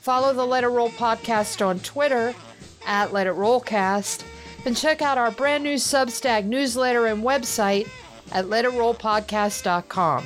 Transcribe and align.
Follow 0.00 0.32
the 0.32 0.46
Let 0.46 0.64
It 0.64 0.68
Roll 0.68 0.88
podcast 0.90 1.64
on 1.64 1.78
Twitter 1.80 2.34
at 2.86 3.12
Let 3.12 3.26
It 3.26 3.34
Rollcast 3.34 4.24
and 4.64 4.76
check 4.76 5.02
out 5.02 5.18
our 5.18 5.30
brand 5.30 5.62
new 5.62 5.74
Substack 5.74 6.44
newsletter 6.44 7.06
and 7.06 7.22
website 7.22 7.88
at 8.32 8.46
letitrollpodcast.com. 8.46 10.24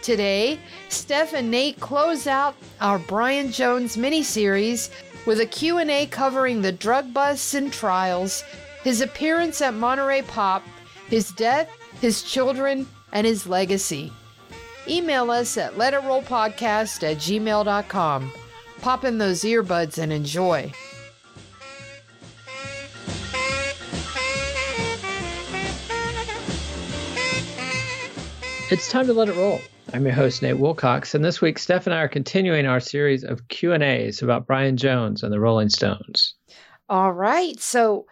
Today, 0.00 0.58
Steph 0.88 1.34
and 1.34 1.50
Nate 1.50 1.78
close 1.78 2.27
out 2.27 2.55
our 2.81 2.98
Brian 2.98 3.53
Jones 3.53 3.98
mini-series 3.98 4.91
with 5.27 5.41
a 5.41 5.47
Q&A 5.47 6.06
covering 6.06 6.62
the 6.62 6.72
drug 6.72 7.12
busts 7.12 7.53
and 7.53 7.70
trials, 7.70 8.42
his 8.83 9.03
appearance 9.03 9.61
at 9.61 9.75
Monterey 9.75 10.22
Pop, 10.22 10.62
his 11.08 11.33
death, 11.33 11.69
his 12.00 12.22
children, 12.22 12.86
and 13.12 13.27
his 13.27 13.47
legacy. 13.47 14.11
Email 14.88 15.31
us 15.31 15.58
at 15.58 15.75
letitrollpodcast 15.75 17.03
at 17.03 17.19
gmail.com. 17.19 18.33
Pop 18.81 19.05
in 19.05 19.19
those 19.19 19.42
earbuds 19.42 19.98
and 19.98 20.11
enjoy. 20.11 20.73
It's 28.70 28.89
time 28.89 29.06
to 29.06 29.12
let 29.12 29.28
it 29.28 29.37
roll. 29.37 29.61
I'm 29.92 30.05
your 30.05 30.14
host 30.14 30.42
Nate 30.42 30.59
Wilcox, 30.59 31.14
and 31.14 31.25
this 31.25 31.41
week 31.42 31.59
Steph 31.59 31.87
and 31.87 31.95
I 31.95 31.98
are 31.98 32.09
continuing 32.09 32.67
our 32.67 32.78
series 32.81 33.25
of 33.25 33.48
Q 33.48 33.72
and 33.72 33.83
A's 33.83 34.22
about 34.22 34.47
Brian 34.47 34.77
Jones 34.77 35.22
and 35.22 35.33
the 35.33 35.41
Rolling 35.41 35.69
Stones. 35.69 36.34
All 36.89 37.12
right, 37.12 37.59
so 37.61 38.06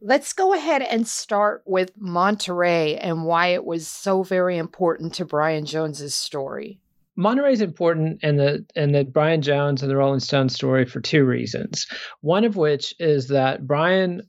let's 0.00 0.32
go 0.32 0.54
ahead 0.54 0.82
and 0.82 1.06
start 1.06 1.62
with 1.66 1.90
Monterey 1.98 2.96
and 2.96 3.24
why 3.24 3.48
it 3.48 3.64
was 3.64 3.88
so 3.88 4.22
very 4.22 4.56
important 4.56 5.12
to 5.14 5.24
Brian 5.24 5.66
Jones's 5.66 6.14
story. 6.14 6.80
Monterey 7.16 7.52
is 7.52 7.62
important 7.62 8.22
in 8.22 8.36
the 8.36 8.64
in 8.74 8.92
the 8.92 9.04
Brian 9.04 9.42
Jones 9.42 9.82
and 9.82 9.90
the 9.90 9.96
Rolling 9.96 10.20
Stones 10.20 10.54
story 10.54 10.84
for 10.84 11.00
two 11.00 11.24
reasons. 11.24 11.86
One 12.20 12.44
of 12.44 12.56
which 12.56 12.94
is 12.98 13.28
that 13.28 13.66
Brian 13.66 14.22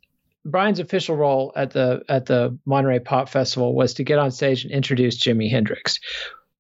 Brian's 0.46 0.80
official 0.80 1.18
role 1.18 1.52
at 1.56 1.72
the 1.72 2.02
at 2.08 2.26
the 2.26 2.58
Monterey 2.66 3.00
Pop 3.00 3.30
Festival 3.30 3.76
was 3.76 3.94
to 3.96 4.04
get 4.04 4.20
on 4.20 4.32
stage 4.32 4.64
and 4.64 4.72
introduce 4.72 5.22
Jimi 5.22 5.52
Hendrix. 5.52 6.00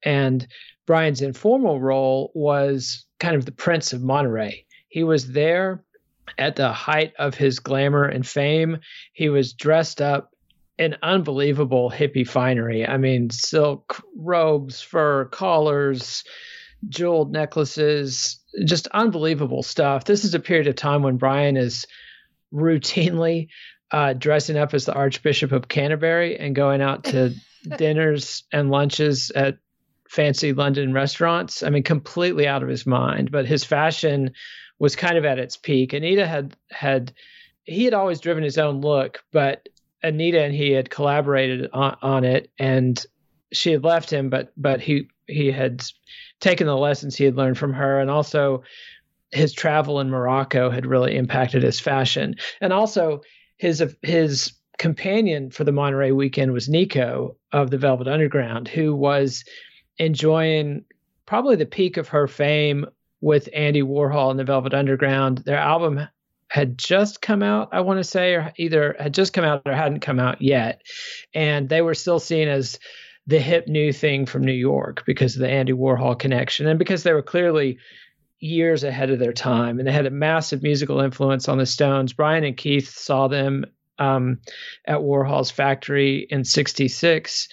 And 0.03 0.45
Brian's 0.85 1.21
informal 1.21 1.79
role 1.79 2.31
was 2.35 3.05
kind 3.19 3.35
of 3.35 3.45
the 3.45 3.51
Prince 3.51 3.93
of 3.93 4.03
Monterey. 4.03 4.65
He 4.89 5.03
was 5.03 5.31
there 5.31 5.83
at 6.37 6.55
the 6.57 6.71
height 6.71 7.13
of 7.17 7.35
his 7.35 7.59
glamour 7.59 8.05
and 8.05 8.27
fame. 8.27 8.79
He 9.13 9.29
was 9.29 9.53
dressed 9.53 10.01
up 10.01 10.31
in 10.77 10.95
unbelievable 11.01 11.91
hippie 11.91 12.27
finery. 12.27 12.85
I 12.85 12.97
mean, 12.97 13.29
silk 13.29 14.03
robes, 14.15 14.81
fur 14.81 15.25
collars, 15.25 16.23
jeweled 16.87 17.31
necklaces, 17.31 18.39
just 18.63 18.87
unbelievable 18.87 19.63
stuff. 19.63 20.05
This 20.05 20.23
is 20.23 20.33
a 20.33 20.39
period 20.39 20.67
of 20.67 20.75
time 20.75 21.01
when 21.01 21.17
Brian 21.17 21.57
is 21.57 21.87
routinely 22.53 23.47
uh, 23.91 24.13
dressing 24.13 24.57
up 24.57 24.73
as 24.73 24.85
the 24.85 24.93
Archbishop 24.93 25.51
of 25.51 25.67
Canterbury 25.67 26.37
and 26.37 26.55
going 26.55 26.81
out 26.81 27.05
to 27.05 27.33
dinners 27.77 28.43
and 28.51 28.69
lunches 28.69 29.31
at 29.31 29.57
fancy 30.09 30.53
London 30.53 30.93
restaurants. 30.93 31.63
I 31.63 31.69
mean, 31.69 31.83
completely 31.83 32.47
out 32.47 32.63
of 32.63 32.69
his 32.69 32.85
mind. 32.85 33.31
But 33.31 33.45
his 33.45 33.63
fashion 33.63 34.33
was 34.79 34.95
kind 34.95 35.17
of 35.17 35.25
at 35.25 35.39
its 35.39 35.57
peak. 35.57 35.93
Anita 35.93 36.27
had 36.27 36.55
had 36.69 37.13
he 37.63 37.83
had 37.83 37.93
always 37.93 38.21
driven 38.21 38.43
his 38.43 38.57
own 38.57 38.79
look, 38.81 39.23
but 39.31 39.67
Anita 40.03 40.41
and 40.41 40.53
he 40.53 40.71
had 40.71 40.89
collaborated 40.89 41.69
on, 41.73 41.97
on 42.01 42.23
it, 42.23 42.49
and 42.59 43.03
she 43.51 43.71
had 43.71 43.83
left 43.83 44.09
him, 44.09 44.29
but 44.29 44.51
but 44.57 44.81
he 44.81 45.07
he 45.27 45.51
had 45.51 45.83
taken 46.39 46.67
the 46.67 46.77
lessons 46.77 47.15
he 47.15 47.25
had 47.25 47.35
learned 47.35 47.57
from 47.57 47.73
her, 47.73 47.99
and 47.99 48.09
also 48.09 48.63
his 49.31 49.53
travel 49.53 49.99
in 49.99 50.09
Morocco 50.09 50.69
had 50.69 50.85
really 50.85 51.15
impacted 51.15 51.63
his 51.63 51.79
fashion, 51.79 52.35
and 52.61 52.71
also 52.73 53.21
his 53.57 53.83
his 54.01 54.53
companion 54.77 55.49
for 55.49 55.63
the 55.63 55.71
Monterey 55.71 56.11
weekend 56.11 56.53
was 56.53 56.69
Nico 56.69 57.35
of 57.51 57.71
the 57.71 57.77
Velvet 57.77 58.07
Underground, 58.07 58.67
who 58.67 58.95
was 58.95 59.43
enjoying 59.97 60.85
probably 61.25 61.55
the 61.55 61.65
peak 61.65 61.97
of 61.97 62.07
her 62.09 62.27
fame 62.27 62.85
with 63.21 63.49
Andy 63.53 63.81
Warhol 63.81 64.29
and 64.29 64.39
the 64.39 64.43
Velvet 64.43 64.73
Underground. 64.73 65.39
Their 65.39 65.57
album 65.57 66.07
had 66.47 66.77
just 66.77 67.21
come 67.21 67.43
out, 67.43 67.69
I 67.71 67.81
want 67.81 67.99
to 67.99 68.03
say, 68.03 68.33
or 68.33 68.53
either 68.57 68.95
had 68.99 69.13
just 69.13 69.33
come 69.33 69.43
out 69.43 69.63
or 69.65 69.73
hadn't 69.73 69.99
come 69.99 70.19
out 70.19 70.41
yet. 70.41 70.81
And 71.33 71.67
they 71.67 71.81
were 71.81 71.93
still 71.93 72.19
seen 72.19 72.47
as 72.47 72.79
the 73.25 73.39
hip 73.39 73.67
new 73.67 73.91
thing 73.91 74.25
from 74.25 74.43
New 74.43 74.53
York 74.53 75.03
because 75.05 75.35
of 75.35 75.41
the 75.41 75.49
Andy 75.49 75.73
Warhol 75.73 76.17
connection 76.17 76.67
and 76.67 76.79
because 76.79 77.03
they 77.03 77.11
were 77.11 77.21
clearly 77.21 77.77
years 78.39 78.83
ahead 78.83 79.09
of 79.09 79.19
their 79.19 79.33
time 79.33 79.79
and 79.79 79.87
they 79.87 79.91
had 79.91 80.05
a 80.05 80.11
massive 80.11 80.63
musical 80.63 81.01
influence 81.01 81.49
on 81.49 81.57
the 81.57 81.65
Stones. 81.65 82.13
Brian 82.13 82.45
and 82.45 82.55
Keith 82.55 82.89
saw 82.89 83.27
them 83.27 83.65
um, 83.99 84.39
at 84.85 84.99
Warhol's 84.99 85.51
factory 85.51 86.27
in 86.29 86.45
66 86.45 87.49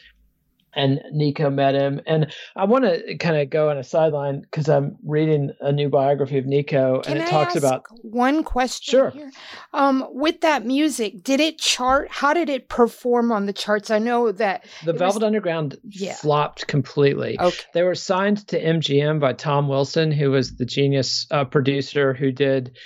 and 0.76 1.00
Nico 1.12 1.50
met 1.50 1.74
him. 1.74 2.00
And 2.06 2.32
I 2.56 2.64
want 2.64 2.84
to 2.84 3.16
kind 3.18 3.36
of 3.36 3.50
go 3.50 3.70
on 3.70 3.78
a 3.78 3.84
sideline 3.84 4.40
because 4.40 4.68
I'm 4.68 4.96
reading 5.04 5.52
a 5.60 5.72
new 5.72 5.88
biography 5.88 6.38
of 6.38 6.46
Nico, 6.46 7.00
Can 7.02 7.14
and 7.14 7.22
it 7.22 7.26
I 7.28 7.30
talks 7.30 7.56
ask 7.56 7.64
about 7.64 7.84
one 8.02 8.44
question 8.44 8.90
Sure. 8.92 9.10
here? 9.10 9.30
Um, 9.72 10.06
with 10.10 10.40
that 10.42 10.64
music, 10.66 11.22
did 11.22 11.40
it 11.40 11.58
chart? 11.58 12.08
How 12.10 12.34
did 12.34 12.48
it 12.48 12.68
perform 12.68 13.32
on 13.32 13.46
the 13.46 13.52
charts? 13.52 13.90
I 13.90 13.98
know 13.98 14.32
that 14.32 14.64
the 14.84 14.90
it 14.90 14.92
was- 14.94 14.98
Velvet 15.00 15.22
Underground 15.24 15.76
Yeah. 15.88 16.14
flopped 16.14 16.66
completely. 16.66 17.36
okay. 17.40 17.56
They 17.74 17.82
were 17.82 17.94
signed 17.94 18.46
to 18.48 18.58
MGM 18.60 19.20
by 19.20 19.32
Tom 19.32 19.68
Wilson, 19.68 20.10
who 20.12 20.30
was 20.30 20.56
the 20.56 20.64
genius 20.66 21.26
uh, 21.30 21.44
producer 21.44 22.14
who 22.14 22.32
did 22.32 22.76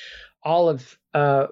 all 0.43 0.69
of 0.69 0.99
uh, 1.15 1.47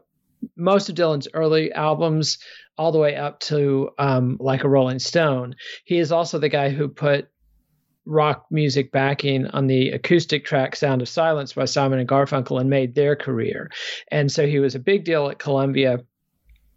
most 0.57 0.89
of 0.89 0.95
Dylan's 0.95 1.27
early 1.35 1.73
albums, 1.73 2.39
all 2.79 2.93
the 2.93 2.99
way 2.99 3.17
up 3.17 3.41
to 3.41 3.91
um, 3.99 4.37
like 4.41 4.65
a 4.65 4.69
Rolling 4.69 4.99
Stone. 4.99 5.57
He 5.85 5.99
is 5.99 6.13
also 6.13 6.39
the 6.39 6.49
guy 6.49 6.71
who 6.71 6.89
put 6.89 7.29
rock 8.05 8.47
music 8.51 8.93
backing 8.93 9.47
on 9.49 9.67
the 9.67 9.91
acoustic 9.91 10.45
track 10.45 10.77
Sound 10.77 11.03
of 11.03 11.09
Silence 11.09 11.53
by 11.53 11.65
Simon 11.65 11.99
and 11.99 12.09
Garfunkel 12.09 12.61
and 12.61 12.71
made 12.71 12.95
their 12.95 13.17
career. 13.17 13.71
And 14.11 14.31
so 14.31 14.47
he 14.47 14.61
was 14.61 14.75
a 14.75 14.81
big 14.81 15.05
deal 15.05 15.29
at 15.29 15.39
Columbia 15.39 16.05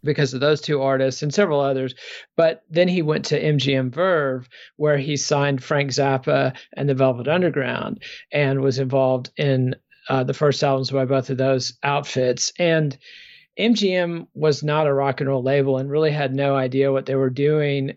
because 0.02 0.34
of 0.34 0.40
those 0.40 0.60
two 0.60 0.82
artists 0.82 1.22
and 1.22 1.32
several 1.32 1.60
others. 1.60 1.94
But 2.36 2.62
then 2.70 2.88
he 2.88 3.02
went 3.02 3.26
to 3.26 3.40
MGM 3.40 3.92
Verve, 3.92 4.48
where 4.76 4.98
he 4.98 5.16
signed 5.16 5.62
Frank 5.62 5.90
Zappa 5.90 6.56
and 6.72 6.88
the 6.88 6.94
Velvet 6.94 7.28
Underground 7.28 8.02
and 8.32 8.60
was 8.60 8.78
involved 8.78 9.30
in 9.36 9.76
uh, 10.08 10.24
the 10.24 10.34
first 10.34 10.64
albums 10.64 10.90
by 10.90 11.04
both 11.04 11.30
of 11.30 11.36
those 11.36 11.74
outfits. 11.82 12.52
And 12.58 12.96
MGM 13.58 14.28
was 14.34 14.62
not 14.62 14.86
a 14.86 14.94
rock 14.94 15.20
and 15.20 15.28
roll 15.28 15.42
label 15.42 15.78
and 15.78 15.90
really 15.90 16.10
had 16.10 16.34
no 16.34 16.56
idea 16.56 16.92
what 16.92 17.06
they 17.06 17.14
were 17.14 17.30
doing. 17.30 17.96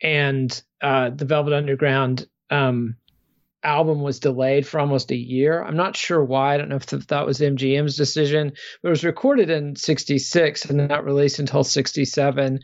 And 0.00 0.62
uh, 0.80 1.10
the 1.10 1.24
Velvet 1.24 1.52
Underground 1.52 2.26
um, 2.50 2.96
album 3.62 4.02
was 4.02 4.20
delayed 4.20 4.66
for 4.66 4.80
almost 4.80 5.10
a 5.10 5.16
year. 5.16 5.62
I'm 5.62 5.76
not 5.76 5.96
sure 5.96 6.22
why. 6.22 6.54
I 6.54 6.58
don't 6.58 6.68
know 6.68 6.76
if 6.76 6.86
th- 6.86 7.06
that 7.06 7.26
was 7.26 7.40
MGM's 7.40 7.96
decision, 7.96 8.52
it 8.82 8.88
was 8.88 9.04
recorded 9.04 9.50
in 9.50 9.76
66 9.76 10.64
and 10.66 10.88
not 10.88 11.04
released 11.04 11.38
until 11.38 11.64
67. 11.64 12.60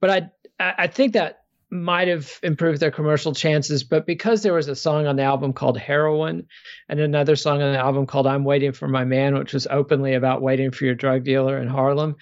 But 0.00 0.10
I 0.10 0.30
I 0.58 0.86
think 0.86 1.14
that 1.14 1.43
might 1.74 2.08
have 2.08 2.38
improved 2.42 2.80
their 2.80 2.90
commercial 2.90 3.34
chances, 3.34 3.82
but 3.82 4.06
because 4.06 4.42
there 4.42 4.54
was 4.54 4.68
a 4.68 4.76
song 4.76 5.06
on 5.06 5.16
the 5.16 5.22
album 5.22 5.52
called 5.52 5.76
Heroin 5.76 6.46
and 6.88 7.00
another 7.00 7.34
song 7.34 7.60
on 7.62 7.72
the 7.72 7.78
album 7.78 8.06
called 8.06 8.26
I'm 8.26 8.44
Waiting 8.44 8.72
for 8.72 8.86
My 8.86 9.04
Man, 9.04 9.36
which 9.36 9.52
was 9.52 9.66
openly 9.66 10.14
about 10.14 10.40
waiting 10.40 10.70
for 10.70 10.84
your 10.84 10.94
drug 10.94 11.24
dealer 11.24 11.58
in 11.58 11.66
Harlem, 11.66 12.16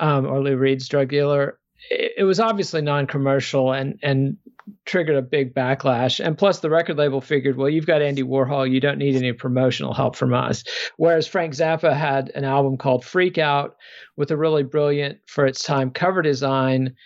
um, 0.00 0.26
or 0.26 0.42
Lou 0.42 0.56
Reed's 0.56 0.88
drug 0.88 1.08
dealer, 1.08 1.58
it, 1.88 2.12
it 2.18 2.24
was 2.24 2.40
obviously 2.40 2.82
non 2.82 3.06
commercial 3.06 3.72
and, 3.72 3.98
and 4.02 4.38
triggered 4.84 5.16
a 5.16 5.22
big 5.22 5.54
backlash. 5.54 6.24
And 6.24 6.36
plus, 6.36 6.58
the 6.58 6.70
record 6.70 6.96
label 6.96 7.20
figured, 7.20 7.56
well, 7.56 7.68
you've 7.68 7.86
got 7.86 8.02
Andy 8.02 8.24
Warhol, 8.24 8.70
you 8.70 8.80
don't 8.80 8.98
need 8.98 9.14
any 9.14 9.32
promotional 9.32 9.94
help 9.94 10.16
from 10.16 10.34
us. 10.34 10.64
Whereas 10.96 11.26
Frank 11.26 11.54
Zappa 11.54 11.94
had 11.94 12.32
an 12.34 12.44
album 12.44 12.76
called 12.76 13.04
Freak 13.04 13.38
Out 13.38 13.76
with 14.16 14.30
a 14.32 14.36
really 14.36 14.64
brilliant, 14.64 15.18
for 15.26 15.46
its 15.46 15.62
time, 15.62 15.90
cover 15.90 16.22
design 16.22 16.96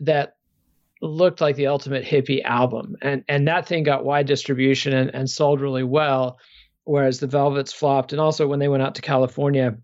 that 0.00 0.34
looked 1.00 1.40
like 1.40 1.56
the 1.56 1.68
ultimate 1.68 2.04
hippie 2.04 2.42
album. 2.42 2.96
And, 3.02 3.24
and 3.28 3.48
that 3.48 3.66
thing 3.66 3.82
got 3.84 4.04
wide 4.04 4.26
distribution 4.26 4.92
and, 4.92 5.14
and 5.14 5.28
sold 5.28 5.60
really 5.60 5.84
well. 5.84 6.38
Whereas 6.84 7.20
the 7.20 7.26
Velvets 7.26 7.72
flopped. 7.72 8.12
And 8.12 8.20
also, 8.20 8.46
when 8.46 8.58
they 8.58 8.68
went 8.68 8.82
out 8.82 8.94
to 8.94 9.02
California, 9.02 9.76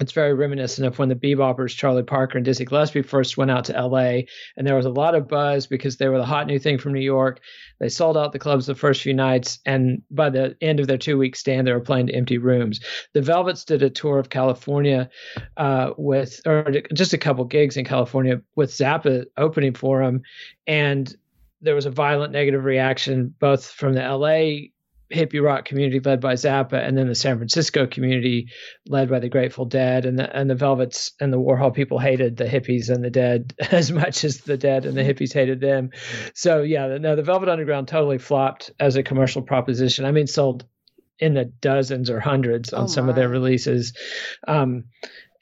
it's 0.00 0.12
very 0.12 0.34
reminiscent 0.34 0.86
of 0.86 0.98
when 0.98 1.08
the 1.08 1.14
beboppers 1.14 1.74
Charlie 1.74 2.02
Parker 2.02 2.38
and 2.38 2.44
Dizzy 2.44 2.64
Gillespie 2.64 3.02
first 3.02 3.36
went 3.36 3.50
out 3.50 3.64
to 3.66 3.80
LA 3.80 4.20
and 4.56 4.66
there 4.66 4.76
was 4.76 4.86
a 4.86 4.90
lot 4.90 5.14
of 5.14 5.28
buzz 5.28 5.66
because 5.66 5.96
they 5.96 6.08
were 6.08 6.18
the 6.18 6.24
hot 6.24 6.46
new 6.46 6.58
thing 6.58 6.78
from 6.78 6.92
New 6.92 7.00
York. 7.00 7.40
They 7.78 7.88
sold 7.88 8.16
out 8.16 8.32
the 8.32 8.38
clubs 8.38 8.66
the 8.66 8.74
first 8.74 9.02
few 9.02 9.14
nights 9.14 9.58
and 9.64 10.02
by 10.10 10.30
the 10.30 10.56
end 10.60 10.80
of 10.80 10.86
their 10.86 10.98
two 10.98 11.18
week 11.18 11.36
stand 11.36 11.66
they 11.66 11.72
were 11.72 11.80
playing 11.80 12.08
to 12.08 12.14
empty 12.14 12.38
rooms. 12.38 12.80
The 13.14 13.22
Velvets 13.22 13.64
did 13.64 13.82
a 13.82 13.90
tour 13.90 14.18
of 14.18 14.30
California 14.30 15.08
uh, 15.56 15.92
with 15.96 16.40
or 16.46 16.70
just 16.92 17.12
a 17.12 17.18
couple 17.18 17.44
gigs 17.44 17.76
in 17.76 17.84
California 17.84 18.40
with 18.54 18.70
Zappa 18.70 19.24
opening 19.36 19.74
for 19.74 20.04
them 20.04 20.22
and 20.66 21.14
there 21.62 21.74
was 21.74 21.86
a 21.86 21.90
violent 21.90 22.32
negative 22.32 22.64
reaction 22.64 23.34
both 23.38 23.66
from 23.66 23.94
the 23.94 24.00
LA 24.00 24.68
hippie 25.12 25.42
rock 25.42 25.64
community 25.64 26.00
led 26.00 26.20
by 26.20 26.34
Zappa, 26.34 26.74
and 26.74 26.96
then 26.96 27.08
the 27.08 27.14
San 27.14 27.36
Francisco 27.38 27.86
community 27.86 28.48
led 28.86 29.08
by 29.08 29.18
the 29.18 29.28
Grateful 29.28 29.64
Dead, 29.64 30.04
and 30.04 30.18
the 30.18 30.36
and 30.36 30.50
the 30.50 30.54
Velvets 30.54 31.12
and 31.20 31.32
the 31.32 31.38
Warhol 31.38 31.74
people 31.74 31.98
hated 31.98 32.36
the 32.36 32.44
hippies 32.44 32.90
and 32.90 33.04
the 33.04 33.10
Dead 33.10 33.54
as 33.70 33.92
much 33.92 34.24
as 34.24 34.38
the 34.38 34.56
Dead 34.56 34.86
and 34.86 34.96
the 34.96 35.02
hippies 35.02 35.32
hated 35.32 35.60
them. 35.60 35.90
So 36.34 36.62
yeah, 36.62 36.98
no, 36.98 37.16
the 37.16 37.22
Velvet 37.22 37.48
Underground 37.48 37.88
totally 37.88 38.18
flopped 38.18 38.70
as 38.80 38.96
a 38.96 39.02
commercial 39.02 39.42
proposition. 39.42 40.04
I 40.04 40.12
mean, 40.12 40.26
sold 40.26 40.64
in 41.18 41.34
the 41.34 41.44
dozens 41.44 42.10
or 42.10 42.20
hundreds 42.20 42.72
on 42.72 42.84
oh 42.84 42.86
some 42.88 43.08
of 43.08 43.16
their 43.16 43.28
releases, 43.28 43.96
um, 44.46 44.84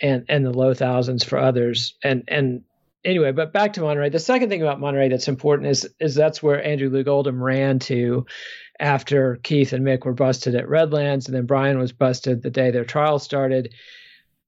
and 0.00 0.24
and 0.28 0.44
the 0.44 0.52
low 0.52 0.74
thousands 0.74 1.24
for 1.24 1.38
others, 1.38 1.96
and 2.02 2.24
and 2.28 2.62
anyway, 3.04 3.32
but 3.32 3.52
back 3.52 3.74
to 3.74 3.80
Monterey. 3.80 4.10
The 4.10 4.18
second 4.18 4.48
thing 4.48 4.62
about 4.62 4.80
Monterey 4.80 5.08
that's 5.08 5.28
important 5.28 5.70
is 5.70 5.88
is 6.00 6.14
that's 6.14 6.42
where 6.42 6.64
Andrew 6.64 6.90
Loog 6.90 7.08
Oldham 7.08 7.42
ran 7.42 7.78
to 7.80 8.26
after 8.80 9.36
Keith 9.42 9.72
and 9.72 9.86
Mick 9.86 10.04
were 10.04 10.14
busted 10.14 10.54
at 10.54 10.68
Redlands, 10.68 11.26
and 11.26 11.36
then 11.36 11.46
Brian 11.46 11.78
was 11.78 11.92
busted 11.92 12.42
the 12.42 12.50
day 12.50 12.70
their 12.70 12.84
trial 12.84 13.18
started. 13.18 13.74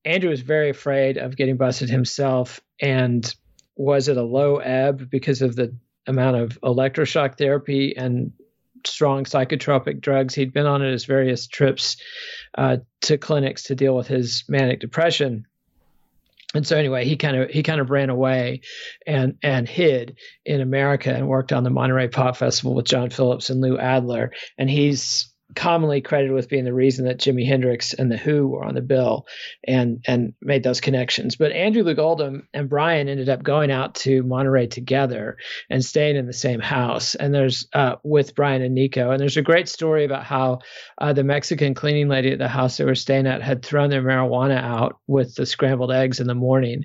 Andrew 0.05 0.31
was 0.31 0.41
very 0.41 0.71
afraid 0.71 1.19
of 1.19 1.37
getting 1.37 1.57
busted 1.57 1.91
himself 1.91 2.61
and 2.81 3.35
was 3.77 4.09
at 4.09 4.17
a 4.17 4.23
low 4.23 4.57
ebb 4.57 5.11
because 5.11 5.43
of 5.43 5.57
the 5.57 5.77
amount 6.07 6.37
of 6.37 6.61
electroshock 6.63 7.37
therapy 7.37 7.97
and 7.97 8.33
strong 8.85 9.25
psychotropic 9.25 10.01
drugs 10.01 10.35
he'd 10.35 10.53
been 10.53 10.67
on 10.67 10.83
at 10.83 10.93
his 10.93 11.05
various 11.05 11.49
trips 11.49 11.97
uh, 12.57 12.77
to 13.01 13.19
clinics 13.19 13.65
to 13.65 13.75
deal 13.75 13.97
with 13.97 14.07
his 14.07 14.45
manic 14.49 14.79
depression 14.79 15.45
and 16.57 16.67
so 16.67 16.77
anyway 16.77 17.05
he 17.05 17.17
kind 17.17 17.37
of 17.37 17.51
he 17.51 17.63
kind 17.63 17.81
of 17.81 17.91
ran 17.91 18.11
away 18.11 18.61
and 19.07 19.35
and 19.43 19.69
hid 19.69 20.17
in 20.45 20.61
america 20.61 21.13
and 21.13 21.29
worked 21.29 21.53
on 21.53 21.65
the 21.65 21.71
monterey 21.71 22.09
pop 22.09 22.37
festival 22.37 22.75
with 22.75 22.87
john 22.87 23.11
phillips 23.11 23.51
and 23.51 23.61
lou 23.61 23.79
adler. 23.79 24.33
And 24.59 24.69
he's 24.71 25.33
commonly 25.57 26.03
credited 26.03 26.33
with 26.33 26.49
being 26.49 26.65
the 26.65 26.73
reason 26.73 27.07
that 27.07 27.19
Jimi 27.19 27.47
Hendrix 27.47 27.95
and 27.95 28.13
the 28.13 28.17
Who 28.17 28.47
were 28.47 28.65
on 28.65 28.75
the 28.75 28.83
bill 28.83 29.27
and 29.67 30.05
and 30.07 30.35
made 30.41 30.63
those 30.63 30.81
connections. 30.81 31.35
But 31.37 31.53
Andrew 31.53 31.83
Loog 31.83 31.99
Oldham 31.99 32.47
and 32.55 32.69
Brian 32.69 33.09
ended 33.09 33.29
up 33.29 33.43
going 33.43 33.71
out 33.71 33.97
to 33.97 34.23
Monterey 34.23 34.69
together 34.69 35.39
and 35.71 35.85
staying 35.85 36.17
in 36.17 36.27
the 36.27 36.33
same 36.33 36.61
house. 36.61 37.15
And 37.15 37.35
there's 37.35 37.67
uh, 37.73 37.97
with 38.05 38.35
Brian 38.35 38.63
and 38.63 38.75
Nico. 38.75 39.11
And 39.11 39.19
there's 39.19 39.39
a 39.39 39.43
great 39.43 39.69
story 39.69 40.05
about 40.05 40.25
how 40.25 40.61
uh, 40.99 41.13
the 41.15 41.25
Mexican 41.25 41.75
cleaning 41.75 42.09
lady 42.09 42.31
at 42.33 42.39
the 42.39 42.49
house 42.49 42.77
they 42.77 42.85
were 42.85 42.95
staying 42.95 43.27
at 43.27 43.43
had 43.43 43.65
thrown 43.65 43.91
their 43.91 44.03
marijuana 44.03 44.63
out 44.63 44.99
with 45.07 45.35
the 45.35 45.47
scrambled 45.47 45.91
eggs 45.91 46.21
in 46.21 46.27
the 46.27 46.35
morning, 46.35 46.85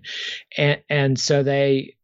and 0.57 0.81
and 0.89 1.19
so 1.19 1.43
they 1.43 1.95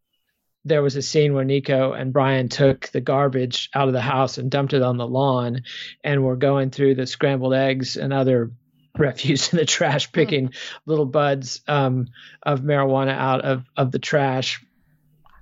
there 0.67 0.83
was 0.83 0.95
a 0.95 1.01
scene 1.01 1.33
where 1.33 1.45
Nico 1.45 1.93
and 1.93 2.13
Brian 2.13 2.49
took 2.49 2.89
the 2.89 3.01
garbage 3.01 3.69
out 3.73 3.87
of 3.87 3.93
the 3.93 4.01
house 4.01 4.37
and 4.37 4.51
dumped 4.51 4.73
it 4.73 4.81
on 4.81 4.97
the 4.97 5.07
lawn 5.07 5.63
and 6.03 6.23
were 6.23 6.35
going 6.35 6.69
through 6.69 6.95
the 6.95 7.07
scrambled 7.07 7.53
eggs 7.53 7.97
and 7.97 8.13
other 8.13 8.51
refuse 8.97 9.53
in 9.53 9.57
the 9.57 9.65
trash, 9.65 10.11
picking 10.11 10.51
little 10.85 11.05
buds 11.05 11.61
um, 11.67 12.07
of 12.43 12.61
marijuana 12.61 13.11
out 13.11 13.41
of, 13.41 13.63
of 13.75 13.91
the 13.91 13.99
trash 13.99 14.63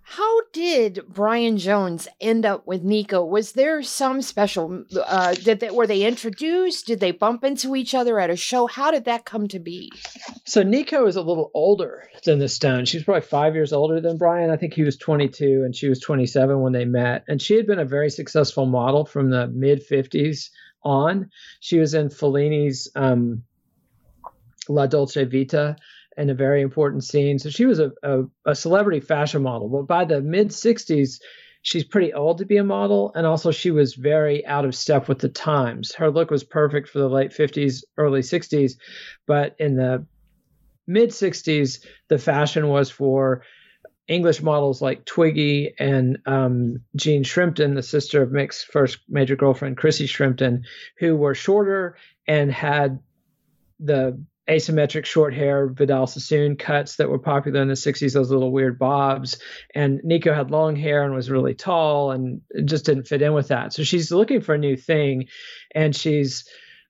how 0.07 0.41
did 0.53 1.01
Brian 1.09 1.57
Jones 1.57 2.07
end 2.21 2.45
up 2.45 2.67
with 2.67 2.83
Nico? 2.83 3.25
Was 3.25 3.53
there 3.53 3.81
some 3.81 4.21
special? 4.21 4.83
Uh, 4.95 5.33
did 5.33 5.59
they, 5.59 5.71
were 5.71 5.87
they 5.87 6.03
introduced? 6.03 6.85
Did 6.85 6.99
they 6.99 7.09
bump 7.09 7.43
into 7.43 7.75
each 7.75 7.95
other 7.95 8.19
at 8.19 8.29
a 8.29 8.35
show? 8.35 8.67
How 8.67 8.91
did 8.91 9.05
that 9.05 9.25
come 9.25 9.47
to 9.47 9.57
be? 9.57 9.91
So 10.45 10.61
Nico 10.61 11.07
is 11.07 11.15
a 11.15 11.23
little 11.23 11.49
older 11.55 12.07
than 12.23 12.37
the 12.37 12.47
Stones. 12.47 12.87
She's 12.87 13.03
probably 13.03 13.21
five 13.21 13.55
years 13.55 13.73
older 13.73 13.99
than 13.99 14.19
Brian. 14.19 14.51
I 14.51 14.57
think 14.57 14.75
he 14.75 14.83
was 14.83 14.95
22 14.95 15.63
and 15.65 15.75
she 15.75 15.89
was 15.89 15.99
27 15.99 16.61
when 16.61 16.71
they 16.71 16.85
met. 16.85 17.23
And 17.27 17.41
she 17.41 17.55
had 17.55 17.65
been 17.65 17.79
a 17.79 17.85
very 17.85 18.11
successful 18.11 18.67
model 18.67 19.05
from 19.05 19.31
the 19.31 19.47
mid 19.47 19.81
50s 19.89 20.51
on. 20.83 21.31
She 21.61 21.79
was 21.79 21.95
in 21.95 22.09
Fellini's 22.09 22.91
um, 22.95 23.41
La 24.69 24.85
Dolce 24.85 25.25
Vita 25.25 25.77
in 26.17 26.29
a 26.29 26.35
very 26.35 26.61
important 26.61 27.03
scene. 27.03 27.39
So 27.39 27.49
she 27.49 27.65
was 27.65 27.79
a, 27.79 27.91
a, 28.03 28.23
a 28.45 28.55
celebrity 28.55 28.99
fashion 28.99 29.41
model. 29.41 29.69
But 29.69 29.83
by 29.83 30.05
the 30.05 30.21
mid 30.21 30.49
60s, 30.49 31.19
she's 31.61 31.83
pretty 31.83 32.13
old 32.13 32.37
to 32.37 32.45
be 32.45 32.57
a 32.57 32.63
model. 32.63 33.11
And 33.15 33.25
also, 33.25 33.51
she 33.51 33.71
was 33.71 33.95
very 33.95 34.45
out 34.45 34.65
of 34.65 34.75
step 34.75 35.07
with 35.07 35.19
the 35.19 35.29
times. 35.29 35.93
Her 35.95 36.09
look 36.09 36.31
was 36.31 36.43
perfect 36.43 36.89
for 36.89 36.99
the 36.99 37.09
late 37.09 37.31
50s, 37.31 37.83
early 37.97 38.21
60s. 38.21 38.73
But 39.25 39.55
in 39.59 39.75
the 39.75 40.05
mid 40.87 41.09
60s, 41.09 41.85
the 42.07 42.17
fashion 42.17 42.69
was 42.69 42.89
for 42.89 43.43
English 44.07 44.41
models 44.41 44.81
like 44.81 45.05
Twiggy 45.05 45.73
and 45.79 46.19
um, 46.25 46.81
Jean 46.95 47.23
Shrimpton, 47.23 47.73
the 47.73 47.81
sister 47.81 48.21
of 48.21 48.31
Mick's 48.31 48.63
first 48.63 48.99
major 49.09 49.35
girlfriend, 49.35 49.77
Chrissie 49.77 50.07
Shrimpton, 50.07 50.63
who 50.99 51.15
were 51.15 51.33
shorter 51.33 51.97
and 52.27 52.51
had 52.51 52.99
the 53.79 54.23
asymmetric 54.49 55.05
short 55.05 55.33
hair 55.33 55.67
Vidal 55.67 56.07
Sassoon 56.07 56.55
cuts 56.55 56.97
that 56.97 57.09
were 57.09 57.19
popular 57.19 57.61
in 57.61 57.67
the 57.67 57.73
60s, 57.73 58.13
those 58.13 58.29
little 58.29 58.51
weird 58.51 58.77
bobs. 58.77 59.39
And 59.73 60.01
Nico 60.03 60.33
had 60.33 60.51
long 60.51 60.75
hair 60.75 61.03
and 61.03 61.15
was 61.15 61.31
really 61.31 61.55
tall 61.55 62.11
and 62.11 62.41
just 62.65 62.85
didn't 62.85 63.07
fit 63.07 63.21
in 63.21 63.33
with 63.33 63.47
that. 63.47 63.73
So 63.73 63.83
she's 63.83 64.11
looking 64.11 64.41
for 64.41 64.53
a 64.53 64.59
new 64.59 64.75
thing. 64.75 65.27
And 65.73 65.95
she's 65.95 66.47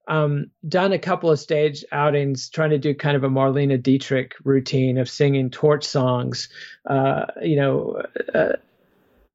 um, 0.08 0.52
done 0.68 0.92
a 0.92 1.00
couple 1.00 1.32
of 1.32 1.40
stage 1.40 1.86
outings 1.92 2.50
trying 2.50 2.72
to 2.72 2.78
do 2.78 2.94
kind 2.94 3.16
of 3.16 3.24
a 3.24 3.30
Marlene 3.30 3.82
Dietrich 3.82 4.36
routine 4.44 4.98
of 4.98 5.10
singing 5.10 5.50
torch 5.50 5.86
songs, 5.86 6.50
uh, 6.90 7.26
you 7.42 7.56
know. 7.56 8.02
Uh, 8.34 8.54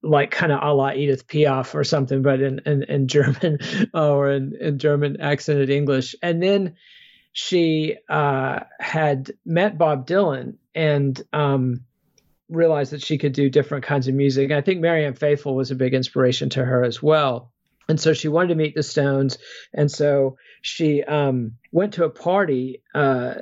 like 0.03 0.31
kind 0.31 0.51
of 0.51 0.61
a 0.63 0.73
la 0.73 0.93
Edith 0.93 1.27
Piaf 1.27 1.75
or 1.75 1.85
something, 1.85 2.23
but 2.23 2.41
in, 2.41 2.61
in, 2.65 2.85
in 2.85 3.07
German 3.07 3.59
or 3.93 4.31
in, 4.31 4.57
in 4.59 4.79
German 4.79 5.21
accented 5.21 5.69
English. 5.69 6.15
And 6.23 6.43
then 6.43 6.77
she 7.33 7.97
uh, 8.09 8.61
had 8.79 9.33
met 9.45 9.79
Bob 9.79 10.07
Dylan 10.07 10.57
and 10.75 11.21
um, 11.33 11.85
realized 12.49 12.93
that 12.93 13.03
she 13.03 13.19
could 13.19 13.33
do 13.33 13.49
different 13.49 13.85
kinds 13.85 14.09
of 14.09 14.15
music. 14.15 14.51
I 14.51 14.61
think 14.61 14.81
Marianne 14.81 15.15
Faithfull 15.15 15.55
was 15.55 15.71
a 15.71 15.77
big 15.77 15.95
inspiration 15.95 16.51
to 16.51 16.65
her 16.65 16.83
as 16.83 17.03
well. 17.03 17.53
And 17.89 18.01
so 18.01 18.13
she 18.13 18.29
wanted 18.29 18.49
to 18.49 18.55
meet 18.55 18.75
the 18.75 18.83
Stones. 18.83 19.39
And 19.73 19.91
so 19.91 20.37
she 20.63 21.03
um, 21.03 21.53
went 21.73 21.95
to 21.95 22.05
a 22.05 22.11
party, 22.11 22.83
uh, 22.95 23.35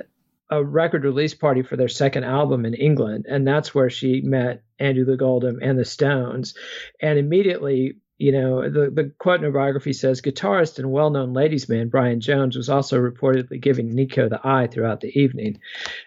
a 0.49 0.63
record 0.63 1.03
release 1.03 1.35
party 1.35 1.61
for 1.61 1.75
their 1.75 1.87
second 1.87 2.23
album 2.23 2.65
in 2.65 2.73
England. 2.73 3.25
And 3.29 3.47
that's 3.47 3.75
where 3.75 3.91
she 3.91 4.21
met 4.21 4.63
Andrew 4.79 5.05
Loog 5.05 5.21
Oldham 5.21 5.59
and 5.61 5.77
the 5.77 5.85
Stones. 5.85 6.55
And 6.99 7.19
immediately 7.19 7.97
you 8.19 8.33
know, 8.33 8.69
the, 8.69 8.91
the 8.91 9.11
quote 9.17 9.39
in 9.39 9.45
her 9.45 9.51
biography 9.51 9.93
says 9.93 10.21
guitarist 10.21 10.77
and 10.77 10.91
well 10.91 11.09
known 11.09 11.33
ladies' 11.33 11.69
man 11.69 11.87
Brian 11.87 12.19
Jones 12.19 12.57
was 12.57 12.69
also 12.69 12.99
reportedly 12.99 13.61
giving 13.61 13.95
Nico 13.95 14.27
the 14.27 14.45
eye 14.45 14.67
throughout 14.67 14.99
the 14.99 15.17
evening. 15.17 15.59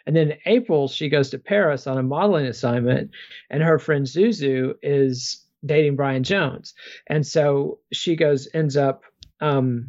And 0.07 0.14
then 0.14 0.33
in 0.33 0.38
April, 0.45 0.88
she 0.88 1.09
goes 1.09 1.31
to 1.31 1.38
Paris 1.38 1.87
on 1.87 1.97
a 1.97 2.02
modeling 2.02 2.47
assignment, 2.47 3.11
and 3.49 3.62
her 3.62 3.78
friend 3.78 4.04
Zuzu 4.04 4.75
is 4.83 5.42
dating 5.64 5.97
Brian 5.97 6.23
Jones. 6.23 6.75
And 7.07 7.26
so 7.26 7.78
she 7.92 8.14
goes, 8.14 8.47
ends 8.52 8.76
up 8.76 9.04
um, 9.40 9.88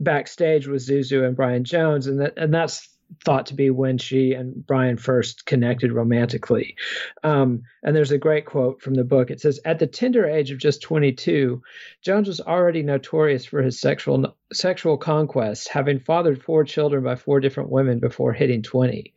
backstage 0.00 0.66
with 0.66 0.86
Zuzu 0.86 1.26
and 1.26 1.36
Brian 1.36 1.64
Jones, 1.64 2.06
and 2.06 2.20
that, 2.20 2.38
and 2.38 2.52
that's 2.52 2.88
thought 3.24 3.46
to 3.46 3.54
be 3.54 3.70
when 3.70 3.98
she 3.98 4.32
and 4.32 4.66
Brian 4.66 4.96
first 4.96 5.46
connected 5.46 5.92
romantically. 5.92 6.76
Um, 7.22 7.62
and 7.82 7.94
there's 7.94 8.10
a 8.10 8.18
great 8.18 8.46
quote 8.46 8.80
from 8.80 8.94
the 8.94 9.04
book. 9.04 9.30
It 9.30 9.40
says, 9.40 9.60
"At 9.64 9.78
the 9.78 9.86
tender 9.86 10.26
age 10.26 10.50
of 10.50 10.58
just 10.58 10.82
22, 10.82 11.62
Jones 12.02 12.28
was 12.28 12.40
already 12.40 12.82
notorious 12.82 13.44
for 13.44 13.62
his 13.62 13.80
sexual 13.80 14.36
sexual 14.52 14.96
conquests, 14.96 15.68
having 15.68 15.98
fathered 15.98 16.42
four 16.42 16.64
children 16.64 17.04
by 17.04 17.16
four 17.16 17.40
different 17.40 17.70
women 17.70 17.98
before 17.98 18.32
hitting 18.32 18.62
20. 18.62 19.14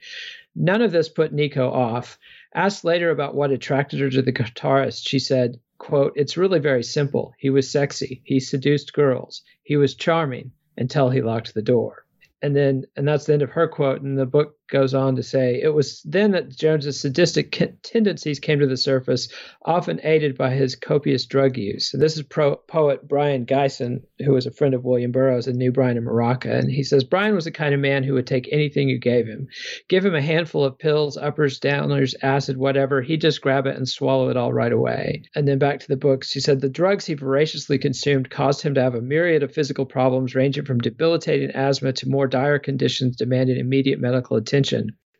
None 0.55 0.81
of 0.81 0.91
this 0.91 1.09
put 1.09 1.33
Nico 1.33 1.69
off. 1.69 2.17
Asked 2.53 2.83
later 2.83 3.09
about 3.11 3.35
what 3.35 3.51
attracted 3.51 3.99
her 3.99 4.09
to 4.09 4.21
the 4.21 4.33
guitarist, 4.33 5.07
she 5.07 5.19
said." 5.19 5.59
quote, 5.77 6.13
It's 6.15 6.37
really 6.37 6.59
very 6.59 6.83
simple. 6.83 7.33
He 7.39 7.49
was 7.49 7.67
sexy. 7.67 8.21
He 8.23 8.39
seduced 8.39 8.93
girls. 8.93 9.41
He 9.63 9.77
was 9.77 9.95
charming 9.95 10.51
until 10.77 11.09
he 11.09 11.23
locked 11.23 11.55
the 11.55 11.63
door 11.63 12.05
and 12.41 12.55
then 12.55 12.83
and 12.95 13.07
that's 13.07 13.25
the 13.25 13.33
end 13.33 13.41
of 13.41 13.51
her 13.51 13.67
quote. 13.67 14.01
And 14.01 14.17
the 14.17 14.25
book 14.25 14.55
goes 14.71 14.93
on 14.93 15.15
to 15.15 15.23
say 15.23 15.61
it 15.61 15.73
was 15.73 16.01
then 16.03 16.31
that 16.31 16.49
jones's 16.49 16.99
sadistic 16.99 17.51
tendencies 17.83 18.39
came 18.39 18.59
to 18.59 18.65
the 18.65 18.77
surface 18.77 19.27
often 19.65 19.99
aided 20.03 20.37
by 20.37 20.49
his 20.49 20.75
copious 20.75 21.25
drug 21.25 21.57
use 21.57 21.93
and 21.93 22.01
this 22.01 22.15
is 22.15 22.23
pro- 22.23 22.55
poet 22.55 23.07
Brion 23.07 23.45
Gysin 23.45 24.01
who 24.25 24.31
was 24.31 24.45
a 24.45 24.51
friend 24.51 24.73
of 24.73 24.83
william 24.83 25.11
burroughs 25.11 25.47
and 25.47 25.57
knew 25.57 25.71
brian 25.71 25.97
in 25.97 26.03
Morocco. 26.03 26.49
and 26.49 26.71
he 26.71 26.83
says 26.83 27.03
brian 27.03 27.35
was 27.35 27.45
the 27.45 27.51
kind 27.51 27.73
of 27.73 27.79
man 27.79 28.03
who 28.03 28.13
would 28.13 28.25
take 28.25 28.47
anything 28.51 28.89
you 28.89 28.97
gave 28.97 29.27
him 29.27 29.47
give 29.89 30.05
him 30.05 30.15
a 30.15 30.21
handful 30.21 30.63
of 30.63 30.79
pills 30.79 31.17
uppers 31.17 31.59
downers 31.59 32.15
acid 32.23 32.57
whatever 32.57 33.01
he'd 33.01 33.21
just 33.21 33.41
grab 33.41 33.67
it 33.67 33.75
and 33.75 33.87
swallow 33.87 34.29
it 34.29 34.37
all 34.37 34.53
right 34.53 34.71
away 34.71 35.21
and 35.35 35.47
then 35.47 35.59
back 35.59 35.79
to 35.79 35.87
the 35.87 35.97
book 35.97 36.23
he 36.23 36.39
said 36.39 36.61
the 36.61 36.69
drugs 36.69 37.05
he 37.05 37.13
voraciously 37.13 37.77
consumed 37.77 38.29
caused 38.29 38.61
him 38.61 38.73
to 38.73 38.81
have 38.81 38.95
a 38.95 39.01
myriad 39.01 39.43
of 39.43 39.53
physical 39.53 39.85
problems 39.85 40.33
ranging 40.33 40.65
from 40.65 40.79
debilitating 40.79 41.51
asthma 41.51 41.91
to 41.91 42.07
more 42.09 42.27
dire 42.27 42.57
conditions 42.57 43.15
demanding 43.15 43.57
immediate 43.57 43.99
medical 43.99 44.37
attention. 44.37 44.60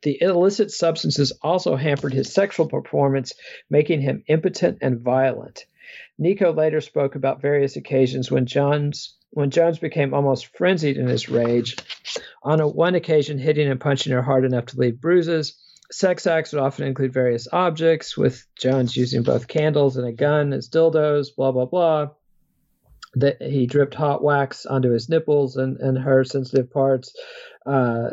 The 0.03 0.21
illicit 0.21 0.71
substances 0.71 1.31
also 1.41 1.75
hampered 1.75 2.13
his 2.13 2.33
sexual 2.33 2.67
performance, 2.67 3.33
making 3.69 4.01
him 4.01 4.24
impotent 4.27 4.79
and 4.81 5.00
violent. 5.00 5.65
Nico 6.17 6.53
later 6.53 6.81
spoke 6.81 7.15
about 7.15 7.41
various 7.41 7.75
occasions 7.75 8.31
when 8.31 8.45
Jones 8.45 9.17
when 9.33 9.50
Jones 9.50 9.79
became 9.79 10.13
almost 10.13 10.48
frenzied 10.57 10.98
in 10.98 11.07
his 11.07 11.29
rage. 11.29 11.77
On 12.43 12.60
a, 12.60 12.67
one 12.67 12.95
occasion, 12.95 13.38
hitting 13.38 13.69
and 13.69 13.79
punching 13.79 14.12
her 14.12 14.21
hard 14.21 14.43
enough 14.43 14.65
to 14.67 14.79
leave 14.79 15.00
bruises. 15.00 15.55
Sex 15.89 16.27
acts 16.27 16.51
would 16.51 16.62
often 16.62 16.86
include 16.86 17.13
various 17.13 17.48
objects, 17.51 18.17
with 18.17 18.45
Jones 18.57 18.98
using 18.98 19.24
both 19.24 19.48
candles 19.48 19.95
and 19.95 20.05
a 20.05 20.12
gun 20.12 20.51
as 20.51 20.67
dildos, 20.67 21.33
blah, 21.33 21.51
blah, 21.51 21.65
blah 21.65 22.10
that 23.15 23.41
he 23.41 23.65
dripped 23.65 23.93
hot 23.93 24.24
wax 24.24 24.65
onto 24.65 24.91
his 24.91 25.10
nipples 25.10 25.57
and, 25.57 25.77
and 25.77 25.98
her 25.98 26.24
sensitive 26.24 26.71
parts. 26.71 27.13
Uh, 27.65 28.11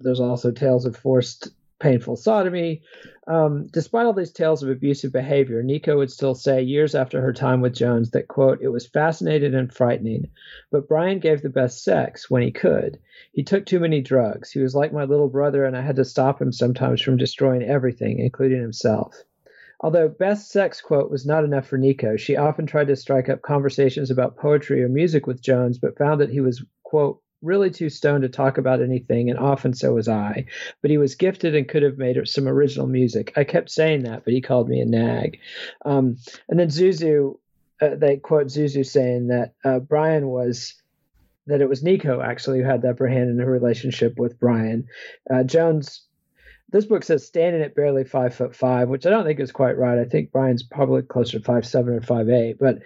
there's 0.00 0.20
also 0.20 0.50
tales 0.50 0.84
of 0.84 0.96
forced 0.96 1.48
painful 1.80 2.16
sodomy. 2.16 2.82
Um, 3.26 3.66
despite 3.66 4.06
all 4.06 4.12
these 4.12 4.32
tales 4.32 4.62
of 4.62 4.70
abusive 4.70 5.12
behavior, 5.12 5.62
Nico 5.62 5.98
would 5.98 6.10
still 6.10 6.34
say 6.34 6.62
years 6.62 6.94
after 6.94 7.20
her 7.20 7.32
time 7.32 7.60
with 7.60 7.74
Jones 7.74 8.10
that, 8.10 8.28
quote, 8.28 8.60
it 8.62 8.68
was 8.68 8.86
fascinating 8.86 9.54
and 9.54 9.72
frightening, 9.72 10.30
but 10.70 10.88
Brian 10.88 11.18
gave 11.18 11.42
the 11.42 11.48
best 11.48 11.82
sex 11.82 12.30
when 12.30 12.42
he 12.42 12.50
could. 12.50 12.98
He 13.32 13.42
took 13.42 13.66
too 13.66 13.80
many 13.80 14.00
drugs. 14.00 14.50
He 14.50 14.60
was 14.60 14.74
like 14.74 14.92
my 14.92 15.04
little 15.04 15.28
brother, 15.28 15.64
and 15.64 15.76
I 15.76 15.82
had 15.82 15.96
to 15.96 16.04
stop 16.04 16.40
him 16.40 16.52
sometimes 16.52 17.02
from 17.02 17.16
destroying 17.16 17.62
everything, 17.62 18.18
including 18.18 18.60
himself. 18.60 19.16
Although 19.80 20.08
best 20.08 20.50
sex 20.50 20.80
quote 20.80 21.10
was 21.10 21.26
not 21.26 21.44
enough 21.44 21.66
for 21.66 21.76
Nico, 21.76 22.16
she 22.16 22.36
often 22.36 22.66
tried 22.66 22.86
to 22.86 22.96
strike 22.96 23.28
up 23.28 23.42
conversations 23.42 24.10
about 24.10 24.36
poetry 24.36 24.82
or 24.82 24.88
music 24.88 25.26
with 25.26 25.42
Jones, 25.42 25.78
but 25.78 25.98
found 25.98 26.20
that 26.20 26.30
he 26.30 26.40
was, 26.40 26.64
quote, 26.84 27.20
really 27.44 27.70
too 27.70 27.90
stoned 27.90 28.22
to 28.22 28.28
talk 28.28 28.58
about 28.58 28.82
anything, 28.82 29.30
and 29.30 29.38
often 29.38 29.74
so 29.74 29.94
was 29.94 30.08
I. 30.08 30.46
But 30.82 30.90
he 30.90 30.98
was 30.98 31.14
gifted 31.14 31.54
and 31.54 31.68
could 31.68 31.82
have 31.82 31.98
made 31.98 32.16
some 32.26 32.48
original 32.48 32.86
music. 32.86 33.32
I 33.36 33.44
kept 33.44 33.70
saying 33.70 34.04
that, 34.04 34.24
but 34.24 34.32
he 34.32 34.40
called 34.40 34.68
me 34.68 34.80
a 34.80 34.86
nag. 34.86 35.38
Um, 35.84 36.16
and 36.48 36.58
then 36.58 36.68
Zuzu, 36.68 37.38
uh, 37.80 37.94
they 37.96 38.16
quote 38.16 38.46
Zuzu 38.46 38.84
saying 38.84 39.28
that 39.28 39.52
uh, 39.64 39.78
Brian 39.78 40.28
was 40.28 40.74
that 41.46 41.60
it 41.60 41.68
was 41.68 41.82
Nico 41.82 42.22
actually 42.22 42.60
who 42.60 42.64
had 42.64 42.80
the 42.80 42.90
upper 42.90 43.06
hand 43.06 43.28
in 43.28 43.38
her 43.38 43.50
relationship 43.50 44.18
with 44.18 44.40
Brian. 44.40 44.88
Uh, 45.30 45.42
Jones 45.42 46.06
this 46.70 46.86
book 46.86 47.04
says 47.04 47.26
standing 47.26 47.62
at 47.62 47.74
barely 47.74 48.04
five 48.04 48.34
foot 48.34 48.54
five, 48.54 48.88
which 48.88 49.06
I 49.06 49.10
don't 49.10 49.24
think 49.24 49.40
is 49.40 49.52
quite 49.52 49.78
right. 49.78 49.98
I 49.98 50.04
think 50.04 50.32
Brian's 50.32 50.62
probably 50.62 51.02
closer 51.02 51.38
to 51.38 51.44
five 51.44 51.66
seven 51.66 51.94
or 51.94 52.00
five 52.00 52.28
eight, 52.28 52.56
but 52.58 52.78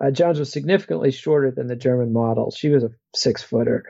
uh, 0.00 0.10
Jones 0.10 0.38
was 0.38 0.52
significantly 0.52 1.10
shorter 1.12 1.50
than 1.50 1.66
the 1.66 1.76
German 1.76 2.12
model. 2.12 2.50
She 2.50 2.70
was 2.70 2.82
a 2.82 2.90
six 3.14 3.42
footer. 3.42 3.84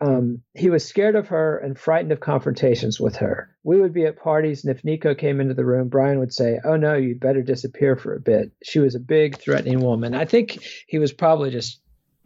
Um, 0.00 0.42
he 0.54 0.68
was 0.68 0.84
scared 0.84 1.14
of 1.14 1.28
her 1.28 1.56
and 1.58 1.78
frightened 1.78 2.12
of 2.12 2.20
confrontations 2.20 3.00
with 3.00 3.16
her. 3.16 3.56
We 3.62 3.80
would 3.80 3.94
be 3.94 4.04
at 4.04 4.18
parties, 4.18 4.64
and 4.64 4.76
if 4.76 4.84
Nico 4.84 5.14
came 5.14 5.40
into 5.40 5.54
the 5.54 5.64
room, 5.64 5.88
Brian 5.88 6.18
would 6.18 6.32
say, 6.32 6.58
"Oh 6.64 6.76
no, 6.76 6.94
you'd 6.94 7.20
better 7.20 7.42
disappear 7.42 7.96
for 7.96 8.14
a 8.14 8.20
bit." 8.20 8.52
She 8.62 8.78
was 8.78 8.94
a 8.94 9.00
big, 9.00 9.38
threatening 9.38 9.80
woman. 9.80 10.14
I 10.14 10.24
think 10.24 10.58
he 10.86 10.98
was 10.98 11.12
probably 11.12 11.50
just 11.50 11.80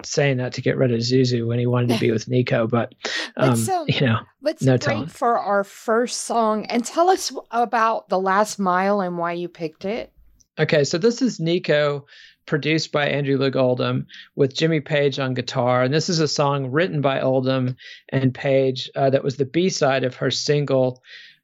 saying 0.07 0.39
that 0.39 0.55
to 0.55 0.63
get 0.63 0.77
rid 0.77 0.93
of 0.93 1.01
Zuzu 1.01 1.47
when 1.47 1.59
he 1.59 1.67
wanted 1.67 1.95
to 1.95 2.01
be 2.01 2.11
with 2.13 2.29
Nico, 2.29 2.67
but 2.67 2.95
um, 3.37 3.51
um, 3.51 3.85
you 3.89 4.01
know, 4.07 4.19
let's 4.43 4.63
no 4.63 4.77
break 4.79 5.09
for 5.09 5.39
our 5.39 5.65
first 5.65 6.23
song 6.23 6.67
and 6.67 6.85
tell 6.85 7.09
us 7.09 7.33
about 7.51 8.09
the 8.09 8.19
last 8.19 8.59
mile 8.59 9.01
and 9.01 9.19
why 9.19 9.33
you 9.33 9.49
picked 9.49 9.85
it. 9.85 10.13
Okay, 10.59 10.85
so 10.85 10.99
this 10.99 11.23
is 11.23 11.41
Nico, 11.41 12.07
produced 12.47 12.93
by 12.93 13.09
Andrew 13.09 13.39
Loog 13.39 13.57
Oldham 13.57 14.07
with 14.35 14.55
Jimmy 14.55 14.81
Page 14.81 15.19
on 15.19 15.35
guitar, 15.35 15.83
and 15.83 15.95
this 15.95 16.09
is 16.09 16.21
a 16.21 16.29
song 16.29 16.71
written 16.71 17.01
by 17.01 17.21
Oldham 17.21 17.77
and 18.09 18.35
Page 18.35 18.91
uh, 18.97 19.11
that 19.11 19.25
was 19.25 19.37
the 19.37 19.45
B 19.45 19.69
side 19.69 20.05
of 20.05 20.17
her 20.17 20.31
single. 20.31 21.03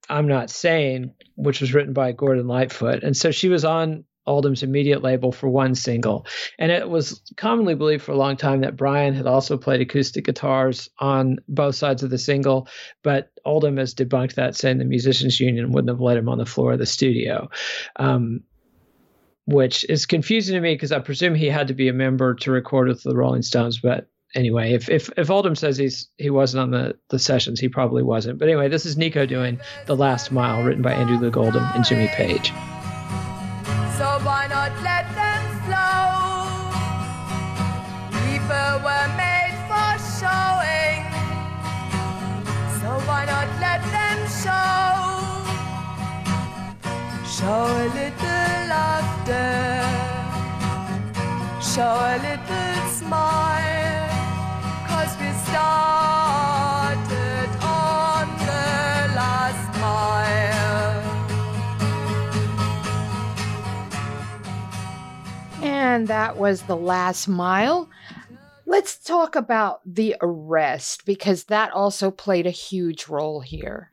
I'm 0.09 0.29
not 0.29 0.51
saying, 0.51 1.13
which 1.37 1.61
was 1.61 1.75
written 1.75 1.93
by 1.93 2.13
Gordon 2.13 2.47
Lightfoot. 2.47 3.03
And 3.03 3.17
so 3.17 3.31
she 3.31 3.49
was 3.49 3.65
on 3.65 4.05
Oldham's 4.27 4.63
immediate 4.63 5.03
label 5.03 5.33
for 5.33 5.49
one 5.49 5.75
single. 5.75 6.27
And 6.59 6.73
it 6.73 6.89
was 6.89 7.23
commonly 7.37 7.75
believed 7.75 8.03
for 8.03 8.13
a 8.13 8.17
long 8.17 8.37
time 8.37 8.61
that 8.61 8.77
Brian 8.77 9.15
had 9.15 9.27
also 9.27 9.57
played 9.57 9.81
acoustic 9.81 10.25
guitars 10.25 10.91
on 10.99 11.39
both 11.49 11.75
sides 11.75 12.03
of 12.03 12.11
the 12.11 12.19
single, 12.19 12.69
but 13.03 13.31
Oldham 13.45 13.77
has 13.77 13.95
debunked 13.95 14.35
that, 14.35 14.57
saying 14.57 14.79
the 14.79 14.85
Musicians 14.85 15.39
Union 15.41 15.73
wouldn't 15.73 15.91
have 15.91 16.01
let 16.01 16.17
him 16.17 16.29
on 16.29 16.39
the 16.39 16.47
floor 16.47 16.73
of 16.73 16.79
the 16.79 16.87
studio. 16.87 17.51
Um, 17.97 18.43
which 19.47 19.85
is 19.89 20.07
confusing 20.07 20.55
to 20.55 20.61
me 20.61 20.75
because 20.75 20.91
I 20.91 20.99
presume 20.99 21.37
he 21.37 21.47
had 21.47 21.69
to 21.69 21.75
be 21.75 21.89
a 21.89 21.93
member 21.93 22.35
to 22.35 22.51
record 22.51 22.89
with 22.89 23.05
the 23.05 23.15
Rolling 23.15 23.43
Stones, 23.43 23.79
but 23.79 24.09
anyway, 24.35 24.73
if 24.73 24.89
if 24.89 25.11
if 25.17 25.31
Oldham 25.31 25.55
says 25.55 25.77
he's 25.77 26.09
he 26.19 26.31
wasn't 26.31 26.63
on 26.63 26.71
the 26.71 26.97
the 27.09 27.19
sessions, 27.19 27.61
he 27.61 27.69
probably 27.69 28.03
wasn't. 28.03 28.39
But 28.39 28.49
anyway, 28.49 28.69
this 28.69 28.87
is 28.87 28.97
Nico 28.97 29.27
doing 29.27 29.61
"The 29.87 29.97
Last 29.97 30.33
Mile," 30.33 30.63
written 30.63 30.83
by 30.83 30.93
Andrew 30.93 31.19
Loog 31.19 31.37
Oldham 31.37 31.65
and 31.75 31.85
Jimmy 31.85 32.09
Page. 32.09 32.53
Show 47.47 47.53
a 47.53 47.87
little 47.95 48.67
laughter. 48.67 49.87
Show 51.63 51.95
a 51.95 52.19
little 52.19 52.91
smile. 52.91 54.11
Cause 54.89 55.15
we 55.21 55.31
started 55.47 57.49
on 57.63 58.27
the 58.41 59.15
last 59.15 59.79
mile. 59.79 60.99
And 65.63 66.09
that 66.09 66.37
was 66.37 66.63
The 66.63 66.77
Last 66.77 67.29
Mile. 67.29 67.89
Let's 68.67 68.99
talk 68.99 69.37
about 69.37 69.83
the 69.87 70.17
arrest 70.21 71.07
because 71.07 71.45
that 71.45 71.71
also 71.71 72.11
played 72.11 72.49
a 72.49 72.51
huge 72.51 73.07
role 73.07 73.41
here. 73.41 73.93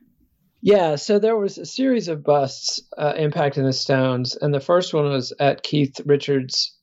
Yeah, 0.64 0.96
so 0.96 1.18
there 1.18 1.36
was 1.36 1.58
a 1.58 1.66
series 1.66 2.08
of 2.08 2.24
busts 2.24 2.80
uh, 2.96 3.12
impacting 3.12 3.64
the 3.66 3.72
Stones, 3.74 4.34
and 4.34 4.54
the 4.54 4.60
first 4.60 4.94
one 4.94 5.04
was 5.04 5.30
at 5.38 5.62
Keith 5.62 6.00
Richards' 6.06 6.74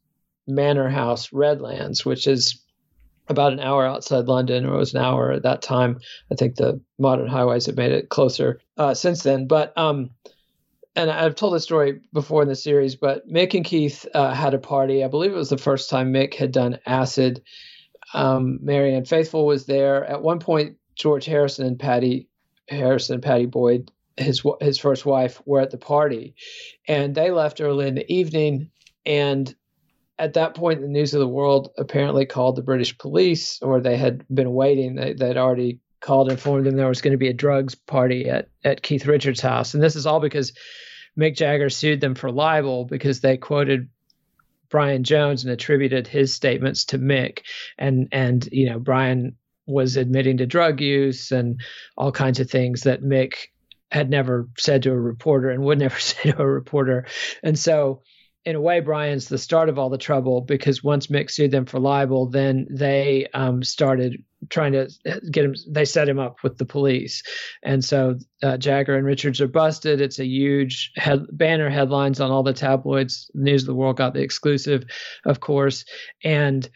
manor 0.47 0.87
house, 0.87 1.33
Redlands, 1.33 2.05
which 2.05 2.27
is 2.27 2.61
about 3.27 3.53
an 3.53 3.59
hour 3.59 3.83
outside 3.83 4.25
London, 4.25 4.67
or 4.67 4.75
it 4.75 4.77
was 4.77 4.93
an 4.93 5.01
hour 5.01 5.31
at 5.31 5.41
that 5.41 5.63
time. 5.63 5.99
I 6.31 6.35
think 6.35 6.57
the 6.57 6.79
modern 6.99 7.25
highways 7.25 7.65
have 7.65 7.75
made 7.75 7.91
it 7.91 8.09
closer 8.09 8.61
uh, 8.77 8.93
since 8.93 9.23
then. 9.23 9.47
But 9.47 9.75
um, 9.75 10.11
and 10.95 11.09
I've 11.09 11.33
told 11.33 11.55
this 11.55 11.63
story 11.63 12.01
before 12.13 12.43
in 12.43 12.49
the 12.49 12.55
series, 12.55 12.95
but 12.95 13.27
Mick 13.27 13.55
and 13.55 13.65
Keith 13.65 14.05
uh, 14.13 14.31
had 14.31 14.53
a 14.53 14.59
party. 14.59 15.03
I 15.03 15.07
believe 15.07 15.31
it 15.31 15.35
was 15.35 15.49
the 15.49 15.57
first 15.57 15.89
time 15.89 16.13
Mick 16.13 16.35
had 16.35 16.51
done 16.51 16.77
acid. 16.85 17.41
Um, 18.13 18.59
Marianne 18.61 19.05
Faithfull 19.05 19.47
was 19.47 19.65
there. 19.65 20.05
At 20.05 20.21
one 20.21 20.37
point, 20.37 20.77
George 20.93 21.25
Harrison 21.25 21.65
and 21.65 21.79
Pattie 21.79 22.27
Harrison 22.77 23.15
and 23.15 23.23
Pattie 23.23 23.45
Boyd, 23.45 23.91
his 24.17 24.43
his 24.59 24.77
first 24.77 25.05
wife, 25.05 25.41
were 25.45 25.61
at 25.61 25.71
the 25.71 25.77
party, 25.77 26.35
and 26.87 27.13
they 27.15 27.31
left 27.31 27.61
early 27.61 27.87
in 27.87 27.95
the 27.95 28.11
evening. 28.11 28.71
And 29.05 29.53
at 30.19 30.33
that 30.33 30.55
point, 30.55 30.81
the 30.81 30.87
News 30.87 31.13
of 31.13 31.19
the 31.19 31.27
World 31.27 31.71
apparently 31.77 32.25
called 32.25 32.55
the 32.55 32.61
British 32.61 32.97
police, 32.97 33.61
or 33.61 33.79
they 33.79 33.97
had 33.97 34.23
been 34.33 34.53
waiting. 34.53 34.95
They, 34.95 35.13
they'd 35.13 35.37
already 35.37 35.79
called 35.99 36.27
and 36.27 36.33
informed 36.33 36.65
them 36.65 36.75
there 36.75 36.87
was 36.87 37.01
going 37.01 37.11
to 37.11 37.17
be 37.17 37.29
a 37.29 37.33
drugs 37.33 37.75
party 37.75 38.27
at, 38.27 38.49
at 38.63 38.81
Keith 38.81 39.05
Richards' 39.05 39.39
house. 39.39 39.73
And 39.73 39.81
this 39.81 39.95
is 39.95 40.05
all 40.05 40.19
because 40.19 40.53
Mick 41.17 41.35
Jagger 41.35 41.69
sued 41.69 42.01
them 42.01 42.15
for 42.15 42.31
libel 42.31 42.85
because 42.85 43.21
they 43.21 43.37
quoted 43.37 43.89
Brian 44.69 45.03
Jones 45.03 45.43
and 45.43 45.51
attributed 45.51 46.07
his 46.07 46.33
statements 46.33 46.85
to 46.85 46.97
Mick. 46.97 47.41
And 47.77 48.07
and 48.11 48.47
you 48.51 48.69
know, 48.69 48.79
Brian 48.79 49.35
was 49.67 49.97
admitting 49.97 50.37
to 50.37 50.45
drug 50.45 50.81
use 50.81 51.31
and 51.31 51.61
all 51.97 52.11
kinds 52.11 52.39
of 52.39 52.49
things 52.49 52.81
that 52.81 53.03
Mick 53.03 53.33
had 53.91 54.09
never 54.09 54.47
said 54.57 54.83
to 54.83 54.91
a 54.91 54.99
reporter 54.99 55.49
and 55.49 55.63
would 55.63 55.79
never 55.79 55.99
say 55.99 56.31
to 56.31 56.41
a 56.41 56.47
reporter. 56.47 57.05
And 57.43 57.57
so 57.57 58.01
in 58.43 58.55
a 58.55 58.61
way, 58.61 58.79
Brian's 58.79 59.27
the 59.27 59.37
start 59.37 59.69
of 59.69 59.77
all 59.77 59.89
the 59.89 59.97
trouble 59.99 60.41
because 60.41 60.83
once 60.83 61.07
Mick 61.07 61.29
sued 61.29 61.51
them 61.51 61.65
for 61.65 61.79
libel, 61.79 62.27
then 62.27 62.67
they 62.71 63.27
um, 63.33 63.63
started 63.63 64.23
trying 64.49 64.71
to 64.71 64.89
get 65.29 65.45
him. 65.45 65.53
They 65.69 65.85
set 65.85 66.09
him 66.09 66.17
up 66.17 66.37
with 66.43 66.57
the 66.57 66.65
police, 66.65 67.21
and 67.61 67.85
so 67.85 68.17
uh, 68.41 68.57
Jagger 68.57 68.97
and 68.97 69.05
Richards 69.05 69.41
are 69.41 69.47
busted. 69.47 70.01
It's 70.01 70.17
a 70.17 70.25
huge 70.25 70.91
head, 70.95 71.25
banner 71.31 71.69
headlines 71.69 72.19
on 72.19 72.31
all 72.31 72.41
the 72.41 72.53
tabloids. 72.53 73.29
News 73.35 73.61
of 73.61 73.67
the 73.67 73.75
World 73.75 73.97
got 73.97 74.15
the 74.15 74.23
exclusive, 74.23 74.85
of 75.25 75.39
course, 75.39 75.85
and 76.23 76.67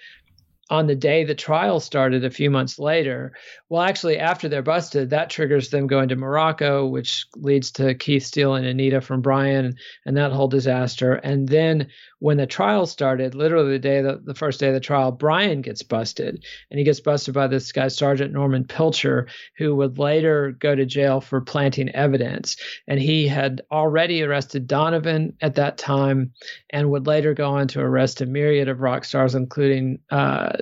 on 0.70 0.88
the 0.88 0.96
day 0.96 1.24
the 1.24 1.36
trial 1.36 1.80
started 1.80 2.26
a 2.26 2.30
few 2.30 2.50
months 2.50 2.80
later, 2.80 3.34
well, 3.70 3.84
actually, 3.84 4.18
after 4.18 4.50
they're 4.50 4.64
busted, 4.64 5.10
that 5.10 5.30
triggers 5.30 5.70
them 5.70 5.88
going 5.88 6.10
to 6.10 6.16
Morocco, 6.16 6.88
which 6.88 7.26
leads 7.36 7.72
to 7.72 7.94
Keith 7.94 8.24
stealing 8.24 8.66
Anita 8.66 9.02
from 9.02 9.22
Brian 9.22 9.76
and 10.06 10.18
that 10.18 10.32
whole 10.32 10.48
disaster. 10.48 11.14
And 11.14 11.48
then 11.48 11.88
when 12.20 12.38
the 12.38 12.48
trial 12.48 12.86
started, 12.86 13.36
literally 13.36 13.74
the 13.74 13.80
day 13.80 14.02
the, 14.02 14.22
the 14.24 14.34
first 14.34 14.60
day 14.60 14.68
of 14.68 14.74
the 14.74 14.80
trial, 14.80 15.12
Brian 15.12 15.62
gets 15.62 15.84
busted, 15.84 16.44
and 16.72 16.78
he 16.78 16.86
gets 16.86 17.00
busted 17.00 17.34
by 17.34 17.48
this 17.48 17.72
guy 17.72 17.88
Sergeant 17.88 18.34
Norman 18.34 18.66
Pilcher, 18.66 19.28
who 19.58 19.76
would 19.76 19.98
later 19.98 20.56
go 20.60 20.76
to 20.76 20.86
jail 20.86 21.22
for 21.22 21.42
planting 21.42 21.90
evidence. 21.90 22.58
And 22.88 23.00
he 23.00 23.28
had 23.28 23.62
already 23.72 24.24
arrested 24.24 24.68
Donovan 24.68 25.36
at 25.42 25.56
that 25.56 25.78
time, 25.78 26.32
and 26.70 26.92
would 26.92 27.08
later 27.08 27.34
go 27.34 27.52
on 27.52 27.68
to 27.70 27.82
arrest 27.82 28.22
a 28.22 28.26
myriad 28.26 28.70
of 28.70 28.82
rock 28.82 29.06
stars, 29.06 29.36
including. 29.36 30.00
Uh, 30.10 30.54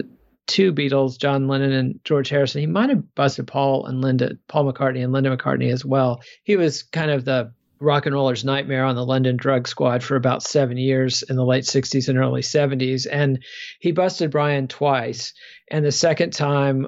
two 0.45 0.73
Beatles, 0.73 1.17
John 1.17 1.47
Lennon 1.47 1.71
and 1.71 1.99
George 2.03 2.27
Harrison. 2.27 2.59
He 2.59 2.67
might 2.67 2.89
have 2.89 3.15
busted 3.15 3.47
Paul 3.47 3.85
and 3.85 4.01
Linda, 4.01 4.37
Paul 4.49 4.71
McCartney 4.71 5.01
and 5.01 5.13
Linda 5.13 5.35
McCartney 5.35 5.71
as 5.71 5.85
well. 5.85 6.21
He 6.43 6.57
was 6.57 6.83
kind 6.83 7.11
of 7.11 7.23
the 7.23 7.53
rock 7.83 8.05
and 8.05 8.15
roller's 8.15 8.45
nightmare 8.45 8.85
on 8.85 8.95
the 8.95 9.05
London 9.05 9.37
drug 9.37 9.67
squad 9.67 10.03
for 10.03 10.15
about 10.15 10.41
seven 10.41 10.77
years 10.77 11.23
in 11.23 11.35
the 11.35 11.45
late 11.45 11.65
60s 11.65 12.07
and 12.07 12.17
early 12.17 12.41
70s. 12.41 13.05
And 13.11 13.43
he 13.79 13.91
busted 13.91 14.31
Brian 14.31 14.67
twice. 14.67 15.33
And 15.69 15.85
the 15.85 15.91
second 15.91 16.31
time 16.31 16.87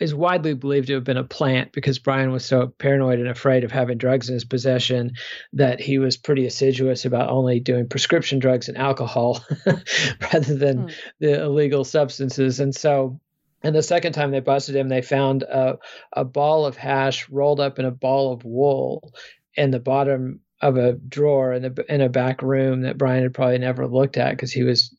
is 0.00 0.14
widely 0.14 0.54
believed 0.54 0.86
to 0.86 0.94
have 0.94 1.04
been 1.04 1.16
a 1.16 1.24
plant 1.24 1.72
because 1.72 1.98
Brian 1.98 2.30
was 2.30 2.44
so 2.44 2.68
paranoid 2.68 3.18
and 3.18 3.28
afraid 3.28 3.64
of 3.64 3.72
having 3.72 3.98
drugs 3.98 4.28
in 4.28 4.34
his 4.34 4.44
possession 4.44 5.12
that 5.52 5.80
he 5.80 5.98
was 5.98 6.16
pretty 6.16 6.46
assiduous 6.46 7.04
about 7.04 7.30
only 7.30 7.58
doing 7.58 7.88
prescription 7.88 8.38
drugs 8.38 8.68
and 8.68 8.78
alcohol 8.78 9.44
rather 10.32 10.54
than 10.54 10.86
mm. 10.86 10.94
the 11.18 11.42
illegal 11.42 11.84
substances. 11.84 12.60
And 12.60 12.74
so 12.74 13.20
and 13.62 13.74
the 13.74 13.82
second 13.82 14.12
time 14.12 14.30
they 14.30 14.40
busted 14.40 14.76
him, 14.76 14.88
they 14.88 15.02
found 15.02 15.42
a, 15.42 15.78
a 16.12 16.24
ball 16.24 16.64
of 16.64 16.76
hash 16.76 17.28
rolled 17.28 17.58
up 17.58 17.80
in 17.80 17.84
a 17.84 17.90
ball 17.90 18.32
of 18.32 18.44
wool 18.44 19.12
in 19.58 19.72
the 19.72 19.80
bottom 19.80 20.40
of 20.62 20.76
a 20.76 20.92
drawer 20.92 21.52
in 21.52 21.62
the 21.62 21.84
in 21.92 22.00
a 22.00 22.08
back 22.08 22.42
room 22.42 22.82
that 22.82 22.96
Brian 22.96 23.24
had 23.24 23.34
probably 23.34 23.58
never 23.58 23.86
looked 23.86 24.16
at 24.16 24.30
because 24.30 24.52
he 24.52 24.62
was 24.62 24.94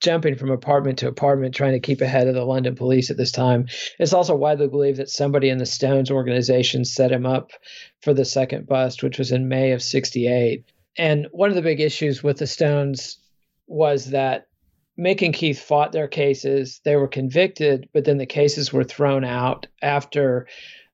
jumping 0.00 0.36
from 0.36 0.50
apartment 0.50 0.98
to 0.98 1.08
apartment 1.08 1.54
trying 1.54 1.72
to 1.72 1.80
keep 1.80 2.00
ahead 2.00 2.26
of 2.26 2.34
the 2.34 2.44
London 2.44 2.74
police 2.74 3.10
at 3.10 3.16
this 3.16 3.32
time. 3.32 3.66
It's 3.98 4.12
also 4.12 4.34
widely 4.34 4.68
believed 4.68 4.98
that 4.98 5.10
somebody 5.10 5.50
in 5.50 5.58
the 5.58 5.66
Stones 5.66 6.10
organization 6.10 6.84
set 6.84 7.12
him 7.12 7.26
up 7.26 7.50
for 8.00 8.14
the 8.14 8.24
second 8.24 8.66
bust, 8.66 9.02
which 9.02 9.18
was 9.18 9.32
in 9.32 9.48
May 9.48 9.72
of 9.72 9.82
68. 9.82 10.64
And 10.96 11.26
one 11.32 11.50
of 11.50 11.56
the 11.56 11.62
big 11.62 11.80
issues 11.80 12.22
with 12.22 12.38
the 12.38 12.46
Stones 12.46 13.18
was 13.66 14.06
that 14.10 14.46
Mick 14.98 15.22
and 15.22 15.34
Keith 15.34 15.60
fought 15.60 15.92
their 15.92 16.08
cases. 16.08 16.80
They 16.84 16.96
were 16.96 17.08
convicted, 17.08 17.88
but 17.92 18.04
then 18.04 18.18
the 18.18 18.26
cases 18.26 18.72
were 18.72 18.84
thrown 18.84 19.24
out 19.24 19.66
after 19.82 20.46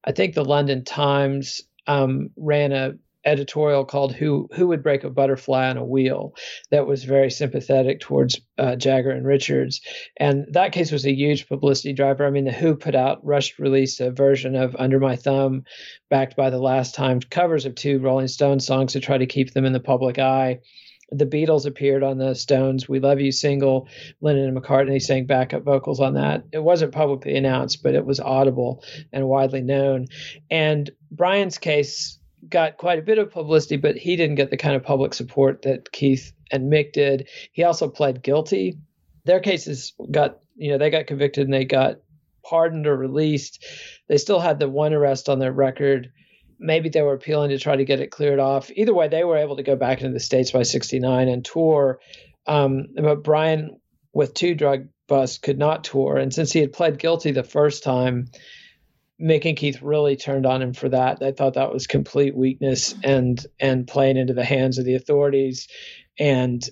I 0.03 0.13
think 0.13 0.35
the 0.35 0.45
London 0.45 0.85
Times 0.85 1.63
um, 1.87 2.31
ran 2.37 2.73
a 2.73 2.95
editorial 3.25 3.85
called 3.85 4.15
"Who 4.15 4.49
Who 4.55 4.69
Would 4.69 4.83
Break 4.83 5.05
a 5.05 5.11
Butterfly 5.11 5.69
on 5.69 5.77
a 5.77 5.85
Wheel" 5.85 6.35
that 6.71 6.87
was 6.87 7.05
very 7.05 7.31
sympathetic 7.31 8.01
towards 8.01 8.41
uh, 8.59 8.77
Jagger 8.77 9.11
and 9.11 9.27
Richards, 9.27 9.81
and 10.17 10.47
that 10.53 10.73
case 10.73 10.93
was 10.93 11.07
a 11.07 11.15
huge 11.15 11.49
publicity 11.49 11.93
driver. 11.93 12.27
I 12.27 12.31
mean, 12.31 12.45
the 12.45 12.53
Who 12.53 12.77
put 12.77 12.95
out 12.95 13.25
rushed 13.25 13.59
released 13.59 14.01
a 14.01 14.11
version 14.11 14.55
of 14.55 14.77
"Under 14.79 15.01
My 15.01 15.17
Thumb," 15.17 15.65
backed 16.11 16.37
by 16.37 16.51
the 16.51 16.59
Last 16.59 16.95
Time 16.95 17.21
covers 17.21 17.67
of 17.67 17.75
two 17.75 17.99
Rolling 17.99 18.29
Stones 18.29 18.67
songs 18.67 18.93
to 18.93 19.01
try 19.01 19.19
to 19.19 19.27
keep 19.27 19.53
them 19.53 19.65
in 19.65 19.73
the 19.73 19.81
public 19.81 20.19
eye. 20.19 20.61
The 21.11 21.27
Beatles 21.27 21.67
appeared 21.67 22.03
on 22.03 22.19
the 22.19 22.35
Stones 22.35 22.89
"We 22.89 22.99
Love 22.99 23.21
You" 23.21 23.31
single. 23.31 23.89
Lennon 24.21 24.49
and 24.49 24.57
McCartney 24.57 25.01
sang 25.01 25.27
backup 25.27 25.63
vocals 25.63 26.01
on 26.01 26.15
that. 26.15 26.45
It 26.51 26.63
wasn't 26.63 26.93
publicly 26.93 27.37
announced, 27.37 27.83
but 27.83 27.95
it 27.95 28.05
was 28.05 28.21
audible 28.21 28.83
and 29.13 29.29
widely 29.29 29.61
known. 29.61 30.07
And 30.51 30.91
Brian's 31.11 31.59
case 31.59 32.19
got 32.49 32.77
quite 32.77 32.99
a 32.99 33.03
bit 33.03 33.19
of 33.19 33.31
publicity, 33.31 33.77
but 33.77 33.97
he 33.97 34.17
didn't 34.17 34.37
get 34.37 34.51
the 34.51 34.57
kind 34.57 34.77
of 34.77 34.83
public 34.83 35.15
support 35.15 35.63
that 35.63 35.91
Keith 35.93 36.33
and 36.51 36.73
Mick 36.73 36.93
did. 36.93 37.29
He 37.53 37.65
also 37.65 37.89
pled 37.89 38.23
guilty. 38.23 38.79
Their 39.25 39.41
cases 39.41 39.93
got, 40.11 40.39
you 40.57 40.71
know, 40.71 40.79
they 40.79 40.91
got 40.91 41.07
convicted 41.07 41.47
and 41.47 41.55
they 41.55 41.65
got 41.65 41.97
pardoned 42.45 42.87
or 42.87 42.97
released. 42.97 43.65
They 44.09 44.19
still 44.19 44.41
had 44.41 44.59
the 44.59 44.69
one 44.69 44.93
arrest 44.93 45.29
on 45.29 45.39
their 45.39 45.53
record. 45.53 46.13
Maybe 46.59 46.89
they 46.89 47.03
were 47.03 47.15
appealing 47.15 47.51
to 47.51 47.59
try 47.59 47.77
to 47.77 47.85
get 47.85 48.01
it 48.01 48.11
cleared 48.11 48.39
off. 48.39 48.71
Either 48.75 48.95
way, 48.95 49.09
they 49.09 49.25
were 49.25 49.39
able 49.39 49.57
to 49.57 49.63
go 49.63 49.77
back 49.77 50.01
into 50.01 50.13
the 50.13 50.21
States 50.21 50.53
by 50.53 50.63
69 50.63 51.29
and 51.29 51.45
tour. 51.45 52.01
Um, 52.47 52.87
but 52.95 53.25
Brian, 53.25 53.81
with 54.13 54.35
two 54.35 54.55
drug 54.55 54.89
busts, 55.09 55.39
could 55.39 55.59
not 55.59 55.85
tour. 55.85 56.17
And 56.17 56.33
since 56.33 56.53
he 56.53 56.61
had 56.61 56.73
pled 56.73 56.99
guilty 56.99 57.33
the 57.33 57.43
first 57.43 57.83
time, 57.83 58.29
Mick 59.21 59.45
and 59.45 59.57
Keith 59.57 59.81
really 59.81 60.17
turned 60.17 60.47
on 60.47 60.61
him 60.61 60.73
for 60.73 60.89
that. 60.89 61.21
They 61.21 61.33
thought 61.33 61.55
that 61.55 61.73
was 61.73 61.87
complete 61.87 62.37
weakness 62.37 62.95
and 63.05 63.45
and 63.61 63.87
playing 63.87 64.17
into 64.17 64.35
the 64.35 64.45
hands 64.45 64.79
of 64.79 64.85
the 64.85 64.95
authorities. 64.95 65.69
And 66.19 66.63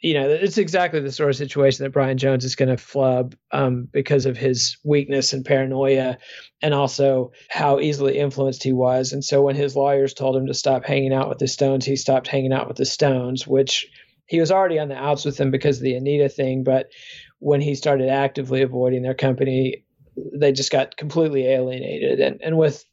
you 0.00 0.12
know, 0.12 0.28
it's 0.28 0.58
exactly 0.58 1.00
the 1.00 1.10
sort 1.10 1.30
of 1.30 1.36
situation 1.36 1.82
that 1.82 1.92
Brian 1.92 2.18
Jones 2.18 2.44
is 2.44 2.56
going 2.56 2.68
to 2.68 2.76
flub 2.76 3.34
um, 3.52 3.88
because 3.90 4.26
of 4.26 4.36
his 4.36 4.76
weakness 4.84 5.32
and 5.32 5.46
paranoia, 5.46 6.18
and 6.60 6.74
also 6.74 7.32
how 7.48 7.80
easily 7.80 8.18
influenced 8.18 8.62
he 8.62 8.74
was. 8.74 9.12
And 9.14 9.24
so 9.24 9.40
when 9.40 9.56
his 9.56 9.74
lawyers 9.74 10.12
told 10.12 10.36
him 10.36 10.46
to 10.48 10.52
stop 10.52 10.84
hanging 10.84 11.14
out 11.14 11.30
with 11.30 11.38
the 11.38 11.48
Stones, 11.48 11.86
he 11.86 11.96
stopped 11.96 12.28
hanging 12.28 12.52
out 12.52 12.68
with 12.68 12.76
the 12.76 12.84
Stones, 12.84 13.46
which 13.46 13.86
he 14.26 14.40
was 14.40 14.50
already 14.50 14.78
on 14.78 14.88
the 14.88 14.96
outs 14.96 15.24
with 15.24 15.38
them 15.38 15.50
because 15.50 15.78
of 15.78 15.84
the 15.84 15.94
Anita 15.94 16.28
thing. 16.28 16.64
But 16.64 16.90
when 17.38 17.62
he 17.62 17.74
started 17.74 18.10
actively 18.10 18.60
avoiding 18.60 19.02
their 19.02 19.14
company, 19.14 19.83
they 20.16 20.52
just 20.52 20.72
got 20.72 20.96
completely 20.96 21.46
alienated. 21.46 22.20
And 22.20 22.40
and 22.42 22.58
with 22.58 22.84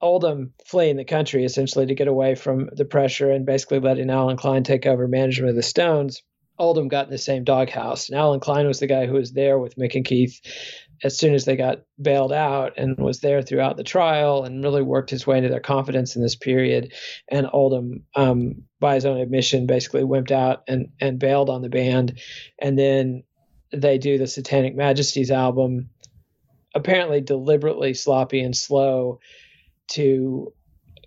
Oldham 0.00 0.52
fleeing 0.64 0.96
the 0.96 1.04
country 1.04 1.44
essentially 1.44 1.86
to 1.86 1.94
get 1.94 2.08
away 2.08 2.34
from 2.34 2.70
the 2.72 2.84
pressure 2.84 3.30
and 3.30 3.44
basically 3.44 3.80
letting 3.80 4.10
Allen 4.10 4.36
Klein 4.36 4.64
take 4.64 4.86
over 4.86 5.06
management 5.06 5.50
of 5.50 5.56
the 5.56 5.62
Stones, 5.62 6.22
Oldham 6.58 6.88
got 6.88 7.06
in 7.06 7.10
the 7.10 7.18
same 7.18 7.44
doghouse. 7.44 8.08
And 8.08 8.18
Allen 8.18 8.40
Klein 8.40 8.66
was 8.66 8.80
the 8.80 8.86
guy 8.86 9.06
who 9.06 9.14
was 9.14 9.32
there 9.32 9.58
with 9.58 9.76
Mick 9.76 9.94
and 9.94 10.04
Keith 10.04 10.40
as 11.02 11.16
soon 11.16 11.34
as 11.34 11.44
they 11.46 11.56
got 11.56 11.82
bailed 12.00 12.32
out 12.32 12.74
and 12.76 12.98
was 12.98 13.20
there 13.20 13.40
throughout 13.40 13.76
the 13.78 13.84
trial 13.84 14.44
and 14.44 14.62
really 14.62 14.82
worked 14.82 15.10
his 15.10 15.26
way 15.26 15.38
into 15.38 15.48
their 15.48 15.60
confidence 15.60 16.14
in 16.14 16.22
this 16.22 16.36
period. 16.36 16.92
And 17.28 17.48
Oldham, 17.50 18.04
um, 18.14 18.64
by 18.78 18.96
his 18.96 19.06
own 19.06 19.18
admission, 19.18 19.66
basically 19.66 20.02
wimped 20.02 20.30
out 20.30 20.64
and, 20.68 20.90
and 21.00 21.18
bailed 21.18 21.48
on 21.48 21.62
the 21.62 21.70
band. 21.70 22.18
And 22.58 22.78
then 22.78 23.22
they 23.72 23.98
do 23.98 24.18
the 24.18 24.26
Satanic 24.26 24.76
Majesties 24.76 25.30
album 25.30 25.90
apparently 26.74 27.20
deliberately 27.20 27.94
sloppy 27.94 28.40
and 28.40 28.56
slow 28.56 29.20
to 29.88 30.52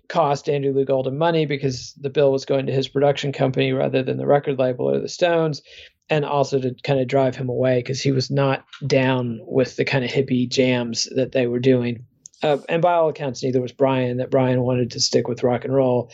cost 0.08 0.48
Andrew 0.48 0.72
Loog 0.72 0.90
Oldham 0.90 1.16
money 1.16 1.46
because 1.46 1.94
the 1.94 2.10
bill 2.10 2.30
was 2.30 2.44
going 2.44 2.66
to 2.66 2.72
his 2.72 2.88
production 2.88 3.32
company 3.32 3.72
rather 3.72 4.02
than 4.02 4.18
the 4.18 4.26
record 4.26 4.58
label 4.58 4.90
or 4.90 5.00
the 5.00 5.08
Stones, 5.08 5.62
and 6.10 6.24
also 6.24 6.60
to 6.60 6.74
kind 6.82 7.00
of 7.00 7.08
drive 7.08 7.36
him 7.36 7.48
away 7.48 7.78
because 7.78 8.02
he 8.02 8.12
was 8.12 8.30
not 8.30 8.64
down 8.86 9.40
with 9.42 9.76
the 9.76 9.84
kind 9.84 10.04
of 10.04 10.10
hippie 10.10 10.48
jams 10.48 11.08
that 11.16 11.32
they 11.32 11.46
were 11.46 11.60
doing. 11.60 12.04
Uh, 12.42 12.58
and 12.68 12.82
by 12.82 12.92
all 12.92 13.08
accounts, 13.08 13.42
neither 13.42 13.62
was 13.62 13.72
Brian. 13.72 14.18
That 14.18 14.30
Brian 14.30 14.60
wanted 14.60 14.90
to 14.92 15.00
stick 15.00 15.28
with 15.28 15.42
rock 15.42 15.64
and 15.64 15.74
roll, 15.74 16.10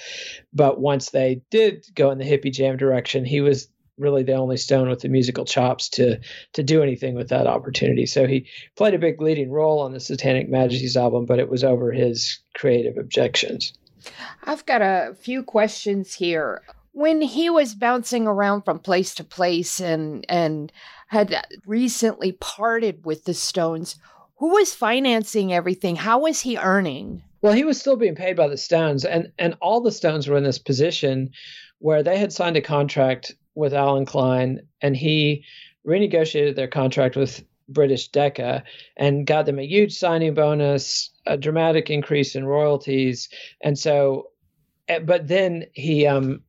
but 0.53 0.81
once 0.81 1.11
they 1.11 1.43
did 1.51 1.85
go 1.95 2.13
in 2.13 2.19
the 2.19 2.25
hippie 2.25 2.53
jam 2.53 2.77
direction, 2.77 3.25
he 3.25 3.41
was 3.41 3.69
really 4.01 4.23
the 4.23 4.35
only 4.35 4.57
stone 4.57 4.89
with 4.89 5.01
the 5.01 5.09
musical 5.09 5.45
chops 5.45 5.89
to 5.91 6.19
to 6.55 6.63
do 6.63 6.83
anything 6.83 7.15
with 7.15 7.29
that 7.29 7.47
opportunity. 7.47 8.07
So 8.07 8.27
he 8.27 8.47
played 8.77 8.95
a 8.95 8.99
big 8.99 9.21
leading 9.21 9.51
role 9.51 9.81
on 9.81 9.93
the 9.93 10.01
Satanic 10.01 10.49
Majesties 10.49 10.97
album, 10.97 11.27
but 11.27 11.39
it 11.39 11.49
was 11.49 11.63
over 11.63 11.93
his 11.93 12.41
creative 12.55 12.97
objections. 12.97 13.73
I've 14.45 14.67
got 14.67 14.83
a 14.83 15.15
few 15.15 15.43
questions 15.43 16.15
here. 16.15 16.63
When 16.93 17.21
he 17.21 17.51
was 17.51 17.75
bouncing 17.75 18.27
around 18.27 18.63
from 18.63 18.81
place 18.81 19.15
to 19.17 19.25
place 19.25 19.79
and 19.81 20.25
and 20.29 20.73
had 21.09 21.45
recently 21.67 22.33
parted 22.33 23.05
with 23.05 23.25
the 23.25 23.35
Stones, 23.35 23.97
who 24.39 24.49
was 24.49 24.75
financing 24.75 25.53
everything? 25.53 25.97
How 25.97 26.21
was 26.21 26.41
he 26.41 26.57
earning? 26.57 27.23
Well, 27.43 27.53
he 27.53 27.65
was 27.65 27.81
still 27.81 27.97
being 27.97 28.15
paid 28.15 28.37
by 28.37 28.49
the 28.49 28.57
Stones, 28.57 29.05
and 29.05 29.33
and 29.39 29.55
all 29.61 29.81
the 29.81 29.93
Stones 29.93 30.29
were 30.29 30.37
in 30.37 30.45
this 30.45 30.59
position 30.59 31.31
where 31.79 32.03
they 32.03 32.19
had 32.19 32.33
signed 32.33 32.57
a 32.57 32.61
contract 32.61 33.35
with 33.55 33.75
Allen 33.75 34.07
Klein, 34.07 34.61
and 34.81 34.97
he 34.97 35.45
renegotiated 35.87 36.57
their 36.57 36.69
contract 36.69 37.17
with 37.17 37.45
British 37.69 38.09
Decca 38.09 38.65
and 38.97 39.27
got 39.27 39.47
them 39.47 39.59
a 39.59 39.67
huge 39.67 39.93
signing 39.93 40.35
bonus, 40.35 41.11
a 41.27 41.37
dramatic 41.37 41.91
increase 41.91 42.35
in 42.35 42.45
royalties, 42.45 43.29
and 43.61 43.79
so, 43.79 44.31
eh, 44.89 44.99
but 44.99 45.29
then 45.29 45.67
he 45.73 46.07
um, 46.07 46.43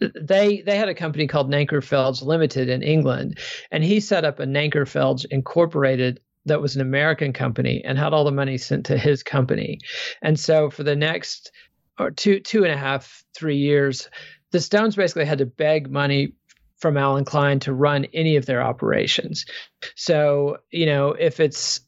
they 0.00 0.62
they 0.62 0.76
had 0.76 0.88
a 0.88 0.94
company 0.94 1.26
called 1.26 1.50
Nanker 1.50 1.82
Phelge 1.82 2.22
Limited 2.22 2.68
in 2.68 2.82
England, 2.82 3.38
and 3.70 3.84
he 3.84 4.00
set 4.00 4.24
up 4.24 4.40
a 4.40 4.46
Nanker 4.46 4.88
Phelge 4.88 5.26
Incorporated 5.30 6.20
that 6.46 6.62
was 6.62 6.74
an 6.74 6.80
American 6.80 7.32
company 7.32 7.82
and 7.84 7.98
had 7.98 8.12
all 8.12 8.24
the 8.24 8.30
money 8.30 8.56
sent 8.56 8.86
to 8.86 8.96
his 8.96 9.22
company. 9.22 9.78
And 10.22 10.40
so 10.40 10.70
for 10.70 10.82
the 10.82 10.96
next 10.96 11.52
or 11.98 12.10
two 12.10 12.40
two 12.40 12.64
and 12.64 12.72
a 12.72 12.78
half 12.78 13.24
three 13.34 13.58
years, 13.58 14.08
the 14.50 14.60
Stones 14.60 14.96
basically 14.96 15.24
had 15.24 15.38
to 15.38 15.46
beg 15.46 15.90
money 15.90 16.34
from 16.78 16.96
Allen 16.96 17.24
Klein 17.24 17.60
to 17.60 17.74
run 17.74 18.06
any 18.12 18.36
of 18.36 18.46
their 18.46 18.62
operations. 18.62 19.46
So 19.94 20.58
you 20.70 20.86
know 20.86 21.10
if 21.10 21.40
it's 21.40 21.80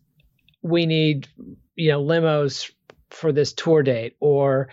we 0.62 0.86
need 0.86 1.28
you 1.74 1.90
know 1.90 2.02
limos 2.02 2.70
for 3.10 3.32
this 3.32 3.52
tour 3.52 3.82
date 3.82 4.16
or 4.20 4.68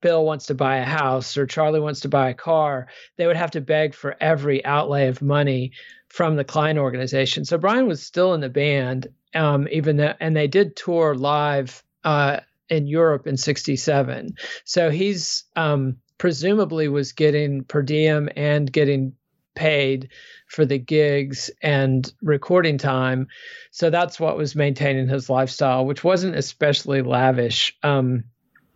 Bill 0.00 0.24
wants 0.24 0.46
to 0.46 0.54
buy 0.54 0.76
a 0.76 0.84
house 0.84 1.36
or 1.36 1.46
Charlie 1.46 1.80
wants 1.80 2.00
to 2.00 2.08
buy 2.08 2.30
a 2.30 2.34
car, 2.34 2.88
they 3.16 3.26
would 3.26 3.36
have 3.36 3.52
to 3.52 3.60
beg 3.60 3.94
for 3.94 4.16
every 4.20 4.64
outlay 4.64 5.08
of 5.08 5.22
money 5.22 5.72
from 6.08 6.36
the 6.36 6.44
Klein 6.44 6.78
organization. 6.78 7.44
So 7.44 7.58
Brian 7.58 7.88
was 7.88 8.02
still 8.02 8.34
in 8.34 8.40
the 8.40 8.50
band, 8.50 9.08
um, 9.34 9.66
even 9.70 9.96
though, 9.96 10.14
and 10.20 10.36
they 10.36 10.46
did 10.46 10.76
tour 10.76 11.14
live 11.14 11.82
uh, 12.04 12.40
in 12.68 12.86
Europe 12.86 13.26
in 13.26 13.36
'67. 13.36 14.36
So 14.64 14.90
he's 14.90 15.44
um, 15.56 15.96
presumably 16.22 16.86
was 16.86 17.10
getting 17.10 17.64
per 17.64 17.82
diem 17.82 18.28
and 18.36 18.72
getting 18.72 19.12
paid 19.56 20.08
for 20.46 20.64
the 20.64 20.78
gigs 20.78 21.50
and 21.60 22.12
recording 22.22 22.78
time. 22.78 23.26
So 23.72 23.90
that's 23.90 24.20
what 24.20 24.36
was 24.36 24.54
maintaining 24.54 25.08
his 25.08 25.28
lifestyle, 25.28 25.84
which 25.84 26.04
wasn't 26.04 26.36
especially 26.36 27.02
lavish. 27.02 27.76
Um, 27.82 28.22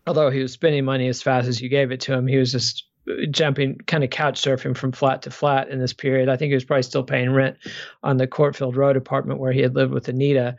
although 0.09 0.29
he 0.29 0.41
was 0.41 0.55
spending 0.55 0.85
money 0.85 1.07
as 1.07 1.23
fast 1.23 1.47
as 1.47 1.61
you 1.61 1.69
gave 1.69 1.93
it 1.93 2.01
to 2.01 2.15
him, 2.15 2.27
he 2.27 2.37
was 2.37 2.51
just 2.51 2.86
jumping 3.31 3.79
kind 3.87 4.05
of 4.05 4.11
couch 4.11 4.41
surfing 4.41 4.77
from 4.77 4.93
flat 4.93 5.23
to 5.23 5.31
flat 5.31 5.69
in 5.69 5.79
this 5.79 5.93
period. 5.93 6.29
I 6.29 6.37
think 6.37 6.51
he 6.51 6.55
was 6.55 6.65
probably 6.65 6.83
still 6.83 7.05
paying 7.05 7.33
rent 7.33 7.57
on 8.03 8.17
the 8.17 8.27
Courtfield 8.27 8.77
Road 8.77 8.97
apartment 8.97 9.41
where 9.41 9.53
he 9.53 9.61
had 9.61 9.75
lived 9.75 9.93
with 9.93 10.09
Anita. 10.09 10.57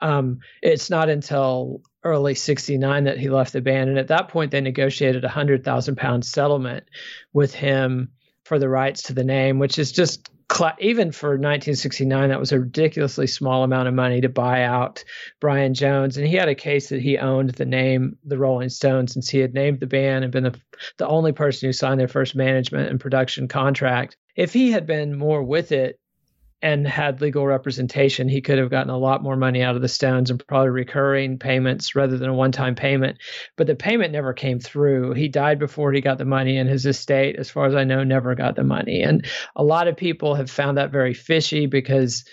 Um, 0.00 0.40
it's 0.62 0.90
not 0.90 1.08
until 1.08 1.82
early 2.04 2.34
69 2.34 3.04
that 3.04 3.18
he 3.18 3.28
left 3.28 3.52
the 3.52 3.60
band. 3.60 3.90
And 3.90 3.98
at 3.98 4.08
that 4.08 4.28
point, 4.28 4.50
they 4.50 4.60
negotiated 4.60 5.24
a 5.24 5.28
hundred 5.28 5.64
thousand 5.64 5.96
pound 5.96 6.24
settlement 6.24 6.84
with 7.32 7.54
him 7.54 8.10
for 8.46 8.58
the 8.58 8.68
rights 8.68 9.02
to 9.02 9.12
the 9.12 9.24
name, 9.24 9.58
which 9.58 9.78
is 9.78 9.90
just 9.90 10.30
even 10.78 11.10
for 11.10 11.30
1969, 11.30 12.28
that 12.28 12.38
was 12.38 12.52
a 12.52 12.60
ridiculously 12.60 13.26
small 13.26 13.64
amount 13.64 13.88
of 13.88 13.94
money 13.94 14.20
to 14.20 14.28
buy 14.28 14.62
out 14.62 15.02
Brian 15.40 15.74
Jones. 15.74 16.16
And 16.16 16.26
he 16.26 16.36
had 16.36 16.48
a 16.48 16.54
case 16.54 16.88
that 16.90 17.02
he 17.02 17.18
owned 17.18 17.50
the 17.50 17.64
name 17.64 18.16
the 18.24 18.38
Rolling 18.38 18.68
Stones 18.68 19.12
since 19.12 19.28
he 19.28 19.38
had 19.38 19.54
named 19.54 19.80
the 19.80 19.88
band 19.88 20.22
and 20.22 20.32
been 20.32 20.44
the, 20.44 20.54
the 20.98 21.08
only 21.08 21.32
person 21.32 21.68
who 21.68 21.72
signed 21.72 21.98
their 21.98 22.06
first 22.06 22.36
management 22.36 22.88
and 22.88 23.00
production 23.00 23.48
contract. 23.48 24.16
If 24.36 24.52
he 24.52 24.70
had 24.70 24.86
been 24.86 25.18
more 25.18 25.42
with 25.42 25.72
it, 25.72 25.98
and 26.62 26.86
had 26.86 27.20
legal 27.20 27.46
representation, 27.46 28.28
he 28.28 28.40
could 28.40 28.58
have 28.58 28.70
gotten 28.70 28.90
a 28.90 28.98
lot 28.98 29.22
more 29.22 29.36
money 29.36 29.62
out 29.62 29.76
of 29.76 29.82
the 29.82 29.88
Stones 29.88 30.30
and 30.30 30.46
probably 30.46 30.70
recurring 30.70 31.38
payments 31.38 31.94
rather 31.94 32.16
than 32.16 32.30
a 32.30 32.34
one 32.34 32.52
time 32.52 32.74
payment. 32.74 33.18
But 33.56 33.66
the 33.66 33.74
payment 33.74 34.12
never 34.12 34.32
came 34.32 34.58
through. 34.58 35.12
He 35.12 35.28
died 35.28 35.58
before 35.58 35.92
he 35.92 36.00
got 36.00 36.18
the 36.18 36.24
money, 36.24 36.56
and 36.56 36.68
his 36.68 36.86
estate, 36.86 37.36
as 37.36 37.50
far 37.50 37.66
as 37.66 37.74
I 37.74 37.84
know, 37.84 38.04
never 38.04 38.34
got 38.34 38.56
the 38.56 38.64
money. 38.64 39.02
And 39.02 39.26
a 39.54 39.62
lot 39.62 39.88
of 39.88 39.96
people 39.96 40.34
have 40.34 40.50
found 40.50 40.78
that 40.78 40.90
very 40.90 41.14
fishy 41.14 41.66
because 41.66 42.24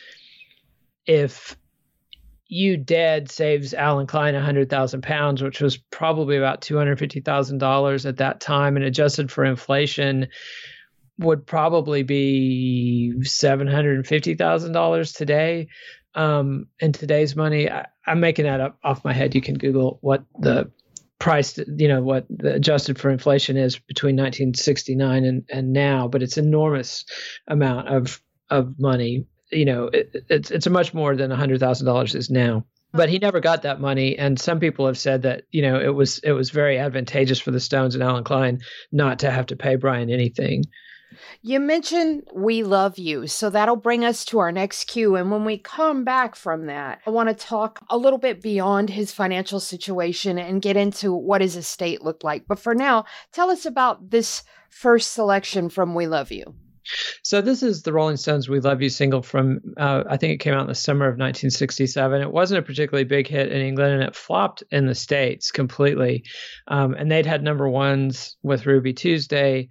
if 1.05 1.57
you 2.47 2.77
dead 2.77 3.31
saves 3.31 3.73
Allen 3.73 4.07
Klein 4.07 4.35
a 4.35 4.41
hundred 4.41 4.69
thousand 4.69 5.01
pounds, 5.01 5.41
which 5.41 5.59
was 5.59 5.77
probably 5.77 6.37
about 6.37 6.61
two 6.61 6.77
hundred 6.77 6.99
fifty 6.99 7.19
thousand 7.19 7.57
dollars 7.57 8.05
at 8.05 8.17
that 8.17 8.39
time, 8.39 8.77
and 8.77 8.85
adjusted 8.85 9.31
for 9.31 9.43
inflation, 9.43 10.27
would 11.19 11.45
probably 11.45 12.03
be 12.03 13.23
seven 13.23 13.67
hundred 13.67 13.97
and 13.97 14.07
fifty 14.07 14.35
thousand 14.35 14.73
dollars 14.73 15.13
today. 15.13 15.67
Um, 16.15 16.67
in 16.79 16.91
today's 16.91 17.35
money, 17.35 17.69
I, 17.69 17.87
am 18.05 18.19
making 18.19 18.45
that 18.45 18.61
up 18.61 18.77
off 18.83 19.03
my 19.03 19.13
head. 19.13 19.35
You 19.35 19.41
can 19.41 19.55
Google 19.55 19.97
what 20.01 20.23
the 20.39 20.71
price, 21.19 21.57
you 21.57 21.87
know, 21.87 22.01
what 22.01 22.25
the 22.29 22.53
adjusted 22.53 22.99
for 22.99 23.09
inflation 23.09 23.57
is 23.57 23.79
between 23.79 24.15
1969 24.15 25.23
and, 25.23 25.43
and 25.49 25.73
now, 25.73 26.07
but 26.07 26.21
it's 26.21 26.37
an 26.37 26.45
enormous 26.45 27.05
amount 27.47 27.87
of 27.87 28.21
of 28.49 28.79
money. 28.79 29.25
You 29.51 29.65
know, 29.65 29.85
it, 29.85 30.25
it's 30.29 30.51
it's 30.51 30.67
much 30.67 30.93
more 30.93 31.15
than 31.15 31.31
hundred 31.31 31.59
thousand 31.59 31.85
dollars 31.85 32.15
is 32.15 32.29
now 32.29 32.65
but 32.93 33.09
he 33.09 33.17
never 33.17 33.39
got 33.39 33.63
that 33.63 33.81
money 33.81 34.17
and 34.17 34.39
some 34.39 34.59
people 34.59 34.85
have 34.85 34.97
said 34.97 35.23
that 35.23 35.43
you 35.51 35.61
know 35.61 35.79
it 35.79 35.93
was 35.93 36.19
it 36.19 36.31
was 36.31 36.51
very 36.51 36.77
advantageous 36.77 37.39
for 37.39 37.51
the 37.51 37.59
stones 37.59 37.95
and 37.95 38.03
allen 38.03 38.23
klein 38.23 38.59
not 38.91 39.19
to 39.19 39.31
have 39.31 39.47
to 39.47 39.55
pay 39.55 39.75
brian 39.75 40.09
anything 40.09 40.63
you 41.41 41.59
mentioned 41.59 42.27
We 42.33 42.63
Love 42.63 42.97
You, 42.97 43.27
so 43.27 43.49
that'll 43.49 43.75
bring 43.75 44.03
us 44.03 44.25
to 44.25 44.39
our 44.39 44.51
next 44.51 44.85
cue. 44.85 45.15
And 45.15 45.31
when 45.31 45.45
we 45.45 45.57
come 45.57 46.03
back 46.03 46.35
from 46.35 46.65
that, 46.67 47.01
I 47.05 47.09
want 47.09 47.29
to 47.29 47.35
talk 47.35 47.79
a 47.89 47.97
little 47.97 48.19
bit 48.19 48.41
beyond 48.41 48.89
his 48.89 49.11
financial 49.11 49.59
situation 49.59 50.37
and 50.37 50.61
get 50.61 50.77
into 50.77 51.13
what 51.13 51.41
his 51.41 51.55
estate 51.55 52.01
looked 52.01 52.23
like. 52.23 52.45
But 52.47 52.59
for 52.59 52.75
now, 52.75 53.05
tell 53.31 53.49
us 53.49 53.65
about 53.65 54.09
this 54.09 54.43
first 54.69 55.13
selection 55.13 55.69
from 55.69 55.95
We 55.95 56.07
Love 56.07 56.31
You. 56.31 56.55
So 57.23 57.41
this 57.41 57.63
is 57.63 57.83
the 57.83 57.93
Rolling 57.93 58.17
Stones 58.17 58.49
"We 58.49 58.59
Love 58.59 58.81
You" 58.81 58.89
single 58.89 59.21
from 59.21 59.61
uh, 59.77 60.03
I 60.09 60.17
think 60.17 60.33
it 60.33 60.43
came 60.43 60.53
out 60.53 60.61
in 60.61 60.67
the 60.67 60.75
summer 60.75 61.05
of 61.05 61.13
1967. 61.13 62.21
It 62.21 62.31
wasn't 62.31 62.59
a 62.59 62.63
particularly 62.63 63.05
big 63.05 63.27
hit 63.27 63.51
in 63.51 63.61
England, 63.61 63.93
and 63.93 64.03
it 64.03 64.15
flopped 64.15 64.63
in 64.71 64.87
the 64.87 64.95
states 64.95 65.51
completely. 65.51 66.23
Um, 66.67 66.93
and 66.93 67.11
they'd 67.11 67.25
had 67.25 67.43
number 67.43 67.69
ones 67.69 68.35
with 68.43 68.65
Ruby 68.65 68.93
Tuesday, 68.93 69.69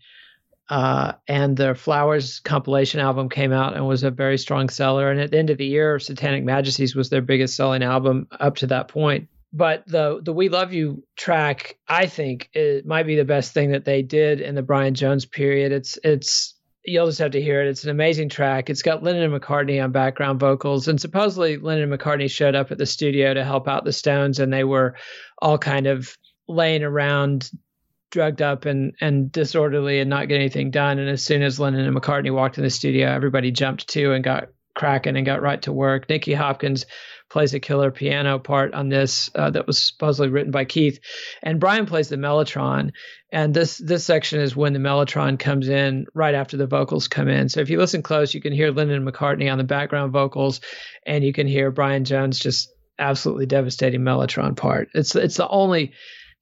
uh, 0.73 1.13
and 1.29 1.59
the 1.59 1.75
Flowers 1.75 2.41
compilation 2.41 2.99
album 2.99 3.29
came 3.29 3.53
out 3.53 3.77
and 3.77 3.87
was 3.87 4.05
a 4.05 4.11
very 4.11 4.39
strong 4.39 4.71
seller. 4.71 5.11
And 5.11 5.21
at 5.21 5.31
the 5.31 5.39
end 5.39 5.51
of 5.51 5.59
the 5.59 5.67
year, 5.67 5.99
Satanic 5.99 6.45
Majesties 6.45 6.97
was 6.97 7.11
their 7.11 7.21
biggest 7.21 7.57
selling 7.57 7.83
album 7.83 8.27
up 8.41 8.57
to 8.57 8.67
that 8.69 8.89
point. 8.89 9.29
But 9.53 9.87
the 9.87 10.23
the 10.25 10.33
We 10.33 10.49
Love 10.49 10.73
You 10.73 11.05
track, 11.15 11.77
I 11.89 12.07
think, 12.07 12.49
it 12.55 12.87
might 12.87 13.03
be 13.03 13.17
the 13.17 13.25
best 13.27 13.53
thing 13.53 13.71
that 13.73 13.85
they 13.85 14.01
did 14.01 14.41
in 14.41 14.55
the 14.55 14.63
Brian 14.63 14.95
Jones 14.95 15.27
period. 15.27 15.73
It's 15.73 15.99
it's 16.05 16.55
you'll 16.87 17.05
just 17.05 17.19
have 17.19 17.33
to 17.33 17.43
hear 17.43 17.61
it. 17.61 17.69
It's 17.69 17.85
an 17.85 17.91
amazing 17.91 18.31
track. 18.31 18.71
It's 18.71 18.81
got 18.81 19.03
Lennon 19.03 19.31
and 19.31 19.43
McCartney 19.43 19.85
on 19.85 19.93
background 19.93 20.41
vocals, 20.41 20.89
and 20.89 20.99
supposedly 20.99 21.59
Lennon 21.59 21.93
and 21.93 22.01
McCartney 22.01 22.31
showed 22.31 22.55
up 22.55 22.73
at 22.73 22.79
the 22.79 22.87
studio 22.87 23.35
to 23.35 23.45
help 23.45 23.69
out 23.69 23.85
the 23.85 23.93
Stones, 23.93 24.39
and 24.39 24.51
they 24.51 24.65
were 24.65 24.95
all 25.43 25.59
kind 25.59 25.87
of 25.87 26.17
laying 26.49 26.83
around 26.83 27.51
drugged 28.13 28.43
up 28.43 28.67
and 28.67 28.95
and 29.01 29.33
disorderly 29.33 29.99
and 29.99 30.09
not 30.09 30.29
get 30.29 30.37
anything 30.37 30.71
done. 30.71 31.01
And 31.01 31.09
as 31.09 31.25
soon 31.25 31.43
as 31.43 31.59
Lennon 31.59 31.87
and 31.87 31.97
McCartney 31.97 32.33
walked 32.33 32.59
in 32.59 32.65
the 32.65 32.71
studio, 32.71 33.09
everybody 33.09 33.51
jumped 33.51 33.89
to 33.89 34.13
and 34.13 34.23
got 34.23 34.49
cracking 34.75 35.17
and 35.17 35.27
got 35.27 35.43
right 35.43 35.61
to 35.63 35.73
work. 35.73 36.09
Nicky 36.09 36.33
Hopkins 36.33 36.87
plays 37.29 37.55
a 37.55 37.61
killer 37.61 37.91
piano 37.91 38.39
part 38.39 38.75
on 38.75 38.91
this 38.91 39.31
uh, 39.35 39.51
that 39.51 39.67
was 39.67 39.81
supposedly 39.81 40.31
written 40.31 40.53
by 40.53 40.67
Keith, 40.67 41.01
and 41.43 41.59
Brian 41.59 41.87
plays 41.87 42.09
the 42.09 42.17
mellotron. 42.17 42.91
And 43.33 43.55
this 43.55 43.79
this 43.79 44.05
section 44.05 44.41
is 44.41 44.55
when 44.55 44.75
the 44.75 44.79
mellotron 44.79 45.39
comes 45.39 45.69
in 45.69 46.07
right 46.15 46.35
after 46.35 46.59
the 46.59 46.67
vocals 46.67 47.09
come 47.09 47.29
in. 47.29 47.49
So 47.49 47.61
if 47.61 47.71
you 47.71 47.79
listen 47.79 48.03
close, 48.03 48.35
you 48.35 48.43
can 48.43 48.53
hear 48.53 48.71
Lennon 48.71 48.97
and 48.97 49.09
McCartney 49.09 49.51
on 49.51 49.59
the 49.59 49.65
background 49.65 50.13
vocals, 50.13 50.61
and 51.07 51.25
you 51.25 51.33
can 51.33 51.47
hear 51.47 51.71
Brian 51.71 52.05
Jones 52.05 52.39
just 52.39 52.69
absolutely 52.99 53.47
devastating 53.47 54.03
mellotron 54.03 54.57
part. 54.57 54.89
It's 54.95 55.17
it's 55.17 55.39
the 55.39 55.49
only 55.49 55.93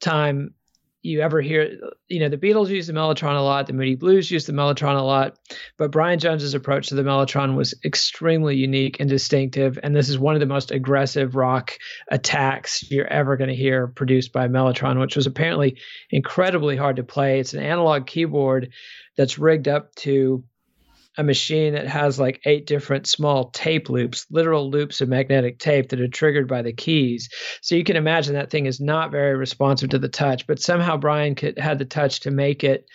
time 0.01 0.55
you 1.03 1.23
ever 1.23 1.41
hear, 1.41 1.79
you 2.09 2.21
know, 2.21 2.29
the 2.29 2.37
Beatles 2.37 2.69
use 2.69 2.87
the 2.87 2.93
Mellotron 2.93 3.37
a 3.37 3.43
lot, 3.43 3.67
the 3.67 3.73
Moody 3.73 3.95
Blues 3.95 4.31
use 4.31 4.45
the 4.45 4.53
Mellotron 4.53 4.99
a 4.99 5.03
lot, 5.03 5.39
but 5.79 5.91
Brian 5.91 6.19
Jones's 6.19 6.55
approach 6.55 6.89
to 6.89 6.95
the 6.95 7.03
Mellotron 7.03 7.57
was 7.57 7.75
extremely 7.85 8.57
unique 8.57 9.01
and 9.01 9.09
distinctive. 9.09 9.79
And 9.83 9.97
this 9.97 10.11
is 10.11 10.19
one 10.19 10.35
of 10.35 10.41
the 10.41 10.47
most 10.47 10.71
aggressive 10.71 11.37
rock 11.37 11.79
attacks 12.11 12.91
you're 12.91 13.07
ever 13.07 13.37
going 13.37 13.49
to 13.49 13.57
hear 13.57 13.87
produced 13.87 14.33
by 14.33 14.49
Mellotron, 14.49 15.01
which 15.01 15.17
was 15.17 15.27
apparently 15.27 15.79
incredibly 16.11 16.77
hard 16.77 16.97
to 16.97 17.05
play. 17.05 17.41
It's 17.41 17.55
an 17.55 17.63
analog 17.63 18.07
keyboard 18.07 18.73
that's 19.17 19.39
rigged 19.39 19.69
up 19.69 19.95
to 19.97 20.45
a 21.19 21.25
machine 21.25 21.75
that 21.75 21.87
has 21.87 22.21
like 22.21 22.41
eight 22.45 22.67
different 22.67 23.07
small 23.07 23.51
tape 23.51 23.89
loops, 23.89 24.27
literal 24.31 24.71
loops 24.71 25.01
of 25.01 25.09
magnetic 25.09 25.59
tape 25.59 25.89
that 25.89 26.01
are 26.01 26.09
triggered 26.09 26.49
by 26.49 26.63
the 26.63 26.73
keys. 26.73 27.29
So 27.63 27.75
you 27.75 27.85
can 27.85 27.97
imagine 27.97 28.35
that 28.35 28.51
thing 28.51 28.67
is 28.67 28.81
not 28.81 29.11
very 29.11 29.37
responsive 29.37 29.91
to 29.91 29.99
the 29.99 30.09
touch, 30.09 30.47
but 30.47 30.61
somehow 30.61 30.97
Brian 30.97 31.35
could, 31.35 31.59
had 31.59 31.79
the 31.79 31.85
touch 31.85 32.21
to 32.21 32.31
make 32.31 32.65
it 32.65 32.87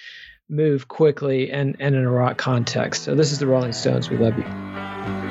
move 0.49 0.87
quickly 0.87 1.51
and, 1.51 1.75
and 1.79 1.95
in 1.95 2.03
a 2.03 2.11
rock 2.11 2.37
context. 2.37 3.03
So 3.03 3.15
this 3.15 3.31
is 3.31 3.39
the 3.39 3.47
Rolling 3.47 3.73
Stones. 3.73 4.09
We 4.09 4.17
love 4.17 4.37
you. 4.37 5.24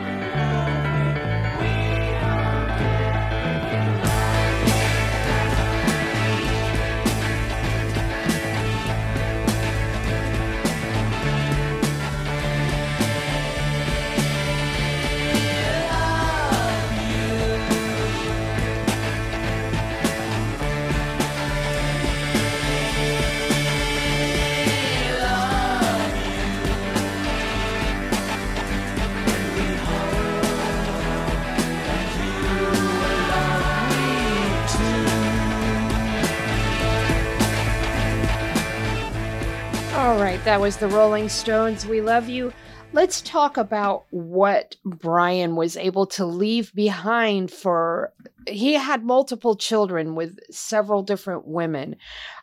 All 39.95 40.19
right, 40.19 40.45
that 40.45 40.61
was 40.61 40.77
the 40.79 40.89
Rolling 40.89 41.29
Stones. 41.29 41.87
We 41.87 42.01
love 42.01 42.29
you. 42.29 42.53
Let's 42.93 43.21
talk 43.21 43.57
about 43.57 44.07
what 44.11 44.75
Brian 44.85 45.55
was 45.55 45.77
able 45.77 46.07
to 46.07 46.27
leave 46.27 46.75
behind 46.75 47.53
for. 47.53 48.13
He 48.49 48.73
had 48.75 49.05
multiple 49.05 49.55
children 49.55 50.17
with 50.17 50.41
several 50.51 51.05
different 51.05 51.47
women. 51.47 51.95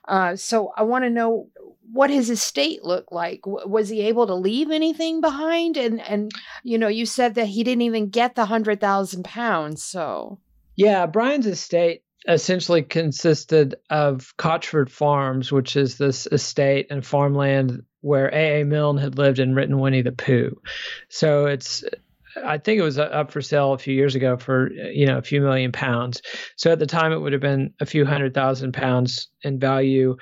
Uh, 0.08 0.38
so 0.38 0.72
I 0.78 0.84
want 0.84 1.04
to 1.04 1.10
know 1.10 1.50
what 1.92 2.10
his 2.10 2.30
estate 2.30 2.86
looked 2.86 3.12
like. 3.12 3.42
W- 3.42 3.68
was 3.68 3.90
he 3.90 4.00
able 4.02 4.28
to 4.28 4.34
leave 4.34 4.72
anything 4.72 5.20
behind? 5.20 5.76
And 5.76 6.00
and 6.02 6.32
you 6.64 6.78
know, 6.78 6.88
you 6.88 7.06
said 7.06 7.36
that 7.36 7.48
he 7.48 7.66
didn't 7.66 7.82
even 7.82 8.10
get 8.10 8.36
the 8.36 8.46
hundred 8.46 8.80
thousand 8.80 9.26
pounds. 9.26 9.84
So 9.84 10.40
Yeah, 10.78 11.06
Brian's 11.06 11.48
estate 11.48 12.04
essentially 12.28 12.84
consisted 12.84 13.76
of 13.90 14.34
Cotchford 14.38 14.90
Farms, 14.90 15.52
which 15.52 15.76
is 15.76 15.98
this 15.98 16.28
estate 16.28 16.88
and 16.90 17.06
farmland 17.06 17.84
where 18.02 18.28
A.A. 18.34 18.64
Milne 18.64 18.98
had 18.98 19.18
lived 19.18 19.40
and 19.40 19.56
written 19.56 19.80
Winnie 19.80 20.02
the 20.02 20.12
Pooh. 20.12 20.60
So 21.10 21.46
it's 21.46 21.84
I 22.44 22.58
think 22.58 22.80
it 22.80 22.84
was 22.84 22.98
up 22.98 23.32
for 23.32 23.42
sale 23.42 23.74
a 23.74 23.78
few 23.78 23.94
years 23.94 24.16
ago 24.16 24.38
for 24.38 24.72
you 24.72 25.06
know 25.06 25.18
a 25.18 25.24
few 25.24 25.42
million 25.42 25.72
pounds. 25.72 26.22
So 26.56 26.72
at 26.72 26.80
the 26.80 26.86
time 26.86 27.12
it 27.12 27.20
would 27.20 27.34
have 27.34 27.42
been 27.42 27.74
a 27.80 27.86
few 27.86 28.06
hundred 28.06 28.34
thousand 28.34 28.74
pounds 28.74 29.28
in 29.42 29.60
value, 29.60 30.18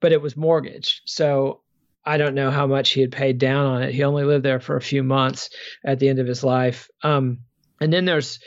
but 0.00 0.12
it 0.12 0.20
was 0.20 0.36
mortgaged. 0.36 1.02
So 1.06 1.62
I 2.04 2.18
don't 2.18 2.34
know 2.34 2.50
how 2.50 2.66
much 2.66 2.90
he 2.90 3.00
had 3.00 3.12
paid 3.12 3.38
down 3.38 3.66
on 3.66 3.82
it. 3.82 3.94
He 3.94 4.04
only 4.04 4.24
lived 4.24 4.44
there 4.44 4.60
for 4.60 4.76
a 4.76 4.82
few 4.82 5.02
months 5.02 5.50
at 5.84 5.98
the 5.98 6.08
end 6.08 6.18
of 6.18 6.26
his 6.26 6.44
life. 6.44 6.90
Um, 7.02 7.38
and 7.80 7.92
then 7.92 8.04
there's 8.04 8.40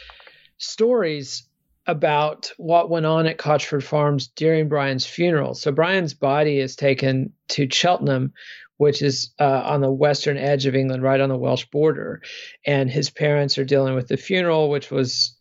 stories 0.60 1.47
about 1.88 2.52
what 2.58 2.90
went 2.90 3.06
on 3.06 3.26
at 3.26 3.38
Cotchford 3.38 3.84
Farms 3.84 4.28
during 4.28 4.68
Brian's 4.68 5.06
funeral. 5.06 5.54
So 5.54 5.72
Brian's 5.72 6.14
body 6.14 6.60
is 6.60 6.76
taken 6.76 7.34
to 7.50 7.70
Cheltenham, 7.72 8.34
which 8.76 9.02
is 9.02 9.34
uh, 9.40 9.62
on 9.66 9.82
the 9.82 9.92
western 9.92 10.38
edge 10.38 10.66
of 10.66 10.76
England, 10.76 11.02
right 11.02 11.22
on 11.22 11.30
the 11.30 11.38
Welsh 11.38 11.66
border. 11.66 12.22
And 12.66 12.90
his 12.90 13.10
parents 13.10 13.58
are 13.58 13.66
dealing 13.66 13.96
with 13.96 14.10
the 14.10 14.18
funeral, 14.18 14.70
which 14.70 14.92
was 14.92 15.34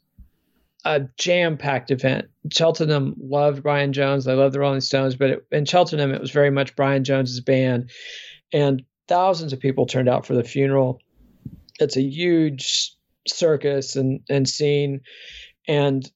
a 0.85 1.01
jam-packed 1.19 1.91
event. 1.91 2.27
Cheltenham 2.53 3.17
loved 3.19 3.65
Brian 3.65 3.93
Jones. 3.93 4.25
They 4.25 4.35
loved 4.35 4.55
the 4.55 4.61
Rolling 4.61 4.81
Stones, 4.81 5.17
but 5.17 5.31
it, 5.31 5.47
in 5.51 5.65
Cheltenham, 5.65 6.15
it 6.15 6.21
was 6.21 6.31
very 6.31 6.51
much 6.51 6.77
Brian 6.77 7.03
Jones's 7.03 7.41
band, 7.41 7.91
and 8.53 8.85
thousands 9.09 9.53
of 9.53 9.59
people 9.59 9.87
turned 9.87 10.09
out 10.09 10.25
for 10.25 10.35
the 10.35 10.45
funeral. 10.45 11.01
It's 11.81 11.97
a 11.97 12.03
huge 12.03 12.95
circus 13.27 13.97
and 13.97 14.21
and 14.31 14.49
scene, 14.49 15.01
and 15.67 16.09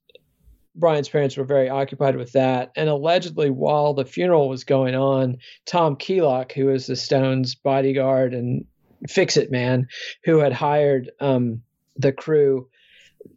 Brian's 0.74 1.08
parents 1.08 1.36
were 1.36 1.44
very 1.44 1.68
occupied 1.68 2.16
with 2.16 2.32
that. 2.32 2.70
And 2.76 2.88
allegedly, 2.88 3.50
while 3.50 3.94
the 3.94 4.04
funeral 4.04 4.48
was 4.48 4.64
going 4.64 4.94
on, 4.94 5.38
Tom 5.66 5.96
Keylock, 5.96 6.52
who 6.52 6.66
was 6.66 6.86
the 6.86 6.96
Stones 6.96 7.54
bodyguard 7.54 8.34
and 8.34 8.64
fix 9.08 9.36
it 9.36 9.50
man, 9.50 9.88
who 10.24 10.38
had 10.38 10.52
hired 10.52 11.10
um, 11.20 11.62
the 11.96 12.12
crew 12.12 12.68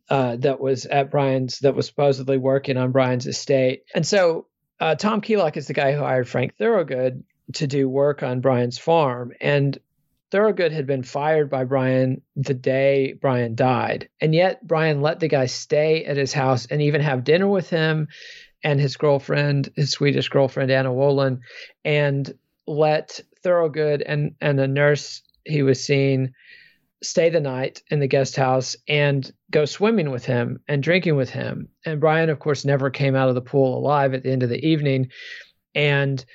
uh, 0.09 0.35
that 0.37 0.59
was 0.59 0.85
at 0.85 1.11
Brian's, 1.11 1.59
that 1.59 1.75
was 1.75 1.87
supposedly 1.87 2.37
working 2.37 2.77
on 2.77 2.91
Brian's 2.91 3.27
estate. 3.27 3.83
And 3.95 4.05
so 4.05 4.47
uh, 4.79 4.95
Tom 4.95 5.21
Keylock 5.21 5.57
is 5.57 5.67
the 5.67 5.73
guy 5.73 5.93
who 5.93 5.99
hired 5.99 6.27
Frank 6.27 6.55
Thorogood 6.57 7.23
to 7.53 7.67
do 7.67 7.89
work 7.89 8.23
on 8.23 8.41
Brian's 8.41 8.77
farm. 8.77 9.33
And 9.41 9.77
Thorogood 10.33 10.71
had 10.71 10.87
been 10.87 11.03
fired 11.03 11.47
by 11.47 11.63
Brian 11.63 12.23
the 12.35 12.55
day 12.55 13.13
Brian 13.21 13.53
died. 13.53 14.09
And 14.19 14.33
yet 14.33 14.65
Brian 14.65 14.99
let 14.99 15.19
the 15.19 15.27
guy 15.27 15.45
stay 15.45 16.05
at 16.05 16.17
his 16.17 16.33
house 16.33 16.65
and 16.65 16.81
even 16.81 17.01
have 17.01 17.23
dinner 17.23 17.47
with 17.47 17.69
him 17.69 18.07
and 18.63 18.79
his 18.79 18.97
girlfriend, 18.97 19.69
his 19.75 19.91
Swedish 19.91 20.29
girlfriend, 20.29 20.71
Anna 20.71 20.89
Wohlin, 20.89 21.41
and 21.85 22.33
let 22.65 23.19
Thorogood 23.43 24.01
and, 24.01 24.33
and 24.41 24.59
a 24.59 24.67
nurse 24.67 25.21
he 25.45 25.61
was 25.61 25.83
seeing 25.83 26.33
stay 27.03 27.29
the 27.29 27.39
night 27.39 27.83
in 27.91 27.99
the 27.99 28.07
guest 28.07 28.35
house 28.35 28.75
and 28.87 29.31
go 29.51 29.65
swimming 29.65 30.09
with 30.09 30.25
him 30.25 30.61
and 30.67 30.81
drinking 30.81 31.15
with 31.15 31.29
him. 31.29 31.67
And 31.85 31.99
Brian, 31.99 32.31
of 32.31 32.39
course, 32.39 32.65
never 32.65 32.89
came 32.89 33.15
out 33.15 33.29
of 33.29 33.35
the 33.35 33.41
pool 33.41 33.77
alive 33.77 34.15
at 34.15 34.23
the 34.23 34.31
end 34.31 34.41
of 34.41 34.49
the 34.49 34.65
evening. 34.65 35.11
And 35.75 36.25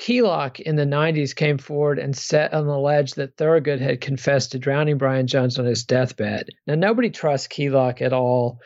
Keylock 0.00 0.60
in 0.60 0.76
the 0.76 0.86
90s 0.86 1.36
came 1.36 1.58
forward 1.58 1.98
and 1.98 2.16
set 2.16 2.54
on 2.54 2.66
the 2.66 2.78
ledge 2.78 3.14
that 3.14 3.36
Thorogood 3.36 3.82
had 3.82 4.00
confessed 4.00 4.52
to 4.52 4.58
drowning 4.58 4.96
Brian 4.96 5.26
Jones 5.26 5.58
on 5.58 5.66
his 5.66 5.84
deathbed. 5.84 6.48
Now, 6.66 6.74
nobody 6.74 7.10
trusts 7.10 7.48
Keylock 7.48 8.00
at 8.00 8.14
all, 8.14 8.60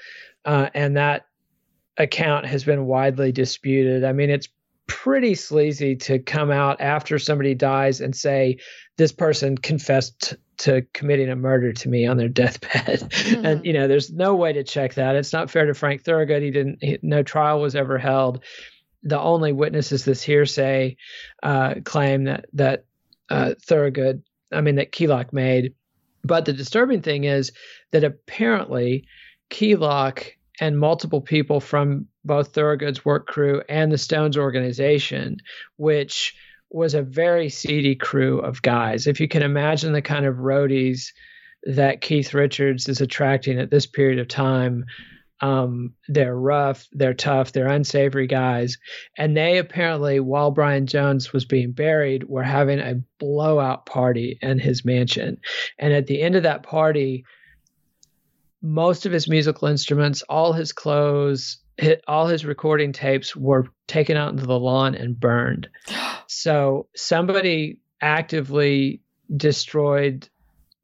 uh, 0.45 0.71
and 0.75 0.97
that 0.97 1.27
account 1.99 2.47
has 2.47 2.63
been 2.63 2.87
widely 2.87 3.33
disputed. 3.33 4.05
I 4.05 4.13
mean, 4.13 4.31
it's 4.31 4.49
pretty 4.87 5.35
sleazy 5.35 5.97
to 5.97 6.21
come 6.21 6.53
out 6.53 6.81
after 6.81 7.19
somebody 7.19 7.57
dies 7.57 8.01
and 8.01 8.15
say 8.15 8.59
this 8.97 9.11
person 9.11 9.59
confessed 9.59 10.37
to 10.59 10.87
committing 10.93 11.31
a 11.31 11.37
murder 11.37 11.73
to 11.73 11.89
me 11.89 12.07
on 12.07 12.17
their 12.17 12.29
deathbed 12.29 13.01
mm-hmm. 13.01 13.47
and 13.47 13.65
you 13.65 13.73
know 13.73 13.89
there's 13.89 14.13
no 14.13 14.37
way 14.37 14.53
to 14.53 14.63
check 14.63 14.95
that 14.95 15.17
it's 15.17 15.33
not 15.33 15.51
fair 15.51 15.67
to 15.67 15.75
frank 15.75 16.05
Thorogood. 16.05 16.43
he 16.43 16.51
didn't 16.51 16.79
he, 16.81 16.99
no 17.03 17.23
trial 17.23 17.61
was 17.61 17.75
ever 17.75 17.99
held 17.99 18.45
the 19.05 19.21
only 19.21 19.53
witness 19.53 19.93
is 19.93 20.05
this 20.05 20.23
hearsay 20.23 20.97
uh, 21.43 21.75
claim 21.85 22.25
that 22.25 22.47
that 22.55 22.85
uh, 23.31 23.55
Thorogood, 23.63 24.23
I 24.53 24.61
mean 24.61 24.77
that 24.77 24.93
Keylock 24.93 25.33
made. 25.33 25.75
But 26.25 26.47
the 26.47 26.53
disturbing 26.55 27.03
thing 27.03 27.25
is 27.25 27.53
that 27.93 28.03
apparently 28.03 29.07
Keylock 29.51 30.37
and 30.61 30.79
multiple 30.79 31.21
people 31.21 31.61
from 31.61 32.07
both 32.25 32.55
Thorogood's 32.55 33.05
work 33.05 33.27
crew 33.27 33.63
and 33.69 33.93
the 33.93 33.99
Stones 33.99 34.39
organization, 34.39 35.39
which 35.77 36.35
was 36.71 36.95
a 36.95 37.03
very 37.03 37.51
seedy 37.51 37.95
crew 37.95 38.41
of 38.41 38.63
guys. 38.63 39.07
If 39.07 39.21
you 39.21 39.29
can 39.29 39.43
imagine 39.43 39.93
the 39.93 40.03
kind 40.03 40.25
of 40.25 40.37
roadies 40.37 41.13
that 41.65 42.01
Keith 42.01 42.35
Richards 42.35 42.89
is 42.89 43.01
attracting 43.01 43.59
at 43.59 43.71
this 43.71 43.87
period 43.87 44.19
of 44.19 44.29
time, 44.29 44.85
um, 45.41 45.95
they're 46.09 46.37
rough, 46.37 46.87
they're 46.93 47.15
tough, 47.15 47.53
they're 47.53 47.69
unsavory 47.69 48.27
guys. 48.27 48.79
And 49.19 49.37
they 49.37 49.59
apparently, 49.59 50.21
while 50.21 50.51
Brian 50.51 50.87
Jones 50.87 51.33
was 51.33 51.45
being 51.45 51.73
buried, 51.73 52.25
were 52.25 52.43
having 52.43 52.79
a 52.79 53.03
blowout 53.19 53.87
party 53.87 54.39
in 54.41 54.59
his 54.59 54.85
mansion. 54.85 55.39
And 55.79 55.93
at 55.93 56.07
the 56.07 56.23
end 56.23 56.37
of 56.37 56.45
that 56.45 56.63
party, 56.63 57.25
most 58.63 59.05
of 59.05 59.13
his 59.13 59.29
musical 59.29 59.69
instruments, 59.69 60.23
all 60.23 60.53
his 60.53 60.73
clothes, 60.73 61.59
all 62.09 62.27
his 62.27 62.45
recording 62.45 62.93
tapes 62.93 63.37
were 63.37 63.67
taken 63.87 64.17
out 64.17 64.33
into 64.33 64.47
the 64.47 64.59
lawn 64.59 64.95
and 64.95 65.19
burned. 65.19 65.69
so 66.27 66.89
somebody 66.95 67.81
actively 68.01 69.03
destroyed 69.35 70.29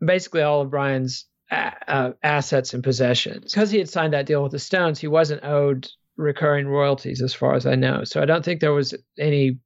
basically 0.04 0.42
all 0.42 0.62
of 0.62 0.70
Brian's 0.70 1.26
uh, 1.50 2.12
assets 2.22 2.74
and 2.74 2.82
possessions. 2.82 3.52
Because 3.52 3.70
he 3.70 3.78
had 3.78 3.88
signed 3.88 4.12
that 4.12 4.26
deal 4.26 4.42
with 4.42 4.52
the 4.52 4.58
Stones, 4.58 5.00
he 5.00 5.08
wasn't 5.08 5.44
owed 5.44 5.88
recurring 6.16 6.68
royalties, 6.68 7.22
as 7.22 7.34
far 7.34 7.54
as 7.54 7.66
I 7.66 7.74
know. 7.74 8.04
So 8.04 8.20
I 8.20 8.26
don't 8.26 8.44
think 8.44 8.60
there 8.60 8.72
was 8.72 8.94
any 9.18 9.58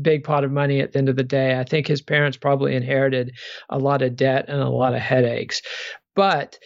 big 0.00 0.24
pot 0.24 0.44
of 0.44 0.50
money 0.50 0.80
at 0.80 0.92
the 0.92 0.98
end 0.98 1.08
of 1.08 1.16
the 1.16 1.22
day. 1.22 1.58
I 1.58 1.64
think 1.64 1.86
his 1.86 2.02
parents 2.02 2.36
probably 2.36 2.74
inherited 2.74 3.32
a 3.68 3.78
lot 3.78 4.02
of 4.02 4.16
debt 4.16 4.46
and 4.48 4.60
a 4.60 4.68
lot 4.68 4.94
of 4.94 5.00
headaches. 5.00 5.62
But 6.14 6.58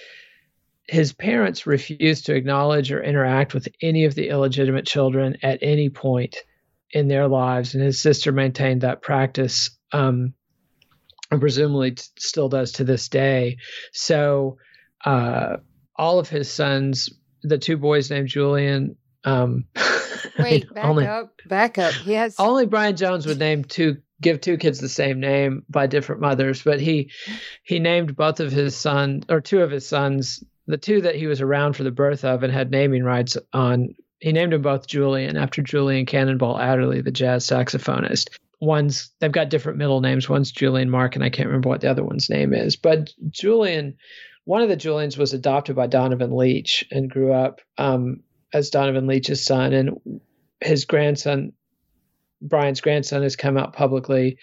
his 0.88 1.12
parents 1.12 1.66
refused 1.66 2.26
to 2.26 2.34
acknowledge 2.34 2.92
or 2.92 3.02
interact 3.02 3.54
with 3.54 3.68
any 3.82 4.04
of 4.04 4.14
the 4.14 4.28
illegitimate 4.28 4.86
children 4.86 5.36
at 5.42 5.58
any 5.62 5.90
point 5.90 6.36
in 6.90 7.08
their 7.08 7.26
lives. 7.26 7.74
And 7.74 7.82
his 7.82 8.00
sister 8.00 8.30
maintained 8.30 8.82
that 8.82 9.02
practice 9.02 9.76
um, 9.92 10.34
and 11.30 11.40
presumably 11.40 11.92
t- 11.92 12.04
still 12.18 12.48
does 12.48 12.72
to 12.72 12.84
this 12.84 13.08
day. 13.08 13.58
So 13.92 14.58
uh, 15.06 15.56
all 15.96 16.18
of 16.18 16.28
his 16.28 16.50
sons, 16.50 17.08
the 17.42 17.58
two 17.58 17.76
boys 17.76 18.10
named 18.10 18.28
Julian. 18.28 18.96
Um, 19.24 19.64
Wait, 20.38 20.72
back 20.74 20.84
only, 20.84 21.06
up, 21.06 21.40
back 21.46 21.78
up. 21.78 21.94
He 21.94 22.12
has 22.12 22.34
only 22.38 22.66
Brian 22.66 22.96
Jones 22.96 23.26
would 23.26 23.38
name 23.38 23.64
two, 23.64 23.98
give 24.20 24.40
two 24.40 24.58
kids 24.58 24.80
the 24.80 24.88
same 24.88 25.20
name 25.20 25.62
by 25.70 25.86
different 25.86 26.20
mothers, 26.20 26.62
but 26.62 26.80
he 26.80 27.10
he 27.62 27.78
named 27.78 28.14
both 28.16 28.40
of 28.40 28.52
his 28.52 28.76
sons 28.76 29.24
or 29.30 29.40
two 29.40 29.62
of 29.62 29.70
his 29.70 29.88
sons, 29.88 30.44
the 30.66 30.76
two 30.76 31.00
that 31.02 31.14
he 31.14 31.26
was 31.26 31.40
around 31.40 31.74
for 31.74 31.84
the 31.84 31.90
birth 31.90 32.24
of 32.24 32.42
and 32.42 32.52
had 32.52 32.70
naming 32.70 33.04
rights 33.04 33.38
on. 33.52 33.94
He 34.18 34.32
named 34.32 34.52
them 34.52 34.62
both 34.62 34.86
Julian 34.86 35.36
after 35.36 35.62
Julian 35.62 36.06
Cannonball 36.06 36.58
Adderley, 36.58 37.02
the 37.02 37.10
jazz 37.10 37.46
saxophonist 37.46 38.30
one's 38.60 39.10
they've 39.20 39.32
got 39.32 39.50
different 39.50 39.78
middle 39.78 40.00
names. 40.00 40.28
One's 40.28 40.50
Julian 40.50 40.90
Mark, 40.90 41.14
and 41.14 41.24
I 41.24 41.30
can't 41.30 41.48
remember 41.48 41.68
what 41.68 41.80
the 41.80 41.90
other 41.90 42.04
one's 42.04 42.30
name 42.30 42.54
is. 42.54 42.76
But 42.76 43.10
Julian, 43.30 43.96
one 44.46 44.62
of 44.62 44.68
the 44.68 44.76
Julians 44.76 45.18
was 45.18 45.34
adopted 45.34 45.74
by 45.74 45.88
Donovan 45.88 46.30
Leitch 46.30 46.84
and 46.92 47.10
grew 47.10 47.32
up 47.32 47.60
um, 47.78 48.20
as 48.54 48.70
Donovan 48.70 49.08
Leitch's 49.08 49.44
son, 49.44 49.72
and 49.72 50.20
his 50.60 50.84
grandson, 50.84 51.52
Brian's 52.40 52.80
grandson, 52.80 53.22
has 53.22 53.34
come 53.34 53.58
out 53.58 53.72
publicly 53.72 54.38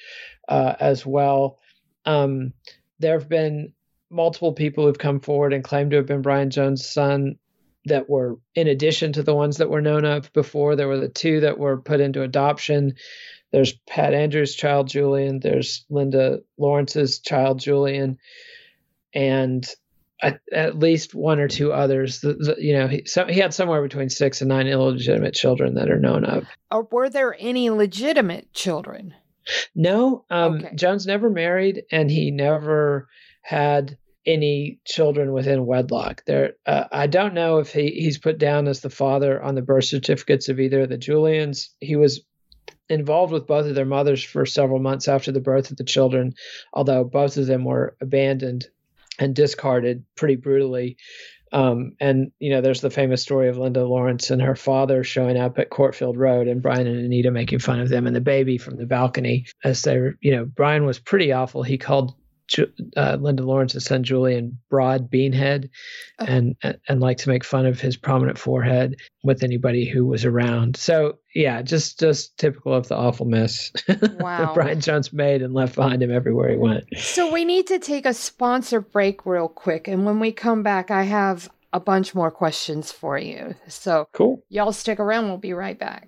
uh, 0.49 0.75
as 0.77 1.05
well. 1.05 1.59
Um, 2.05 2.51
there 2.99 3.17
have 3.17 3.29
been 3.29 3.71
multiple 4.09 4.51
people 4.51 4.85
who've 4.85 4.97
come 4.97 5.21
forward 5.21 5.53
and 5.53 5.63
claimed 5.63 5.91
to 5.91 5.97
have 5.97 6.05
been 6.05 6.21
Brian 6.21 6.49
Jones' 6.49 6.85
son 6.85 7.37
that 7.85 8.09
were 8.09 8.37
in 8.55 8.67
addition 8.67 9.13
to 9.13 9.23
the 9.23 9.33
ones 9.33 9.57
that 9.57 9.69
were 9.69 9.81
known 9.81 10.03
of 10.03 10.33
before. 10.33 10.75
There 10.75 10.89
were 10.89 10.99
the 10.99 11.07
two 11.07 11.39
that 11.39 11.57
were 11.57 11.81
put 11.81 12.01
into 12.01 12.23
adoption. 12.23 12.95
There's 13.53 13.71
Pat 13.87 14.13
Andrews' 14.13 14.55
child 14.55 14.89
Julian. 14.89 15.39
There's 15.39 15.85
Linda 15.89 16.39
Lawrence's 16.57 17.19
child 17.19 17.61
Julian, 17.61 18.17
and 19.13 19.65
at, 20.21 20.39
at 20.51 20.79
least 20.79 21.13
one 21.13 21.39
or 21.39 21.47
two 21.47 21.73
others. 21.73 22.21
The, 22.21 22.33
the, 22.33 22.55
you 22.57 22.73
know, 22.73 22.87
he, 22.87 23.05
so 23.05 23.25
he 23.25 23.39
had 23.39 23.53
somewhere 23.53 23.81
between 23.81 24.09
six 24.09 24.41
and 24.41 24.49
nine 24.49 24.67
illegitimate 24.67 25.33
children 25.33 25.75
that 25.75 25.89
are 25.89 25.99
known 25.99 26.23
of. 26.25 26.47
Or 26.71 26.87
were 26.91 27.09
there 27.09 27.35
any 27.39 27.69
legitimate 27.69 28.53
children? 28.53 29.13
No, 29.75 30.25
um, 30.29 30.55
Okay. 30.55 30.75
Jones 30.75 31.05
never 31.05 31.29
married, 31.29 31.83
and 31.91 32.09
he 32.09 32.31
never 32.31 33.09
had 33.41 33.97
any 34.25 34.79
children 34.85 35.33
within 35.33 35.65
wedlock. 35.65 36.23
There, 36.25 36.53
uh, 36.65 36.85
I 36.91 37.07
don't 37.07 37.33
know 37.33 37.57
if 37.57 37.73
he, 37.73 37.89
he's 37.89 38.17
put 38.17 38.37
down 38.37 38.69
as 38.69 38.79
the 38.79 38.89
father 38.89 39.41
on 39.43 39.55
the 39.55 39.61
birth 39.61 39.83
certificates 39.83 40.47
of 40.47 40.61
either 40.61 40.81
of 40.81 40.89
the 40.89 40.97
Julians. 40.97 41.71
He 41.81 41.97
was 41.97 42.21
involved 42.87 43.33
with 43.33 43.47
both 43.47 43.65
of 43.65 43.75
their 43.75 43.85
mothers 43.85 44.23
for 44.23 44.45
several 44.45 44.79
months 44.79 45.09
after 45.09 45.33
the 45.33 45.41
birth 45.41 45.71
of 45.71 45.77
the 45.77 45.83
children, 45.83 46.33
although 46.73 47.03
both 47.03 47.35
of 47.35 47.47
them 47.47 47.65
were 47.65 47.97
abandoned 47.99 48.67
and 49.19 49.35
discarded 49.35 50.03
pretty 50.15 50.35
brutally. 50.35 50.97
Um, 51.51 51.95
and 51.99 52.31
you 52.39 52.49
know, 52.49 52.61
there's 52.61 52.81
the 52.81 52.89
famous 52.89 53.21
story 53.21 53.47
of 53.47 53.57
Linda 53.57 53.85
Lawrence 53.85 54.31
and 54.31 54.41
her 54.41 54.55
father 54.55 55.03
showing 55.03 55.37
up 55.37 55.59
at 55.59 55.69
Courtfield 55.69 56.17
Road, 56.17 56.47
and 56.47 56.63
Brian 56.63 56.87
and 56.87 57.05
Anita 57.05 57.29
making 57.29 57.59
fun 57.59 57.79
of 57.79 57.89
them 57.89 58.07
and 58.07 58.15
the 58.15 58.21
baby 58.21 58.57
from 58.57 58.75
the 58.75 58.87
balcony 58.87 59.45
as 59.63 59.83
they 59.83 59.99
were. 59.99 60.17
You 60.21 60.31
know, 60.31 60.45
Brian 60.45 60.85
was 60.85 60.97
pretty 60.97 61.31
awful. 61.31 61.61
He 61.61 61.77
called 61.77 62.15
uh, 62.97 63.17
Linda 63.19 63.43
Lawrence's 63.43 63.85
son 63.85 64.03
Julian 64.03 64.57
broad 64.69 65.09
beanhead, 65.11 65.69
Oh. 66.19 66.25
and 66.27 66.55
and 66.87 66.99
liked 67.01 67.21
to 67.21 67.29
make 67.29 67.43
fun 67.43 67.65
of 67.65 67.79
his 67.79 67.97
prominent 67.97 68.37
forehead 68.37 68.95
with 69.23 69.43
anybody 69.43 69.85
who 69.85 70.05
was 70.05 70.25
around. 70.25 70.75
So 70.77 71.17
yeah, 71.33 71.61
just 71.61 71.99
just 71.99 72.37
typical 72.37 72.73
of 72.73 72.87
the 72.87 72.95
awful 72.95 73.25
mess 73.25 73.71
Wow. 74.19 74.45
that 74.45 74.53
Brian 74.53 74.79
Jones 74.79 75.11
made 75.13 75.41
and 75.41 75.53
left 75.53 75.75
behind 75.75 76.03
him 76.03 76.11
everywhere 76.11 76.49
he 76.51 76.57
went. 76.57 76.85
So 76.97 77.31
we 77.31 77.45
need 77.45 77.67
to 77.67 77.79
take 77.79 78.05
a 78.05 78.13
sponsor 78.13 78.81
break 78.81 79.25
real 79.25 79.47
quick. 79.47 79.87
And 79.87 80.05
when 80.05 80.19
we 80.19 80.31
come 80.31 80.61
back, 80.63 80.91
I 80.91 81.03
have 81.03 81.49
a 81.71 81.79
bunch 81.79 82.13
more 82.13 82.29
questions 82.29 82.91
for 82.91 83.17
you. 83.17 83.55
So 83.67 84.07
Cool. 84.13 84.43
y'all 84.49 84.71
stick 84.73 84.99
around. 84.99 85.27
We'll 85.29 85.37
be 85.37 85.53
right 85.53 85.77
back. 85.79 86.07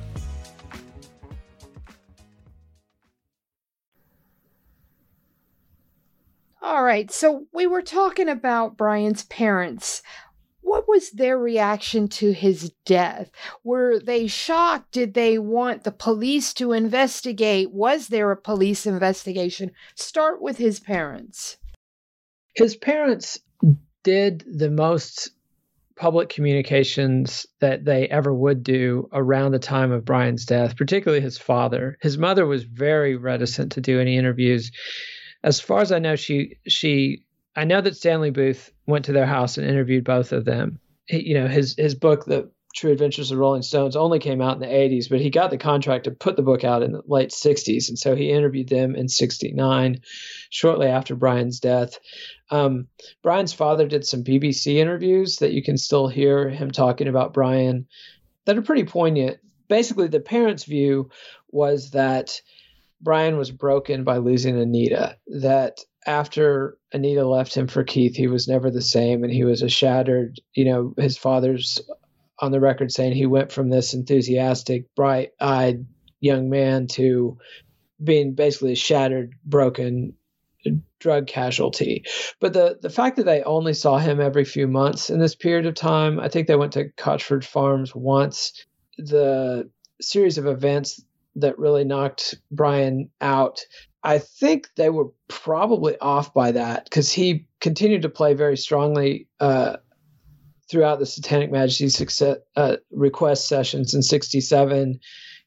All 6.61 6.83
right. 6.83 7.09
So 7.11 7.47
we 7.53 7.65
were 7.65 7.81
talking 7.81 8.29
about 8.29 8.77
Brian's 8.77 9.23
parents. 9.23 10.03
What 10.61 10.87
was 10.87 11.09
their 11.11 11.37
reaction 11.37 12.07
to 12.09 12.31
his 12.31 12.71
death? 12.85 13.31
Were 13.63 13.99
they 13.99 14.27
shocked? 14.27 14.91
Did 14.91 15.15
they 15.15 15.39
want 15.39 15.83
the 15.83 15.91
police 15.91 16.53
to 16.55 16.71
investigate? 16.71 17.71
Was 17.71 18.07
there 18.07 18.31
a 18.31 18.37
police 18.37 18.85
investigation? 18.85 19.71
Start 19.95 20.41
with 20.41 20.57
his 20.57 20.79
parents. 20.79 21.57
His 22.55 22.75
parents 22.75 23.39
did 24.03 24.45
the 24.47 24.69
most 24.69 25.31
public 25.95 26.29
communications 26.29 27.45
that 27.59 27.85
they 27.85 28.07
ever 28.07 28.33
would 28.33 28.63
do 28.63 29.09
around 29.13 29.51
the 29.51 29.59
time 29.59 29.91
of 29.91 30.05
Brian's 30.05 30.45
death, 30.45 30.75
particularly 30.75 31.21
his 31.21 31.37
father. 31.37 31.97
His 32.01 32.17
mother 32.17 32.45
was 32.45 32.63
very 32.63 33.15
reticent 33.15 33.71
to 33.73 33.81
do 33.81 33.99
any 33.99 34.17
interviews. 34.17 34.71
As 35.43 35.59
far 35.59 35.81
as 35.81 35.91
I 35.91 35.99
know, 35.99 36.15
she 36.15 36.57
she 36.67 37.25
I 37.55 37.65
know 37.65 37.81
that 37.81 37.97
Stanley 37.97 38.31
Booth 38.31 38.71
went 38.85 39.05
to 39.05 39.13
their 39.13 39.25
house 39.25 39.57
and 39.57 39.67
interviewed 39.67 40.03
both 40.03 40.31
of 40.31 40.45
them. 40.45 40.79
He, 41.05 41.29
you 41.29 41.33
know, 41.33 41.47
his 41.47 41.75
his 41.77 41.95
book, 41.95 42.25
The 42.25 42.49
True 42.73 42.91
Adventures 42.91 43.31
of 43.31 43.37
Rolling 43.37 43.63
Stones, 43.63 43.95
only 43.95 44.19
came 44.19 44.41
out 44.41 44.55
in 44.55 44.61
the 44.61 44.67
80s, 44.73 45.09
but 45.09 45.19
he 45.19 45.29
got 45.29 45.49
the 45.49 45.57
contract 45.57 46.05
to 46.05 46.11
put 46.11 46.37
the 46.37 46.41
book 46.41 46.63
out 46.63 46.83
in 46.83 46.93
the 46.93 47.01
late 47.05 47.31
60s, 47.31 47.89
and 47.89 47.99
so 47.99 48.15
he 48.15 48.31
interviewed 48.31 48.69
them 48.69 48.95
in 48.95 49.09
69, 49.09 50.01
shortly 50.49 50.87
after 50.87 51.15
Brian's 51.15 51.59
death. 51.59 51.99
Um, 52.49 52.87
Brian's 53.21 53.53
father 53.53 53.87
did 53.87 54.05
some 54.05 54.23
BBC 54.23 54.75
interviews 54.75 55.37
that 55.37 55.51
you 55.51 55.61
can 55.61 55.77
still 55.77 56.07
hear 56.07 56.49
him 56.49 56.71
talking 56.71 57.07
about 57.07 57.33
Brian 57.33 57.87
that 58.45 58.57
are 58.57 58.61
pretty 58.61 58.85
poignant. 58.85 59.37
Basically, 59.67 60.07
the 60.07 60.19
parents' 60.19 60.63
view 60.65 61.09
was 61.49 61.91
that 61.91 62.41
Brian 63.01 63.37
was 63.37 63.51
broken 63.51 64.03
by 64.03 64.17
losing 64.17 64.59
Anita, 64.59 65.17
that 65.27 65.79
after 66.05 66.77
Anita 66.93 67.27
left 67.27 67.55
him 67.55 67.67
for 67.67 67.83
Keith, 67.83 68.15
he 68.15 68.27
was 68.27 68.47
never 68.47 68.69
the 68.69 68.81
same 68.81 69.23
and 69.23 69.33
he 69.33 69.43
was 69.43 69.61
a 69.61 69.69
shattered, 69.69 70.39
you 70.53 70.65
know, 70.65 70.93
his 70.97 71.17
father's 71.17 71.79
on 72.39 72.51
the 72.51 72.59
record 72.59 72.91
saying 72.91 73.13
he 73.13 73.25
went 73.25 73.51
from 73.51 73.69
this 73.69 73.93
enthusiastic, 73.93 74.93
bright 74.95 75.31
eyed 75.39 75.85
young 76.19 76.49
man 76.49 76.87
to 76.87 77.37
being 78.03 78.33
basically 78.33 78.73
a 78.73 78.75
shattered, 78.75 79.33
broken 79.45 80.13
drug 80.99 81.27
casualty. 81.27 82.03
But 82.39 82.53
the 82.53 82.77
the 82.81 82.89
fact 82.89 83.17
that 83.17 83.25
they 83.25 83.43
only 83.43 83.73
saw 83.73 83.97
him 83.97 84.19
every 84.19 84.45
few 84.45 84.67
months 84.67 85.09
in 85.09 85.19
this 85.19 85.35
period 85.35 85.65
of 85.65 85.75
time, 85.75 86.19
I 86.19 86.29
think 86.29 86.47
they 86.47 86.55
went 86.55 86.73
to 86.73 86.89
Cotchford 86.97 87.43
Farms 87.43 87.95
once. 87.95 88.65
The 88.97 89.69
series 90.01 90.37
of 90.37 90.47
events 90.47 91.03
that 91.35 91.57
really 91.59 91.83
knocked 91.83 92.35
Brian 92.51 93.09
out, 93.21 93.61
I 94.03 94.19
think 94.19 94.67
they 94.75 94.89
were 94.89 95.09
probably 95.27 95.97
off 95.99 96.33
by 96.33 96.51
that 96.51 96.85
because 96.85 97.11
he 97.11 97.45
continued 97.59 98.01
to 98.01 98.09
play 98.09 98.33
very 98.33 98.57
strongly 98.57 99.27
uh, 99.39 99.77
throughout 100.69 100.99
the 100.99 101.05
Satanic 101.05 101.51
Majesty's 101.51 101.95
success, 101.95 102.37
uh, 102.55 102.77
request 102.91 103.47
sessions 103.47 103.93
in 103.93 104.01
'67, 104.01 104.99